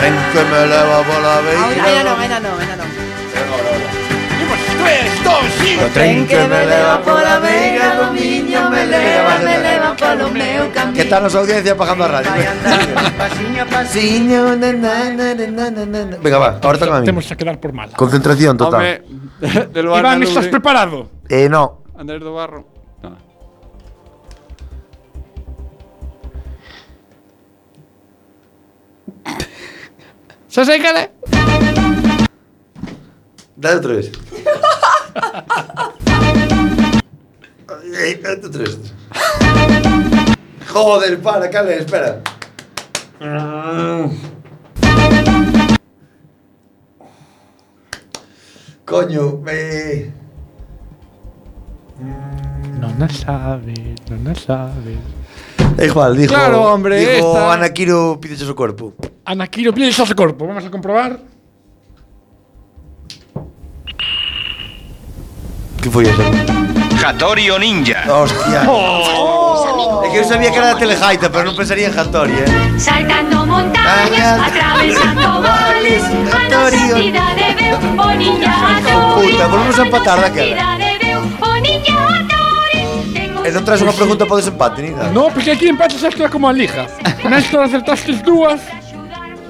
Ven 0.00 0.14
que 0.32 0.44
me 0.50 0.62
eleva 0.64 1.02
por 1.02 1.22
la 1.22 1.40
vega. 1.40 1.64
Ahora, 1.64 2.04
no, 2.04 2.10
ahora 2.10 2.40
no, 2.40 2.48
ahora 2.48 2.76
no. 2.76 3.08
Pero 5.60 5.88
tren 5.92 6.26
que 6.26 6.36
me 6.48 6.62
eleva 6.64 7.00
por 7.02 7.20
la 7.22 7.38
vega, 7.38 7.94
los 7.94 8.12
niños 8.12 8.70
me 8.70 8.82
elevan, 8.84 9.44
me 9.44 9.54
elevan 9.56 9.96
por 9.96 10.16
los 10.16 10.32
meus 10.32 10.68
caminos. 10.68 10.96
Que 10.96 11.02
están 11.02 11.22
las 11.22 11.34
audiencias 11.34 11.76
bajando 11.76 12.04
a 12.04 12.08
radio. 12.08 12.30
Pasiño, 13.18 13.66
pasiño, 13.66 14.56
na, 14.56 14.72
na. 14.72 16.16
Venga, 16.22 16.38
va, 16.38 16.58
ahora 16.62 16.78
toca 16.78 16.96
a 16.96 17.00
mí. 17.00 17.04
Tenemos 17.04 17.26
que 17.26 17.36
quedar 17.36 17.60
por 17.60 17.72
mal. 17.72 17.90
Concentración 17.96 18.56
total. 18.56 19.02
Hombre, 19.04 19.70
Iván, 19.82 20.22
¿estás 20.22 20.46
preparado? 20.46 21.10
Eh, 21.28 21.48
no. 21.48 21.82
Andrés 21.96 22.20
do 22.20 22.32
Barro. 22.32 22.77
Sasécale. 30.58 31.12
Dale 33.54 33.76
otra 33.76 33.92
vez. 33.92 34.10
Ay, 37.96 38.14
Dale 38.16 38.44
otra 38.44 38.62
vez. 38.64 38.78
Joder, 40.66 41.22
para, 41.22 41.48
Cale, 41.48 41.78
espera. 41.78 42.20
Coño, 48.84 49.38
me... 49.44 50.12
No 52.80 52.92
la 52.98 53.08
sabes, 53.08 53.94
no 54.10 54.28
la 54.28 54.34
sabes. 54.34 54.98
Igual, 55.78 56.16
dijo. 56.16 56.34
Claro, 56.34 56.62
hombre. 56.72 56.98
Dijo 56.98 57.12
esta... 57.12 57.52
Anaquiro 57.52 58.18
pide 58.20 58.36
su 58.36 58.54
cuerpo. 58.54 58.94
Anaquiro 59.24 59.72
pide 59.72 59.92
su 59.92 60.04
cuerpo. 60.14 60.46
Vamos 60.46 60.64
a 60.64 60.70
comprobar. 60.70 61.20
¿Qué 65.80 65.90
fue 65.90 66.04
eso? 66.04 66.22
Hattori 67.06 67.48
o 67.50 67.58
Ninja. 67.58 68.04
Hostia. 68.12 68.64
Oh. 68.66 70.02
Es 70.04 70.10
que 70.10 70.16
yo 70.16 70.24
sabía 70.24 70.50
que 70.50 70.58
era 70.58 70.74
de 70.74 70.80
Telejaita, 70.80 71.30
pero 71.30 71.44
no 71.44 71.56
pensaría 71.56 71.86
en 71.86 71.98
Hattori, 71.98 72.32
¿eh? 72.32 72.74
Saltando 72.76 73.46
montañas, 73.46 74.40
atravesando 74.40 75.42
valles, 75.42 76.02
a 76.04 76.48
la 76.48 76.70
de 76.70 77.78
o 77.98 78.14
ninja. 78.14 78.80
Puta, 79.14 79.46
volvemos 79.46 79.78
a 79.78 79.82
empatar. 79.82 80.32
E 83.48 83.50
non 83.50 83.64
traes 83.64 83.80
unha 83.80 83.96
pregunta 83.96 84.28
para 84.28 84.36
o 84.36 84.40
desempate, 84.44 84.84
Nina? 84.84 85.08
No, 85.08 85.32
porque 85.32 85.56
aquí 85.56 85.72
empates 85.72 86.04
a 86.04 86.12
é 86.12 86.28
como 86.28 86.44
a 86.44 86.52
lija. 86.52 86.84
Néstor 87.24 87.64
acertaste 87.64 88.12
dúas, 88.20 88.60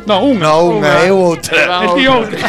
No, 0.09 0.25
unha. 0.25 0.41
No, 0.41 0.81
unha, 0.81 1.05
eu 1.05 1.21
outra. 1.21 1.85
E 1.85 1.87
ti 1.93 2.09
outra. 2.09 2.41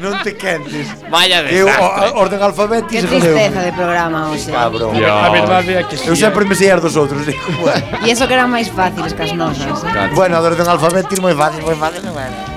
non 0.00 0.16
te 0.24 0.32
quentes. 0.32 0.88
Vaya 1.12 1.44
desastre. 1.44 1.60
Eu, 1.60 2.16
o, 2.16 2.24
orden 2.24 2.40
alfabético. 2.40 2.88
Que 2.88 3.04
tristeza 3.04 3.60
de 3.60 3.72
programa, 3.76 4.32
hoxe. 4.32 4.48
Cabrón. 4.48 4.96
A 4.96 5.28
verdade 5.28 5.76
é 5.76 5.82
que 5.84 6.00
sí. 6.00 6.08
Eu 6.08 6.16
sempre 6.16 6.48
me 6.48 6.56
sei 6.56 6.72
dos 6.80 6.96
outros. 6.96 7.20
E 7.28 7.36
bueno. 7.60 7.84
eso 8.08 8.24
que 8.24 8.32
eran 8.32 8.48
máis 8.48 8.72
fáciles 8.72 9.12
que 9.12 9.28
as 9.28 9.36
nosas. 9.36 9.84
Eh? 9.84 10.08
Bueno, 10.16 10.38
a 10.38 10.40
orden 10.40 10.64
alfabético, 10.64 11.20
moi 11.20 11.36
fácil, 11.36 11.60
moi 11.68 11.76
fácil. 11.76 12.00
Bueno. 12.08 12.53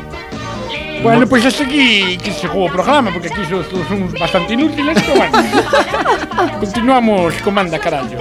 Bueno, 1.03 1.27
pues 1.27 1.45
hasta 1.45 1.63
aquí 1.63 2.17
que 2.17 2.31
se 2.31 2.47
jugou 2.47 2.67
o 2.67 2.71
programa, 2.71 3.11
porque 3.11 3.27
aquí 3.27 3.45
son, 3.45 3.63
son 3.87 4.13
bastante 4.19 4.53
inútiles, 4.53 4.97
pero 5.01 5.17
bueno. 5.17 6.59
Continuamos 6.59 7.35
con 7.43 7.53
Manda 7.53 7.79
Carallo. 7.79 8.19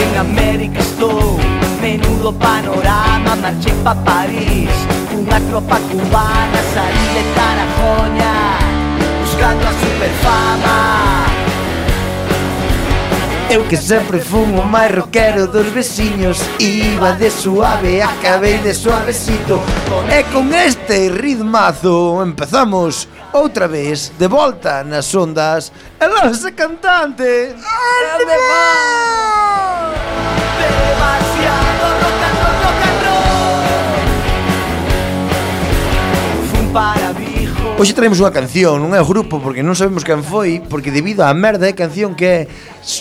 En 0.00 0.16
América 0.16 0.78
estou, 0.80 1.38
menudo 1.80 2.32
panorama 2.34 3.07
marchei 3.40 3.74
pa 3.82 3.94
París. 3.94 4.70
Unha 5.14 5.40
tropa 5.50 5.78
cubana 5.90 6.60
saí 6.74 7.04
de 7.14 7.22
Tarajoña 7.34 8.34
Buscando 9.20 9.64
a 9.66 9.72
superfama. 9.72 10.78
Eu 13.50 13.64
que 13.64 13.78
sempre 13.78 14.20
fun 14.20 14.60
o 14.60 14.62
máis 14.62 14.92
roquero 14.92 15.46
dos 15.48 15.72
veciños 15.72 16.36
Iba 16.60 17.12
de 17.12 17.30
suave, 17.30 18.02
acabei 18.02 18.58
de 18.58 18.74
suavecito. 18.74 19.56
E 20.12 20.22
con 20.28 20.52
este 20.52 21.08
ritmazo 21.08 22.20
empezamos 22.22 23.08
outra 23.32 23.66
vez 23.66 24.12
de 24.18 24.28
volta 24.28 24.84
nas 24.84 25.14
ondas 25.14 25.72
E 26.00 26.06
lanza 26.06 26.52
cantante 26.52 27.56
Animal! 28.14 29.67
Hoxe 37.78 37.94
traemos 37.94 38.18
unha 38.18 38.34
canción, 38.34 38.82
non 38.82 38.90
é 38.90 38.98
o 38.98 39.06
grupo 39.06 39.38
Porque 39.38 39.62
non 39.62 39.78
sabemos 39.78 40.02
quen 40.02 40.26
foi 40.26 40.58
Porque 40.58 40.90
debido 40.90 41.22
á 41.22 41.30
merda 41.30 41.70
é 41.70 41.78
canción 41.78 42.18
que 42.18 42.26
é 42.26 42.38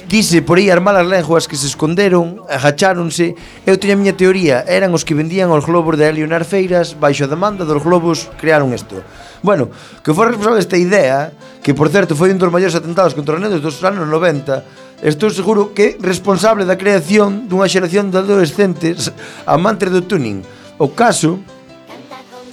Dice 0.06 0.46
por 0.46 0.62
aí 0.62 0.70
as 0.70 0.78
malas 0.78 1.02
lenguas 1.02 1.50
que 1.50 1.58
se 1.58 1.66
esconderon 1.66 2.46
Agacháronse 2.46 3.34
Eu 3.66 3.82
teño 3.82 3.98
a 3.98 4.00
miña 4.06 4.14
teoría 4.14 4.62
Eran 4.70 4.94
os 4.94 5.02
que 5.02 5.18
vendían 5.18 5.50
os 5.50 5.66
globos 5.66 5.98
de 5.98 6.06
Elionar 6.06 6.46
Feiras 6.46 6.94
Baixo 6.94 7.26
a 7.26 7.32
demanda 7.34 7.66
dos 7.66 7.82
globos 7.82 8.30
crearon 8.38 8.70
isto 8.70 9.02
Bueno, 9.42 9.74
que 10.06 10.14
foi 10.14 10.30
responsable 10.30 10.62
desta 10.62 10.78
idea 10.78 11.34
Que 11.66 11.74
por 11.74 11.90
certo 11.90 12.14
foi 12.14 12.30
un 12.30 12.38
dos 12.38 12.54
maiores 12.54 12.78
atentados 12.78 13.18
contra 13.18 13.34
o 13.34 13.42
nenos 13.42 13.66
dos 13.66 13.82
anos 13.82 14.06
90 14.06 15.02
Estou 15.02 15.34
seguro 15.34 15.74
que 15.74 15.98
responsable 15.98 16.70
da 16.70 16.78
creación 16.78 17.50
dunha 17.50 17.66
xeración 17.66 18.14
de 18.14 18.22
adolescentes 18.22 19.14
amantes 19.46 19.94
do 19.94 20.02
tuning. 20.02 20.42
O 20.82 20.90
caso 20.90 21.38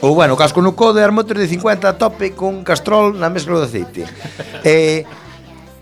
Ou 0.05 0.13
bueno, 0.13 0.37
casco 0.37 0.61
no 0.61 0.77
code, 0.77 1.01
e 1.01 1.05
armotres 1.05 1.41
de 1.41 1.49
50 1.49 1.89
a 1.89 1.97
tope 1.97 2.37
con 2.37 2.61
castrol 2.61 3.17
na 3.17 3.33
mescla 3.33 3.57
de 3.57 3.65
aceite. 3.65 4.05
eh, 4.61 5.09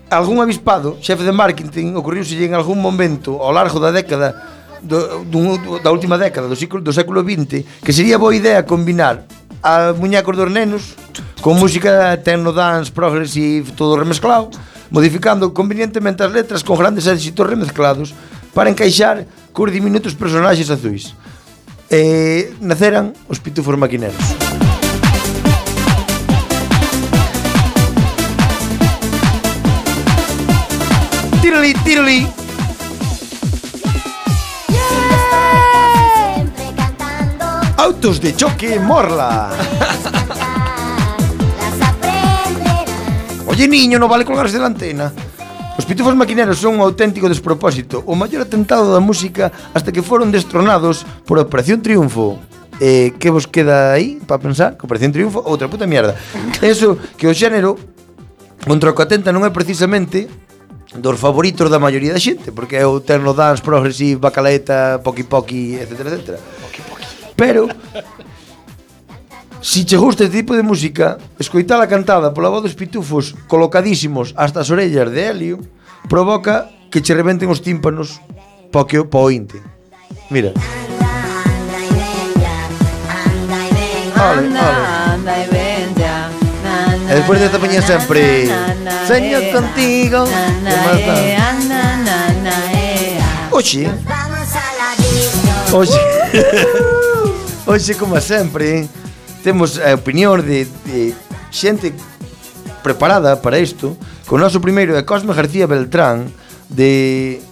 algún 0.07 0.39
avispado, 0.39 0.95
xefe 1.03 1.27
de 1.27 1.35
marketing, 1.35 1.91
ocorriuselle 1.99 2.47
en 2.47 2.55
algún 2.55 2.79
momento 2.79 3.43
ao 3.43 3.51
largo 3.51 3.83
da 3.83 3.91
década 3.91 4.31
do, 4.79 5.27
dun, 5.27 5.59
da 5.83 5.91
última 5.91 6.15
década 6.15 6.47
do 6.47 6.55
século, 6.55 6.79
do 6.79 6.95
século 6.95 7.19
XX 7.19 7.67
que 7.83 7.91
sería 7.91 8.15
boa 8.15 8.31
idea 8.31 8.63
combinar 8.63 9.27
a 9.59 9.91
muñecos 9.91 10.39
dos 10.39 10.47
nenos 10.47 10.95
con 11.43 11.59
música 11.59 12.15
techno 12.23 12.55
dance, 12.55 12.95
progressive, 12.95 13.75
todo 13.75 13.99
remezclado, 13.99 14.47
modificando 14.87 15.51
convenientemente 15.51 16.23
as 16.23 16.31
letras 16.31 16.63
con 16.63 16.79
grandes 16.79 17.11
éxitos 17.11 17.43
remezclados 17.43 18.15
para 18.55 18.71
encaixar 18.71 19.27
cos 19.51 19.67
diminutos 19.67 20.15
personaxes 20.15 20.71
azuis 20.71 21.11
eh, 21.93 22.55
naceran 22.59 23.13
os 23.29 23.37
pitufos 23.37 23.77
maquineros. 23.77 24.17
Tiroli, 31.41 31.73
tiroli. 31.85 32.25
Yeah. 34.69 35.23
Autos 37.77 38.21
de 38.21 38.33
choque 38.35 38.79
morla. 38.79 39.51
Oye, 43.45 43.67
niño, 43.67 43.99
no 43.99 44.07
vale 44.07 44.25
colgarse 44.25 44.53
de 44.53 44.59
la 44.59 44.67
antena. 44.67 45.11
Os 45.77 45.85
pitufos 45.85 46.13
maquineros 46.13 46.61
son 46.61 46.77
un 46.77 46.85
auténtico 46.85 47.25
despropósito, 47.25 48.05
o 48.05 48.13
maior 48.13 48.45
atentado 48.45 48.93
da 48.93 49.01
música 49.01 49.49
hasta 49.73 49.89
que 49.89 50.05
foron 50.05 50.29
destronados 50.29 51.01
por 51.25 51.41
Operación 51.41 51.81
Triunfo. 51.81 52.37
Eh, 52.77 53.13
que 53.17 53.29
vos 53.33 53.45
queda 53.49 53.93
aí 53.93 54.21
para 54.25 54.37
pensar? 54.37 54.77
Que 54.77 54.85
Operación 54.85 55.09
Triunfo, 55.09 55.41
outra 55.41 55.65
puta 55.65 55.89
mierda. 55.89 56.13
Eso 56.61 56.97
que 57.17 57.25
o 57.25 57.33
xénero 57.33 57.73
contra 58.69 58.93
o 58.93 58.95
que 58.95 59.01
atenta 59.01 59.33
non 59.33 59.41
é 59.41 59.49
precisamente 59.49 60.29
dos 60.93 61.17
favoritos 61.17 61.73
da 61.73 61.81
maioría 61.81 62.13
da 62.13 62.21
xente, 62.21 62.53
porque 62.53 62.77
é 62.77 62.85
o 62.85 63.01
terno 63.01 63.33
dance, 63.33 63.65
progressive, 63.65 64.21
bacalaeta, 64.21 65.01
poki 65.01 65.25
poki, 65.25 65.81
etc, 65.81 66.05
etc. 66.05 66.37
Poki. 66.61 66.81
Pero 67.33 67.65
Si 69.63 69.85
che 69.85 69.95
gusta 69.95 70.25
este 70.25 70.39
tipo 70.39 70.53
de 70.55 70.61
música, 70.61 71.17
escoitala 71.39 71.87
cantada 71.87 72.35
pola 72.35 72.51
voz 72.51 72.67
dos 72.67 72.75
pitufos 72.75 73.31
colocadísimos 73.47 74.35
hasta 74.35 74.59
as 74.59 74.67
orellas 74.67 75.07
de 75.07 75.23
Helio 75.23 75.57
provoca 76.11 76.67
que 76.91 76.99
che 76.99 77.15
reventen 77.15 77.47
os 77.47 77.63
tímpanos 77.63 78.19
po 78.75 78.83
que 78.83 78.99
o 78.99 79.07
pointe. 79.07 79.63
Mira. 80.27 80.51
Ole, 84.19 84.51
ole. 84.51 84.83
E 87.07 87.13
despois 87.15 87.39
desta 87.39 87.55
de 87.55 87.63
poñer 87.63 87.83
sempre 87.87 88.51
Señor 89.07 89.43
contigo 89.55 90.27
Oxe 93.51 93.87
Oxe 95.71 96.01
Oxe 97.71 97.93
como 97.95 98.19
sempre 98.19 98.83
eh 98.83 99.03
temos 99.43 99.77
a 99.77 99.93
opinión 99.93 100.39
de, 100.39 100.63
de 100.87 101.13
xente 101.51 101.91
preparada 102.81 103.43
para 103.43 103.59
isto 103.59 103.99
Con 104.23 104.39
o 104.39 104.43
noso 104.47 104.63
primeiro 104.63 104.95
é 104.95 105.03
Cosme 105.03 105.35
García 105.35 105.67
Beltrán 105.67 106.31
De 106.71 107.43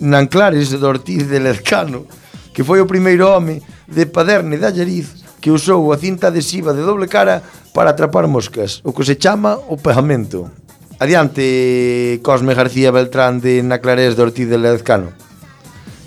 Nanclares 0.00 0.72
de 0.72 0.80
Ortiz 0.80 1.28
de 1.28 1.38
Lezcano 1.38 2.08
Que 2.56 2.64
foi 2.64 2.80
o 2.80 2.88
primeiro 2.88 3.28
home 3.28 3.60
de 3.86 4.08
Paderne 4.08 4.56
de 4.56 4.64
Allariz 4.64 5.20
Que 5.44 5.52
usou 5.52 5.92
a 5.92 6.00
cinta 6.00 6.32
adhesiva 6.32 6.72
de 6.72 6.80
doble 6.80 7.06
cara 7.12 7.44
para 7.76 7.92
atrapar 7.92 8.24
moscas 8.24 8.80
O 8.80 8.96
que 8.96 9.04
se 9.04 9.20
chama 9.20 9.60
o 9.68 9.76
pegamento 9.76 10.48
Adiante, 10.96 12.20
Cosme 12.24 12.56
García 12.56 12.88
Beltrán 12.88 13.44
de 13.44 13.60
Nanclares 13.60 14.16
de 14.16 14.22
Ortiz 14.24 14.48
de 14.48 14.56
Lezcano 14.56 15.12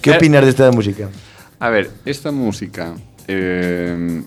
Que 0.02 0.12
eh, 0.12 0.18
opinas 0.18 0.42
desta 0.42 0.74
música? 0.74 1.14
A 1.62 1.70
ver, 1.70 1.94
esta 2.06 2.34
música 2.34 2.98
eh, 3.28 4.22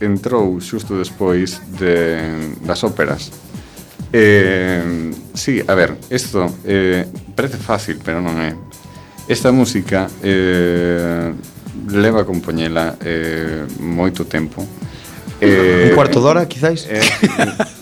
entrou 0.00 0.58
xusto 0.60 0.98
despois 0.98 1.60
de, 1.78 2.56
das 2.62 2.82
óperas. 2.82 3.30
Eh, 4.12 5.10
sí, 5.34 5.62
a 5.66 5.74
ver, 5.74 5.98
isto 6.10 6.46
eh, 6.64 7.06
parece 7.34 7.58
fácil, 7.58 7.98
pero 8.02 8.22
non 8.22 8.38
é. 8.38 8.54
Esta 9.26 9.50
música 9.50 10.06
eh, 10.22 11.32
leva 11.90 12.22
a 12.22 12.28
compoñela 12.28 12.94
eh, 13.02 13.66
moito 13.80 14.28
tempo. 14.28 14.62
Eh, 15.40 15.90
un 15.90 15.98
cuarto 15.98 16.22
de 16.22 16.26
hora, 16.30 16.42
quizáis? 16.46 16.86
Eh, 16.86 17.02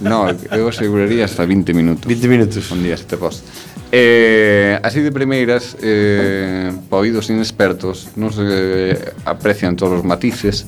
no, 0.00 0.30
eu 0.50 0.68
aseguraría 0.68 1.28
hasta 1.28 1.44
20 1.44 1.74
minutos. 1.74 2.06
20 2.08 2.28
minutos. 2.28 2.70
Un 2.72 2.82
día 2.82 2.96
se 2.96 3.04
te 3.04 3.16
pos. 3.20 3.44
Eh, 3.92 4.80
así 4.82 5.00
de 5.04 5.12
primeiras, 5.12 5.76
eh, 5.82 6.72
pa 6.88 6.96
oídos 6.96 7.28
inexpertos, 7.28 8.08
non 8.16 8.32
se 8.32 8.40
eh, 8.40 8.96
aprecian 9.28 9.76
todos 9.76 10.00
os 10.00 10.04
matices, 10.08 10.64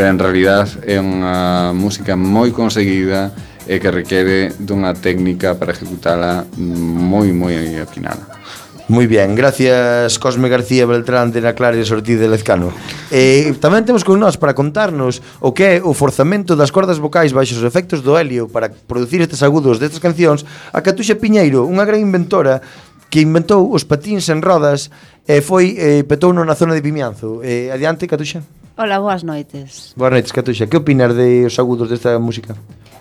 pero 0.00 0.08
en 0.08 0.18
realidad 0.18 0.64
é 0.88 0.96
unha 0.96 1.76
música 1.76 2.16
moi 2.16 2.56
conseguida 2.56 3.36
e 3.68 3.76
que 3.76 3.92
requere 3.92 4.48
dunha 4.56 4.96
técnica 4.96 5.60
para 5.60 5.76
ejecutala 5.76 6.48
moi, 6.56 7.28
moi 7.36 7.52
afinada. 7.76 8.40
Moi 8.88 9.04
bien, 9.04 9.36
gracias 9.36 10.16
Cosme 10.16 10.48
García 10.48 10.88
Beltrán 10.88 11.36
de 11.36 11.44
Naclares 11.44 11.92
Ortiz 11.92 12.18
de 12.18 12.26
Lezcano 12.26 12.72
eh, 13.12 13.54
Tamén 13.60 13.84
temos 13.84 14.02
con 14.02 14.18
nós 14.18 14.40
para 14.40 14.56
contarnos 14.56 15.20
o 15.38 15.52
que 15.52 15.78
é 15.78 15.84
o 15.84 15.92
forzamento 15.92 16.56
das 16.56 16.72
cordas 16.72 16.96
vocais 16.96 17.36
baixos 17.36 17.60
os 17.60 17.68
efectos 17.68 18.00
do 18.00 18.16
helio 18.16 18.48
para 18.48 18.72
producir 18.72 19.20
estes 19.20 19.44
agudos 19.44 19.78
destas 19.78 20.00
cancións 20.00 20.48
a 20.72 20.80
Catuxa 20.80 21.14
Piñeiro, 21.14 21.68
unha 21.68 21.84
gran 21.84 22.00
inventora 22.00 22.64
que 23.10 23.20
inventou 23.20 23.68
os 23.68 23.82
patíns 23.84 24.30
en 24.30 24.40
rodas 24.40 24.88
e 25.26 25.42
foi 25.42 25.74
eh, 25.76 26.06
petouno 26.06 26.46
na 26.46 26.54
zona 26.54 26.72
de 26.72 26.80
Vimianzo. 26.80 27.42
Eh, 27.42 27.68
adiante, 27.74 28.06
Catuxa. 28.06 28.46
Hola, 28.78 29.02
boas 29.02 29.26
noites. 29.26 29.92
Boas 29.98 30.14
noites, 30.14 30.32
Catuxa. 30.32 30.70
Que 30.70 30.78
opinas 30.78 31.12
de 31.12 31.44
os 31.44 31.58
agudos 31.58 31.90
desta 31.90 32.16
música? 32.22 32.54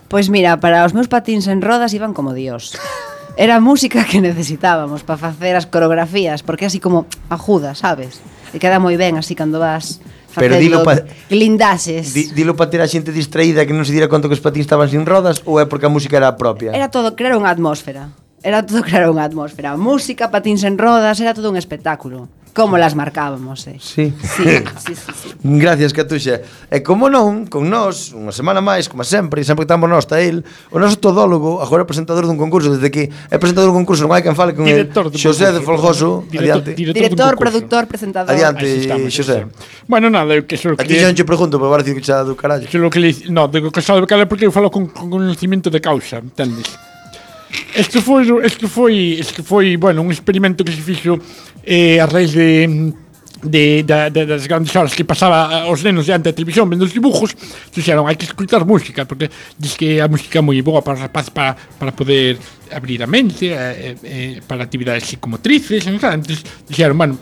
Pois 0.10 0.28
mira, 0.28 0.58
para 0.58 0.84
os 0.84 0.98
meus 0.98 1.08
patíns 1.08 1.46
en 1.46 1.62
rodas 1.62 1.94
iban 1.94 2.18
como 2.18 2.34
dios. 2.34 2.74
Era 3.38 3.56
a 3.56 3.64
música 3.64 4.04
que 4.04 4.20
necesitábamos 4.20 5.06
para 5.06 5.16
facer 5.16 5.56
as 5.56 5.70
coreografías, 5.70 6.44
porque 6.44 6.66
así 6.66 6.82
como 6.82 7.06
ajuda, 7.30 7.78
sabes? 7.78 8.20
E 8.52 8.58
queda 8.58 8.82
moi 8.82 8.98
ben 8.98 9.16
así 9.16 9.38
cando 9.38 9.62
vas 9.62 10.02
Pero 10.36 10.58
dilo 10.58 10.84
pa, 10.84 11.06
lindaxes. 11.30 12.14
Di, 12.14 12.34
dilo 12.34 12.54
para 12.54 12.70
ter 12.70 12.82
a 12.82 12.90
xente 12.90 13.10
distraída 13.14 13.66
que 13.66 13.74
non 13.74 13.86
se 13.86 13.94
dira 13.94 14.10
conta 14.10 14.30
que 14.30 14.38
os 14.38 14.44
patins 14.44 14.66
estaban 14.66 14.90
sin 14.90 15.06
rodas 15.06 15.42
ou 15.46 15.58
é 15.58 15.66
porque 15.66 15.90
a 15.90 15.94
música 15.94 16.18
era 16.18 16.34
propia? 16.38 16.74
Era 16.74 16.90
todo, 16.90 17.18
crear 17.18 17.34
unha 17.38 17.50
atmósfera. 17.50 18.14
Era 18.44 18.66
todo 18.66 18.82
crear 18.88 19.12
unha 19.12 19.28
atmósfera. 19.28 19.76
Música, 19.76 20.32
patins 20.32 20.64
en 20.64 20.80
rodas, 20.80 21.20
era 21.20 21.34
todo 21.34 21.52
un 21.52 21.58
espectáculo. 21.58 22.28
Como 22.54 22.78
las 22.78 22.96
marcábamos, 22.96 23.68
eh? 23.68 23.78
Sí. 23.80 24.12
Sí, 24.22 24.44
sí, 24.86 24.96
sí, 24.96 25.12
sí. 25.14 25.30
Gracias, 25.44 25.94
Catuxa. 25.94 26.42
E 26.72 26.82
como 26.82 27.08
non, 27.08 27.46
con 27.46 27.70
nós, 27.70 28.12
unha 28.12 28.34
semana 28.34 28.60
máis, 28.60 28.90
como 28.90 29.06
sempre, 29.06 29.46
sempre 29.46 29.64
que 29.64 29.70
estamos 29.70 29.88
nós, 29.88 30.04
está 30.04 30.20
el, 30.20 30.42
o 30.74 30.78
noso 30.82 30.98
todólogo, 30.98 31.62
agora 31.62 31.86
presentador 31.86 32.26
dun 32.26 32.42
concurso, 32.42 32.74
desde 32.74 32.90
que 32.90 33.08
é 33.08 33.38
presentador 33.38 33.70
dun 33.70 33.86
concurso, 33.86 34.04
non 34.04 34.18
hai 34.18 34.26
quen 34.26 34.34
fale 34.34 34.58
con 34.58 34.66
el, 34.66 34.82
director 34.82 35.14
Xosé 35.14 35.54
de 35.54 35.62
Folgoso, 35.62 36.26
adiante. 36.26 36.74
Director, 36.74 37.00
director 37.00 37.32
productor, 37.38 37.84
presentador. 37.86 38.34
Adiante, 38.34 38.66
estamos, 38.66 39.14
Xosé. 39.14 39.46
Bueno, 39.86 40.10
nada, 40.10 40.34
eu 40.34 40.44
que 40.44 40.58
só 40.58 40.74
que... 40.74 40.82
A 40.82 40.90
ti 40.90 40.98
xa 40.98 41.14
non 41.14 41.16
te 41.16 41.24
pregunto, 41.24 41.62
pero 41.62 41.70
parece 41.70 41.94
que 41.94 42.02
xa 42.02 42.26
do 42.26 42.34
carallo. 42.34 42.66
Que 42.66 42.82
lo 42.82 42.90
que 42.90 43.00
le... 43.00 43.14
No, 43.30 43.46
digo 43.48 43.70
que 43.70 43.80
xa 43.80 43.94
do 43.94 44.10
carallo 44.10 44.26
porque 44.26 44.50
eu 44.50 44.52
falo 44.52 44.74
con, 44.74 44.90
con 44.90 45.08
conocimiento 45.08 45.70
de 45.70 45.80
causa, 45.80 46.18
entendes? 46.18 46.89
Isto 47.76 48.02
foi, 48.02 48.26
isto 48.46 48.68
foi, 48.68 48.96
isto 49.20 49.44
foi, 49.44 49.78
bueno, 49.78 50.02
un 50.02 50.12
experimento 50.12 50.64
que 50.64 50.72
se 50.72 50.82
fixo 50.82 51.20
eh, 51.64 52.00
a 52.00 52.06
raíz 52.06 52.34
de 52.34 52.94
de, 53.44 53.84
da, 53.84 54.10
de, 54.10 54.26
das 54.26 54.48
grandes 54.48 54.76
horas 54.76 54.94
que 54.94 55.06
pasaba 55.06 55.68
os 55.72 55.84
nenos 55.84 56.06
diante 56.06 56.30
da 56.30 56.36
televisión 56.36 56.68
vendo 56.68 56.84
os 56.84 56.92
dibujos 56.92 57.32
dixeron, 57.72 58.04
hai 58.08 58.20
que 58.20 58.28
escutar 58.28 58.68
música 58.68 59.08
porque 59.08 59.32
diz 59.56 59.80
que 59.80 60.04
a 60.04 60.12
música 60.12 60.40
é 60.40 60.44
moi 60.44 60.60
boa 60.60 60.84
para 60.84 61.00
os 61.00 61.02
rapazes 61.08 61.32
para, 61.32 61.56
para 61.56 61.92
poder 61.96 62.36
abrir 62.72 63.00
a 63.00 63.08
mente 63.08 63.48
eh, 63.48 63.96
eh, 64.04 64.36
para 64.44 64.68
actividades 64.68 65.08
psicomotrices 65.08 65.88
entonces 65.88 66.44
dixeron, 66.68 67.00
bueno 67.00 67.16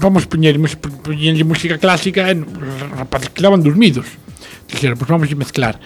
vamos 0.00 0.24
poñer, 0.24 0.56
poñer 1.04 1.36
música 1.44 1.76
clásica 1.76 2.32
e 2.32 2.34
os 2.40 2.96
rapazes 2.96 3.28
quedaban 3.36 3.60
dormidos 3.60 4.08
dixeron, 4.64 4.96
pois 4.96 5.04
pues 5.04 5.10
vamos 5.12 5.28
mezclar 5.36 5.76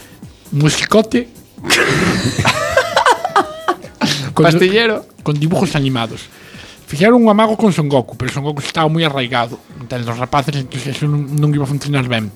musicote 0.54 1.26
Con, 4.34 4.44
Pastillero. 4.44 5.06
Con 5.22 5.38
dibujos 5.38 5.74
animados. 5.76 6.26
Fixeron 6.86 7.22
un 7.22 7.28
amago 7.30 7.56
con 7.56 7.72
Son 7.72 7.88
Goku, 7.88 8.16
pero 8.16 8.32
Son 8.32 8.42
Goku 8.42 8.60
estaba 8.60 8.90
moi 8.90 9.06
arraigado. 9.06 9.58
entre 9.78 10.02
os 10.02 10.18
rapaces, 10.18 10.58
entón, 10.58 10.82
eso 10.82 11.06
non, 11.06 11.22
non 11.38 11.54
iba 11.54 11.62
a 11.62 11.70
funcionar 11.70 12.10
ben. 12.10 12.34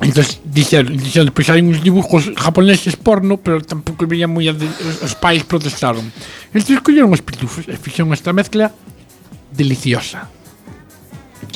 Entón, 0.00 0.24
dixeron, 0.48 0.96
dixeron, 0.96 1.28
pois 1.28 1.52
hai 1.52 1.60
uns 1.60 1.84
dibujos 1.84 2.32
japoneses 2.40 2.96
porno, 2.96 3.36
pero 3.36 3.60
tampouco 3.60 4.08
veían 4.08 4.32
moi... 4.32 4.48
Os, 4.48 4.56
os 5.04 5.14
pais 5.20 5.44
protestaron. 5.44 6.08
Entón, 6.56 6.80
escolleron 6.80 7.12
os 7.12 7.20
pitufos 7.20 7.68
e 7.68 7.76
fixeron 7.76 8.16
esta 8.16 8.32
mezcla 8.32 8.72
deliciosa 9.52 10.32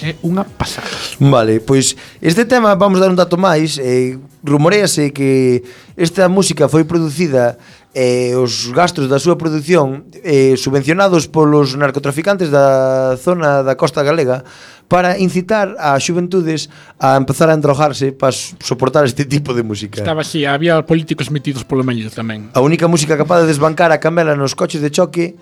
é 0.03 0.14
unha 0.22 0.47
pasada. 0.47 0.87
Vale, 1.18 1.59
pois 1.59 1.97
este 2.22 2.45
tema 2.47 2.74
vamos 2.79 3.01
dar 3.03 3.11
un 3.11 3.18
dato 3.18 3.35
máis, 3.35 3.79
eh, 3.83 4.18
rumorease 4.45 5.11
que 5.11 5.62
esta 5.99 6.31
música 6.31 6.70
foi 6.70 6.87
producida 6.87 7.59
eh, 7.99 8.38
os 8.38 8.70
gastos 8.70 9.11
da 9.11 9.18
súa 9.18 9.34
produción 9.34 10.07
eh, 10.22 10.55
subvencionados 10.55 11.26
polos 11.26 11.74
narcotraficantes 11.74 12.46
da 12.46 13.18
zona 13.18 13.66
da 13.66 13.74
costa 13.74 14.07
galega 14.07 14.46
para 14.86 15.18
incitar 15.18 15.74
a 15.82 15.99
xuventudes 15.99 16.70
a 17.03 17.18
empezar 17.18 17.51
a 17.51 17.59
endrojarse 17.59 18.14
para 18.14 18.30
soportar 18.30 19.03
este 19.03 19.26
tipo 19.26 19.51
de 19.51 19.66
música. 19.66 19.99
Estaba 19.99 20.22
así, 20.22 20.46
había 20.46 20.78
políticos 20.86 21.34
metidos 21.34 21.66
polo 21.66 21.82
medio 21.82 22.07
tamén. 22.07 22.55
A 22.55 22.62
única 22.62 22.86
música 22.86 23.18
capaz 23.18 23.42
de 23.42 23.51
desbancar 23.51 23.90
a 23.90 23.99
Camela 23.99 24.38
nos 24.38 24.55
coches 24.55 24.78
de 24.78 24.94
choque 24.94 25.34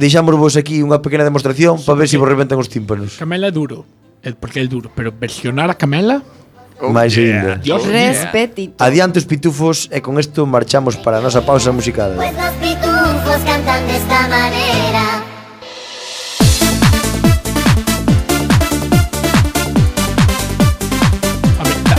deixámosvos 0.00 0.56
aquí 0.56 0.80
unha 0.80 1.04
pequena 1.04 1.28
demostración 1.28 1.76
para 1.84 2.00
ver 2.00 2.08
se 2.08 2.16
si 2.16 2.20
vos 2.24 2.24
reventan 2.24 2.56
os 2.56 2.72
tímpanos. 2.72 3.20
Camela 3.20 3.52
é 3.52 3.54
duro, 3.54 3.84
porque 4.40 4.64
é 4.64 4.66
duro, 4.66 4.88
pero 4.96 5.12
versionar 5.12 5.68
a 5.68 5.76
Camela 5.76 6.24
Máis 6.88 7.12
yeah. 7.12 7.60
ainda. 7.60 7.76
Oh, 7.76 7.84
Respetito. 7.84 8.72
Yeah. 8.80 8.88
Adiante 8.88 9.18
os 9.20 9.28
pitufos 9.28 9.88
e 9.92 10.00
con 10.00 10.16
isto 10.16 10.48
marchamos 10.48 10.96
para 10.96 11.18
a 11.18 11.20
nosa 11.20 11.44
pausa 11.44 11.72
musical. 11.72 12.16
Pues 12.16 12.32
los 12.32 12.54
pitufos 12.56 13.40
cantan 13.44 13.84
desta 13.84 14.20
maneira. 14.32 15.04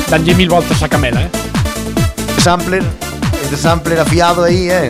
Danlle 0.09 0.35
mil 0.35 0.49
voltas 0.49 0.81
a 0.83 0.89
camela, 0.89 1.21
eh? 1.21 1.29
Sampler, 2.41 2.83
este 3.43 3.55
sampler 3.55 3.99
afiado 3.99 4.43
aí, 4.43 4.69
eh? 4.69 4.89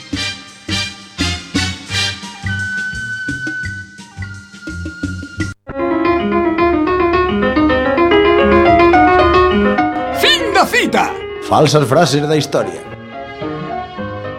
Falsas 11.47 11.87
frases 11.87 12.27
da 12.27 12.35
historia. 12.35 12.81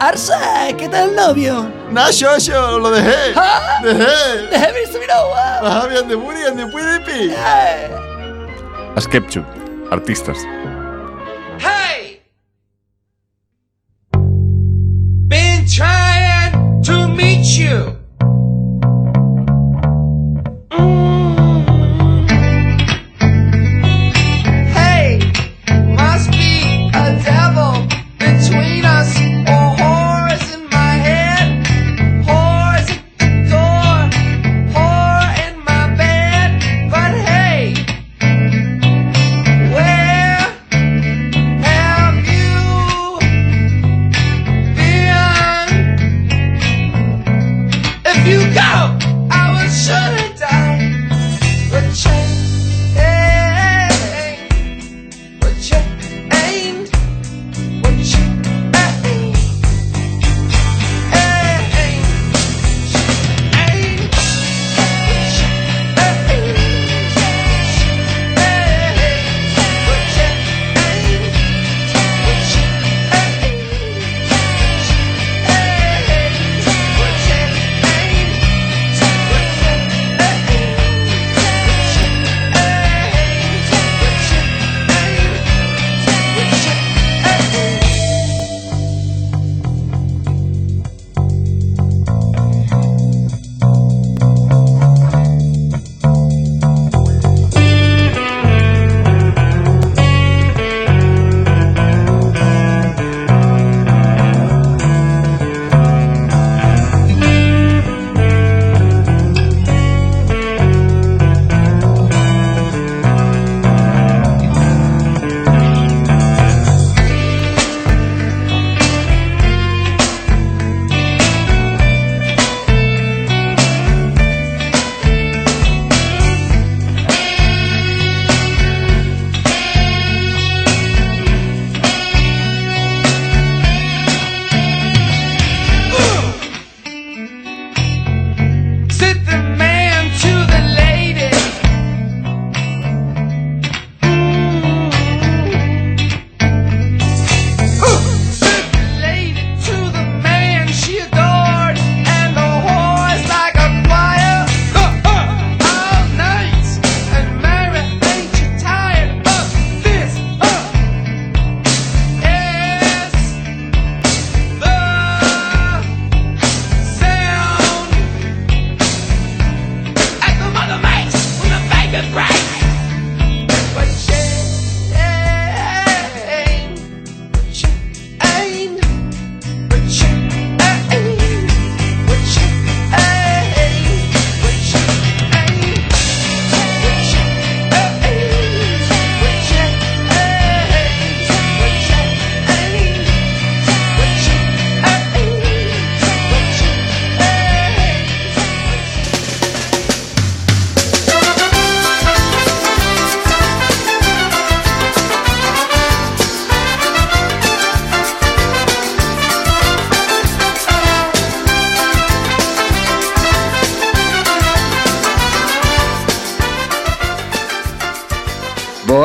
Arsa, 0.01 0.40
¿qué 0.76 0.88
tal 0.88 1.14
novio? 1.14 1.70
Nacho, 1.88 2.36
yo 2.38 2.80
lo 2.80 2.90
dejé. 2.90 3.32
¿Ah? 3.36 3.78
Dejé. 3.84 4.49
Dejé 4.51 4.72
mi 4.72 4.93
subiroba. 4.93 5.59
Ajá, 5.62 5.86
bien 5.86 6.09
de 6.09 6.16
Buri, 6.16 6.40
de 6.40 6.66
Puidipi. 6.66 7.32
Askepchu, 8.97 9.40
eh. 9.40 9.88
artistas. 9.93 10.36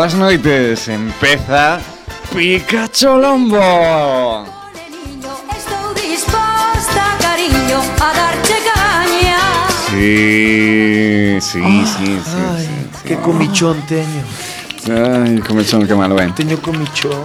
Boas 0.07 0.13
noites. 0.13 0.87
Empeza 0.87 1.79
Pikachu 2.33 3.17
Lombo. 3.17 4.45
Estou 5.57 5.93
disposta, 5.95 7.17
cariño, 7.19 7.79
a 7.99 8.13
darche 8.13 8.55
caña 8.63 9.67
Sí, 9.89 11.37
sí, 11.41 11.61
sí, 11.85 12.19
sí. 12.23 12.41
Ai, 12.55 12.67
que 13.03 13.17
comichón 13.17 13.81
teño. 13.87 14.23
Ai, 14.87 15.39
comezón 15.39 15.85
que 15.85 15.95
malo 15.95 16.15
ben. 16.15 16.33
Teño 16.33 16.57
comichón. 16.61 17.23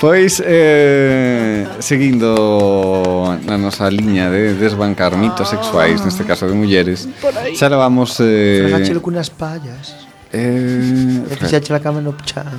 Pois, 0.00 0.42
eh, 0.44 1.66
seguindo 1.78 3.38
na 3.44 3.56
nosa 3.56 3.88
liña 3.88 4.28
de 4.28 4.56
desbancar 4.56 5.16
mitos 5.16 5.48
sexuais, 5.48 6.00
neste 6.04 6.24
caso 6.24 6.48
de 6.48 6.56
mulleres, 6.56 7.08
xa 7.56 7.68
levamos... 7.68 8.16
Eh, 8.20 8.68
Fregáchelo 8.68 9.00
cunas 9.00 9.28
pallas. 9.28 10.03
Eh, 10.34 11.22
fixache 11.38 11.72
la 11.72 11.78
cama 11.78 12.00
no 12.00 12.14
chan. 12.24 12.50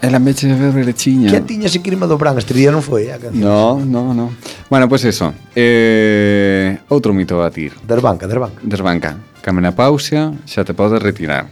Ela 0.00 0.18
me 0.18 0.30
meche 0.30 0.46
de 0.46 0.54
verre. 0.54 0.94
Que 0.94 1.40
tiña 1.40 1.68
se 1.68 1.82
crima 1.82 2.06
do 2.06 2.16
Bran, 2.16 2.38
este 2.38 2.54
día 2.54 2.70
non 2.70 2.84
foi 2.84 3.10
eh, 3.10 3.16
a 3.16 3.18
canción. 3.18 3.42
No, 3.42 3.82
no, 3.82 4.14
no. 4.14 4.30
Bueno, 4.70 4.86
pois 4.86 5.02
pues 5.02 5.16
eso. 5.16 5.34
Eh, 5.56 6.78
outro 6.86 7.10
mito 7.10 7.34
a 7.42 7.50
batir. 7.50 7.74
Desbanca, 7.82 8.30
desbanca. 8.30 8.60
Desbanca. 8.62 9.10
Camena 9.42 9.74
pausa, 9.74 10.36
xa 10.46 10.62
te 10.62 10.76
podes 10.76 11.02
retirar. 11.02 11.50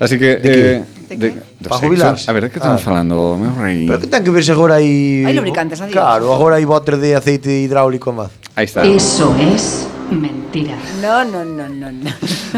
Así 0.00 0.18
que... 0.18 0.36
De 0.36 0.76
eh, 0.76 0.84
de, 1.08 1.16
de 1.16 1.68
Para 1.68 1.80
jubilarse. 1.80 2.30
A 2.30 2.32
ver, 2.34 2.50
que 2.50 2.58
estamos 2.58 2.80
ah. 2.80 2.84
falando, 2.84 3.36
meu 3.38 3.54
rei? 3.56 3.86
Pero 3.86 4.00
que 4.00 4.08
ten 4.08 4.24
que 4.24 4.30
verse 4.30 4.52
agora 4.52 4.76
aí... 4.76 5.24
Hai 5.24 5.32
lubricantes, 5.32 5.80
adiós. 5.80 5.96
Claro, 5.96 6.32
agora 6.34 6.56
hai 6.56 6.66
botes 6.66 7.00
de 7.00 7.14
aceite 7.14 7.48
hidráulico 7.48 8.12
máis. 8.12 8.32
Aí 8.56 8.66
está. 8.66 8.84
Eso 8.84 9.32
es 9.38 9.86
Mentira. 10.10 10.76
No, 11.00 11.24
no, 11.24 11.44
no, 11.44 11.68
no, 11.68 11.92
no. 11.92 12.10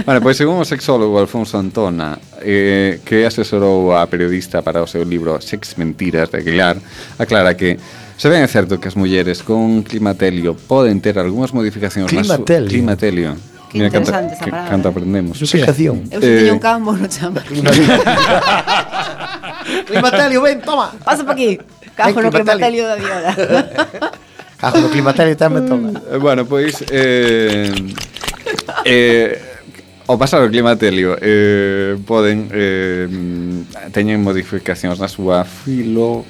Vale, 0.07 0.21
pois 0.21 0.37
según 0.37 0.57
o 0.57 0.65
sexólogo 0.65 1.21
Alfonso 1.21 1.61
Antona, 1.61 2.17
eh, 2.41 3.01
que 3.05 3.29
asesorou 3.29 3.93
a 3.93 4.09
periodista 4.09 4.65
para 4.65 4.81
o 4.81 4.89
seu 4.89 5.05
libro 5.05 5.37
Sex 5.41 5.77
Mentiras 5.77 6.33
de 6.33 6.41
Aguilar, 6.41 6.81
aclara 7.21 7.53
que 7.53 7.77
Se 8.23 8.29
ben 8.29 8.45
é 8.45 8.47
certo 8.47 8.79
que 8.79 8.87
as 8.87 8.95
mulleres 8.95 9.43
con 9.43 9.83
climatelio 9.83 10.55
poden 10.55 11.03
ter 11.03 11.19
algunhas 11.19 11.51
modificacións 11.51 12.07
climatelio. 12.07 12.71
Su... 12.71 12.75
climatelio. 12.79 13.35
Que 13.67 13.83
Mira, 13.83 13.91
interesante 13.91 14.15
canta, 14.15 14.35
esa 14.39 14.47
palabra. 14.47 14.71
Canta 14.71 14.89
aprendemos. 14.95 15.43
Explicación. 15.43 16.07
Eu 16.07 16.23
eh... 16.23 16.47
teño 16.47 16.55
un 16.55 16.63
cambo 16.63 16.95
no 16.95 17.11
chamba. 17.11 17.43
climatelio, 19.91 20.39
ven, 20.47 20.63
toma. 20.63 20.95
Pasa 21.03 21.27
pa 21.27 21.35
aquí. 21.35 21.59
Cajo 21.99 22.23
no 22.23 22.31
climatelio 22.31 22.87
da 22.87 22.95
viola. 22.95 23.35
Ah, 24.63 24.71
no 24.79 24.87
climaterio 24.89 25.35
tamén 25.35 25.67
toma. 25.67 25.91
bueno, 26.23 26.47
pois... 26.47 26.87
Eh, 26.87 27.75
eh, 28.87 29.53
ao 30.07 30.19
pasar 30.19 30.43
o 30.43 30.49
climatelio 30.51 31.19
eh, 31.19 31.99
poden 32.07 32.51
eh, 32.51 33.07
teñen 33.95 34.23
modificacións 34.23 34.99
na 34.99 35.11
súa 35.11 35.43
filo 35.47 36.27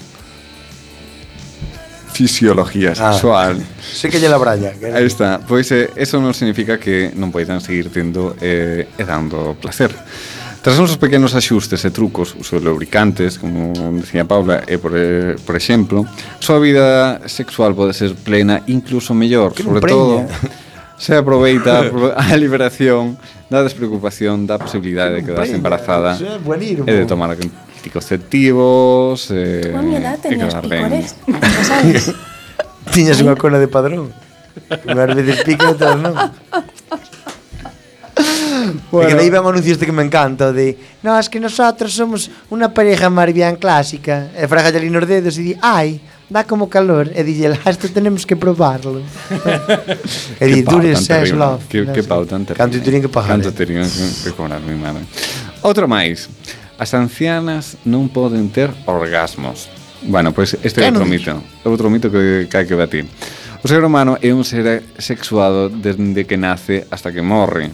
fisiología 2.12 2.94
sexual. 2.94 3.56
Ah, 3.56 3.80
sí 3.80 4.08
que 4.12 4.20
lle 4.20 4.28
la 4.28 4.36
braña. 4.36 4.72
Que... 4.76 4.92
Aí 4.92 5.06
está. 5.08 5.40
Pois 5.40 5.72
eh, 5.72 5.88
eso 5.96 6.20
non 6.20 6.36
significa 6.36 6.76
que 6.76 7.10
non 7.16 7.32
poidan 7.32 7.64
seguir 7.64 7.88
tendo 7.88 8.36
eh, 8.38 8.84
e 8.84 9.02
dando 9.08 9.56
placer. 9.56 9.90
Tras 10.62 10.78
uns 10.78 10.96
pequenos 10.96 11.34
axustes 11.34 11.82
e 11.82 11.90
trucos, 11.90 12.38
uso 12.38 12.54
de 12.54 12.62
lubricantes, 12.62 13.34
como 13.34 13.74
decía 13.98 14.22
Paula, 14.22 14.62
e 14.62 14.78
por, 14.78 14.94
por 15.42 15.58
exemplo, 15.58 16.06
a 16.06 16.38
súa 16.38 16.62
vida 16.62 17.18
sexual 17.26 17.74
pode 17.74 17.90
ser 17.90 18.14
plena 18.14 18.62
incluso 18.70 19.10
mellor, 19.10 19.58
que 19.58 19.66
sobre 19.66 19.82
todo 19.82 20.22
se 21.02 21.18
aproveita 21.18 21.90
a 22.14 22.30
liberación 22.38 23.18
da 23.50 23.66
despreocupación 23.66 24.46
da 24.46 24.62
posibilidade 24.62 25.18
que 25.18 25.26
de 25.26 25.28
quedarse 25.34 25.58
embarazada 25.58 26.14
bueno. 26.46 26.86
e 26.86 26.92
de 26.94 27.10
tomar 27.10 27.34
anticonceptivos 27.34 29.34
eh, 29.34 29.74
a 29.74 29.82
mi 29.82 29.98
edad 29.98 30.14
tenías 30.22 30.54
picores 30.62 31.18
sabes? 31.66 32.14
tiñas 32.94 33.18
unha 33.18 33.34
cona 33.34 33.58
de 33.58 33.66
padrón. 33.66 34.14
Unhas 34.86 35.10
veces 35.10 35.42
pica 35.42 35.74
outras 35.74 35.98
non 35.98 36.14
bueno. 38.90 39.08
Que 39.08 39.14
daí 39.14 39.30
ven 39.30 39.44
o 39.44 39.48
anuncio 39.48 39.72
este 39.72 39.86
que 39.86 39.92
me 39.92 40.02
encanta 40.02 40.52
de, 40.52 40.78
no, 41.02 41.18
es 41.18 41.28
que 41.28 41.40
nosotros 41.40 41.92
somos 41.92 42.30
una 42.50 42.72
pareja 42.72 43.10
marbian 43.10 43.56
clásica 43.56 44.30
e 44.36 44.46
frágale 44.48 44.88
nos 44.90 45.06
dedos 45.06 45.38
e 45.38 45.42
di, 45.42 45.54
ai 45.60 46.00
dá 46.32 46.44
como 46.44 46.68
calor 46.68 47.12
e 47.12 47.20
dille, 47.22 47.52
esto 47.66 47.88
tenemos 47.92 48.24
que 48.24 48.34
probarlo. 48.34 49.04
e 50.40 50.46
di, 50.48 50.62
dure 50.64 50.96
sex 50.96 51.30
love. 51.36 51.68
Que, 51.68 51.84
que 51.92 52.02
pau 52.02 52.24
tan 52.24 52.48
terrible. 52.48 52.64
Canto 52.64 52.80
terían 52.80 53.02
que 53.04 53.12
pagar. 53.12 53.36
Canto 53.36 53.52
eh. 53.52 53.52
terían 53.52 53.86
que 53.86 54.30
cobrar, 54.32 54.60
mi 54.64 54.74
madre. 54.74 55.04
Outro 55.60 55.86
máis. 55.86 56.32
As 56.80 56.96
ancianas 56.96 57.76
non 57.84 58.08
poden 58.08 58.48
ter 58.48 58.72
orgasmos. 58.88 59.68
Bueno, 60.02 60.32
pois 60.34 60.56
pues 60.56 60.66
este 60.66 60.82
é 60.82 60.90
outro 60.90 61.06
mito. 61.06 61.30
É 61.62 61.68
outro 61.68 61.86
mito 61.92 62.10
que, 62.10 62.48
que 62.48 62.56
hai 62.56 62.66
que 62.66 62.74
batir. 62.74 63.06
O 63.62 63.68
ser 63.68 63.84
humano 63.84 64.18
é 64.18 64.34
un 64.34 64.42
ser 64.42 64.82
sexuado 64.98 65.70
desde 65.70 66.26
que 66.26 66.34
nace 66.34 66.88
hasta 66.90 67.12
que 67.14 67.22
morre 67.22 67.70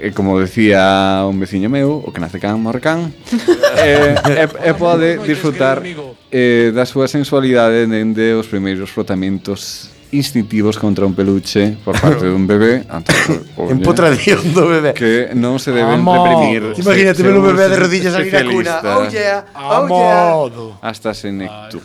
e 0.00 0.14
como 0.14 0.38
decía 0.38 1.24
un 1.26 1.38
veciño 1.42 1.68
meu, 1.68 1.98
o 2.00 2.08
que 2.14 2.20
nace 2.22 2.38
can 2.38 2.62
morcan, 2.62 3.10
e, 3.82 4.14
eh, 4.14 4.48
e, 4.64 4.70
e 4.70 4.72
pode 4.74 5.18
disfrutar 5.22 5.82
eh, 6.30 6.70
da 6.70 6.86
súa 6.86 7.10
sensualidade 7.10 7.86
dende 7.86 8.34
os 8.34 8.46
primeiros 8.46 8.90
frotamentos 8.90 9.90
instintivos 10.12 10.78
contra 10.78 11.04
un 11.04 11.14
peluche 11.14 11.76
por 11.84 11.98
parte 12.02 12.24
dun 12.24 12.46
bebé 12.46 12.86
empotradío 13.70 14.40
do 14.54 14.64
bebé. 14.68 14.96
Que 14.96 15.36
non 15.36 15.60
se 15.60 15.74
deben 15.74 16.00
Amo. 16.00 16.16
reprimir 16.16 16.72
imagínate 16.78 17.20
ver 17.20 17.34
un 17.36 17.44
bebé 17.44 17.68
de 17.68 17.76
rodillas 17.76 18.14
ali 18.16 18.32
na 18.32 18.42
cuna. 18.46 18.74
oh 18.82 19.04
yeah, 19.12 19.44
oh 19.52 19.84
yeah. 19.84 20.80
Hasta 20.80 21.12
senectu 21.12 21.82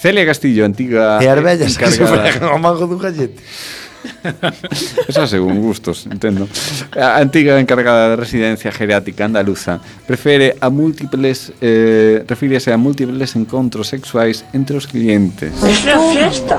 Celia 0.00 0.24
Castillo, 0.24 0.64
antiga... 0.64 1.20
E 1.20 1.28
as 1.28 1.40
vellas 1.44 1.76
que 1.76 1.84
se 1.92 2.00
fregan 2.00 2.48
ao 2.48 2.56
mango 2.56 2.88
dun 2.88 2.96
gallete. 2.96 3.36
Esa 5.08 5.26
según 5.26 5.60
gustos, 5.60 6.06
entendo. 6.06 6.48
A 6.96 7.20
antiga 7.20 7.58
encargada 7.60 8.08
da 8.08 8.16
residencia 8.16 8.72
geriátrica 8.72 9.24
andaluza 9.24 9.80
prefere 10.06 10.56
a 10.60 10.70
múltiples 10.70 11.52
eh, 11.60 12.24
refírese 12.26 12.72
a 12.72 12.78
múltiples 12.78 13.36
encontros 13.36 13.88
sexuais 13.88 14.44
entre 14.52 14.76
os 14.76 14.86
clientes. 14.86 15.52
Esta 15.62 15.98
fiesta. 16.12 16.56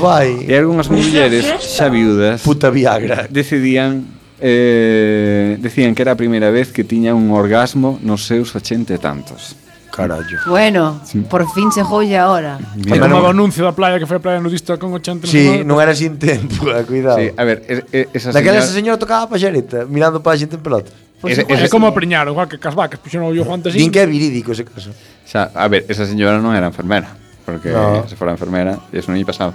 vai. 0.00 0.46
E 0.48 0.52
algunhas 0.56 0.88
mulleres 0.88 1.44
xa 1.60 1.88
viudas 1.88 2.42
Puta 2.42 2.70
Viagra. 2.70 3.26
decidían 3.30 4.04
eh, 4.40 5.56
decían 5.60 5.94
que 5.94 6.02
era 6.02 6.12
a 6.12 6.18
primeira 6.18 6.50
vez 6.50 6.72
que 6.72 6.84
tiña 6.84 7.14
un 7.14 7.30
orgasmo 7.30 8.00
nos 8.02 8.24
seus 8.24 8.56
ochenta 8.56 8.96
e 8.96 8.98
tantos 8.98 9.56
carallo. 10.00 10.38
Bueno, 10.46 11.00
sí. 11.04 11.20
por 11.20 11.44
fin 11.52 11.72
se 11.72 11.82
joya 11.82 12.24
ahora. 12.24 12.56
Foi 12.88 12.98
como 12.98 13.20
o 13.20 13.28
anuncio 13.28 13.60
da 13.64 13.76
playa 13.76 14.00
que 14.00 14.08
foi 14.08 14.16
a 14.16 14.22
playa 14.24 14.40
nudista 14.40 14.80
con 14.80 14.92
80 14.96 15.28
Sí, 15.28 15.60
non 15.68 15.76
era 15.76 15.92
sin 15.92 16.16
tempo, 16.16 16.64
cuidado. 16.90 17.20
Sí, 17.20 17.28
a 17.36 17.44
ver, 17.44 17.60
es, 17.68 17.84
esa 18.16 18.32
Daquela 18.32 18.58
señora... 18.58 18.64
esa 18.64 18.72
señora 18.72 18.96
tocaba 18.96 19.26
a 19.26 19.28
paxareta, 19.28 19.84
mirando 19.84 20.24
para 20.24 20.34
a 20.34 20.40
xente 20.40 20.56
en 20.56 20.62
pelotas. 20.64 20.96
Pues 21.20 21.36
ese, 21.36 21.44
esa, 21.44 21.64
ese, 21.64 21.68
como 21.68 21.86
apriñar, 21.86 22.26
igual 22.28 22.48
que 22.48 22.56
cas 22.56 22.74
vacas, 22.74 22.98
puxeron 22.98 23.28
o 23.28 23.44
Juan 23.44 23.60
antes. 23.60 23.76
Din 23.76 23.92
que 23.92 24.00
é 24.00 24.08
virídico 24.08 24.56
ese 24.56 24.64
caso. 24.64 24.90
Xa, 25.28 25.52
a 25.52 25.68
ver, 25.68 25.84
esa 25.92 26.08
señora 26.08 26.40
non 26.40 26.56
era 26.56 26.72
enfermera, 26.72 27.12
porque 27.44 27.68
no. 27.68 28.08
se 28.08 28.16
fora 28.16 28.32
enfermera, 28.32 28.80
eso 28.88 29.12
non 29.12 29.20
lle 29.20 29.28
pasaba. 29.28 29.52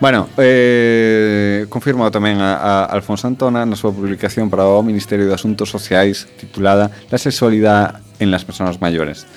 Bueno, 0.00 0.30
eh, 0.38 1.66
confirmado 1.68 2.08
tamén 2.08 2.40
a, 2.40 2.56
a 2.56 2.72
Alfonso 2.88 3.28
Antona 3.28 3.68
na 3.68 3.76
súa 3.76 3.92
publicación 3.92 4.48
para 4.48 4.64
o 4.64 4.80
Ministerio 4.80 5.28
de 5.28 5.36
Asuntos 5.36 5.68
Sociais 5.68 6.24
titulada 6.40 6.88
La 7.12 7.20
sexualidade 7.20 8.00
en 8.16 8.32
las 8.32 8.48
personas 8.48 8.80
maiores. 8.80 9.28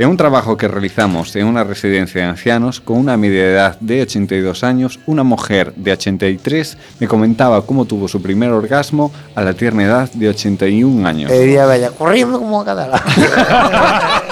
É 0.00 0.06
un 0.06 0.16
trabajo 0.16 0.56
que 0.56 0.66
realizamos 0.66 1.36
en 1.36 1.44
una 1.44 1.62
residencia 1.62 2.22
de 2.22 2.28
ancianos 2.28 2.80
con 2.80 2.96
una 2.96 3.18
media 3.18 3.44
edad 3.44 3.78
de 3.80 4.00
82 4.00 4.64
años. 4.64 4.98
Una 5.04 5.24
mujer 5.24 5.74
de 5.76 5.92
83 5.92 6.78
me 7.00 7.06
comentaba 7.06 7.60
cómo 7.66 7.84
tuvo 7.84 8.08
su 8.08 8.22
primer 8.22 8.48
orgasmo 8.48 9.12
a 9.34 9.42
la 9.44 9.52
tierna 9.52 9.84
edad 9.84 10.10
de 10.14 10.30
81 10.30 11.06
años. 11.06 11.30
Diría 11.30 11.66
bella, 11.66 11.90
corriendo 11.90 12.38
como 12.38 12.62
a 12.62 12.64
cadala 12.64 13.04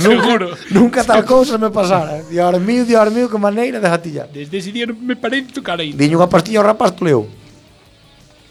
Seguro. 0.00 0.48
Nunca 0.70 1.04
tal 1.04 1.24
cousa 1.24 1.56
me 1.56 1.70
pasara 1.70 2.22
Dios 2.22 2.60
mío, 2.60 2.84
Dios 2.84 3.12
mío, 3.12 3.30
que 3.30 3.38
maneira 3.38 3.78
de 3.78 3.88
jatillar 3.88 4.28
Desde 4.32 4.58
ese 4.58 4.72
día 4.72 4.86
non 4.86 4.98
me 4.98 5.14
parei 5.14 5.46
de 5.46 5.54
tocar 5.54 5.78
aí. 5.78 5.94
Diño 5.94 6.18
unha 6.18 6.26
pastilla 6.26 6.58
ao 6.58 6.66
rapaz 6.66 6.90
toleu 6.90 7.30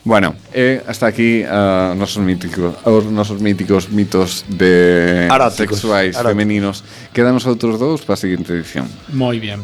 Bueno, 0.03 0.35
eh, 0.53 0.81
hasta 0.87 1.07
aquí 1.07 1.43
uh, 1.43 1.93
nosos 1.93 2.23
míticos, 2.23 2.75
os 2.87 3.05
nosos 3.11 3.41
míticos 3.41 3.91
mitos 3.91 4.45
de 4.47 5.27
Aráticos. 5.29 5.77
sexuais 5.77 6.15
Aráticos. 6.15 6.31
femeninos. 6.31 6.77
Quedan 7.11 7.35
os 7.35 7.45
outros 7.45 7.75
dous 7.75 8.07
para 8.07 8.15
a 8.15 8.21
seguinte 8.21 8.55
edición. 8.55 8.87
Moi 9.11 9.43
bien. 9.43 9.59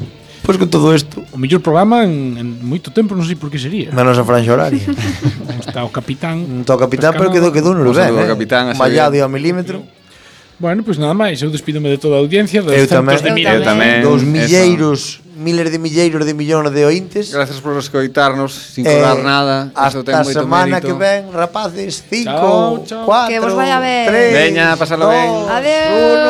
Pois 0.46 0.62
con 0.62 0.70
todo 0.70 0.94
isto 0.94 1.26
O 1.34 1.42
mellor 1.42 1.58
programa 1.66 2.06
en, 2.06 2.38
en 2.38 2.48
moito 2.62 2.94
tempo, 2.94 3.16
non 3.16 3.24
sei 3.24 3.40
por 3.40 3.48
que 3.50 3.58
sería. 3.58 3.90
Menos 3.96 4.20
a 4.20 4.28
franxa 4.28 4.52
horaria. 4.52 4.84
está 5.64 5.88
o 5.88 5.90
capitán. 5.90 6.44
Non 6.44 6.68
está 6.68 6.76
o 6.76 6.82
capitán, 6.84 7.16
pero 7.16 7.32
quedou 7.32 7.50
quedou 7.56 7.72
no 7.72 7.82
lugar. 7.82 8.12
O 8.12 8.20
eh. 8.20 8.28
capitán, 8.28 8.70
así 8.70 8.78
Mallado 8.78 9.16
e 9.16 9.24
ao 9.24 9.32
milímetro. 9.32 9.88
Pero... 9.88 10.05
Bueno, 10.58 10.84
pois 10.84 10.96
pues 10.96 11.04
nada 11.04 11.14
máis, 11.14 11.44
eu 11.44 11.52
despídome 11.52 11.90
de 11.92 11.98
toda 12.00 12.16
a 12.16 12.20
audiencia 12.24 12.64
dos 12.64 12.72
eu 12.72 12.88
tamén, 12.88 13.20
de 13.20 13.32
miles, 13.36 13.60
eu 13.60 13.64
tamén, 13.64 14.00
dos 14.00 14.24
milleiros, 14.24 15.20
eso. 15.20 15.36
miles 15.36 15.68
de 15.68 15.76
milleiros 15.76 16.24
de 16.24 16.32
millóns 16.32 16.72
de 16.72 16.88
ointes. 16.88 17.36
Gracias 17.36 17.60
por 17.60 17.76
escoitarnos 17.76 18.56
sin 18.56 18.88
eh, 18.88 18.96
cobrar 18.96 19.20
nada. 19.20 19.72
Hasta 19.76 20.00
a 20.00 20.24
semana 20.24 20.80
mérito. 20.80 20.88
que 20.88 20.94
ven, 20.96 21.28
rapaces, 21.36 22.08
5, 22.08 22.88
4, 23.04 23.58
3, 24.08 24.32
Veña, 24.32 24.80
pasalo 24.80 25.12
ben. 25.12 25.28
Adeus 25.52 26.26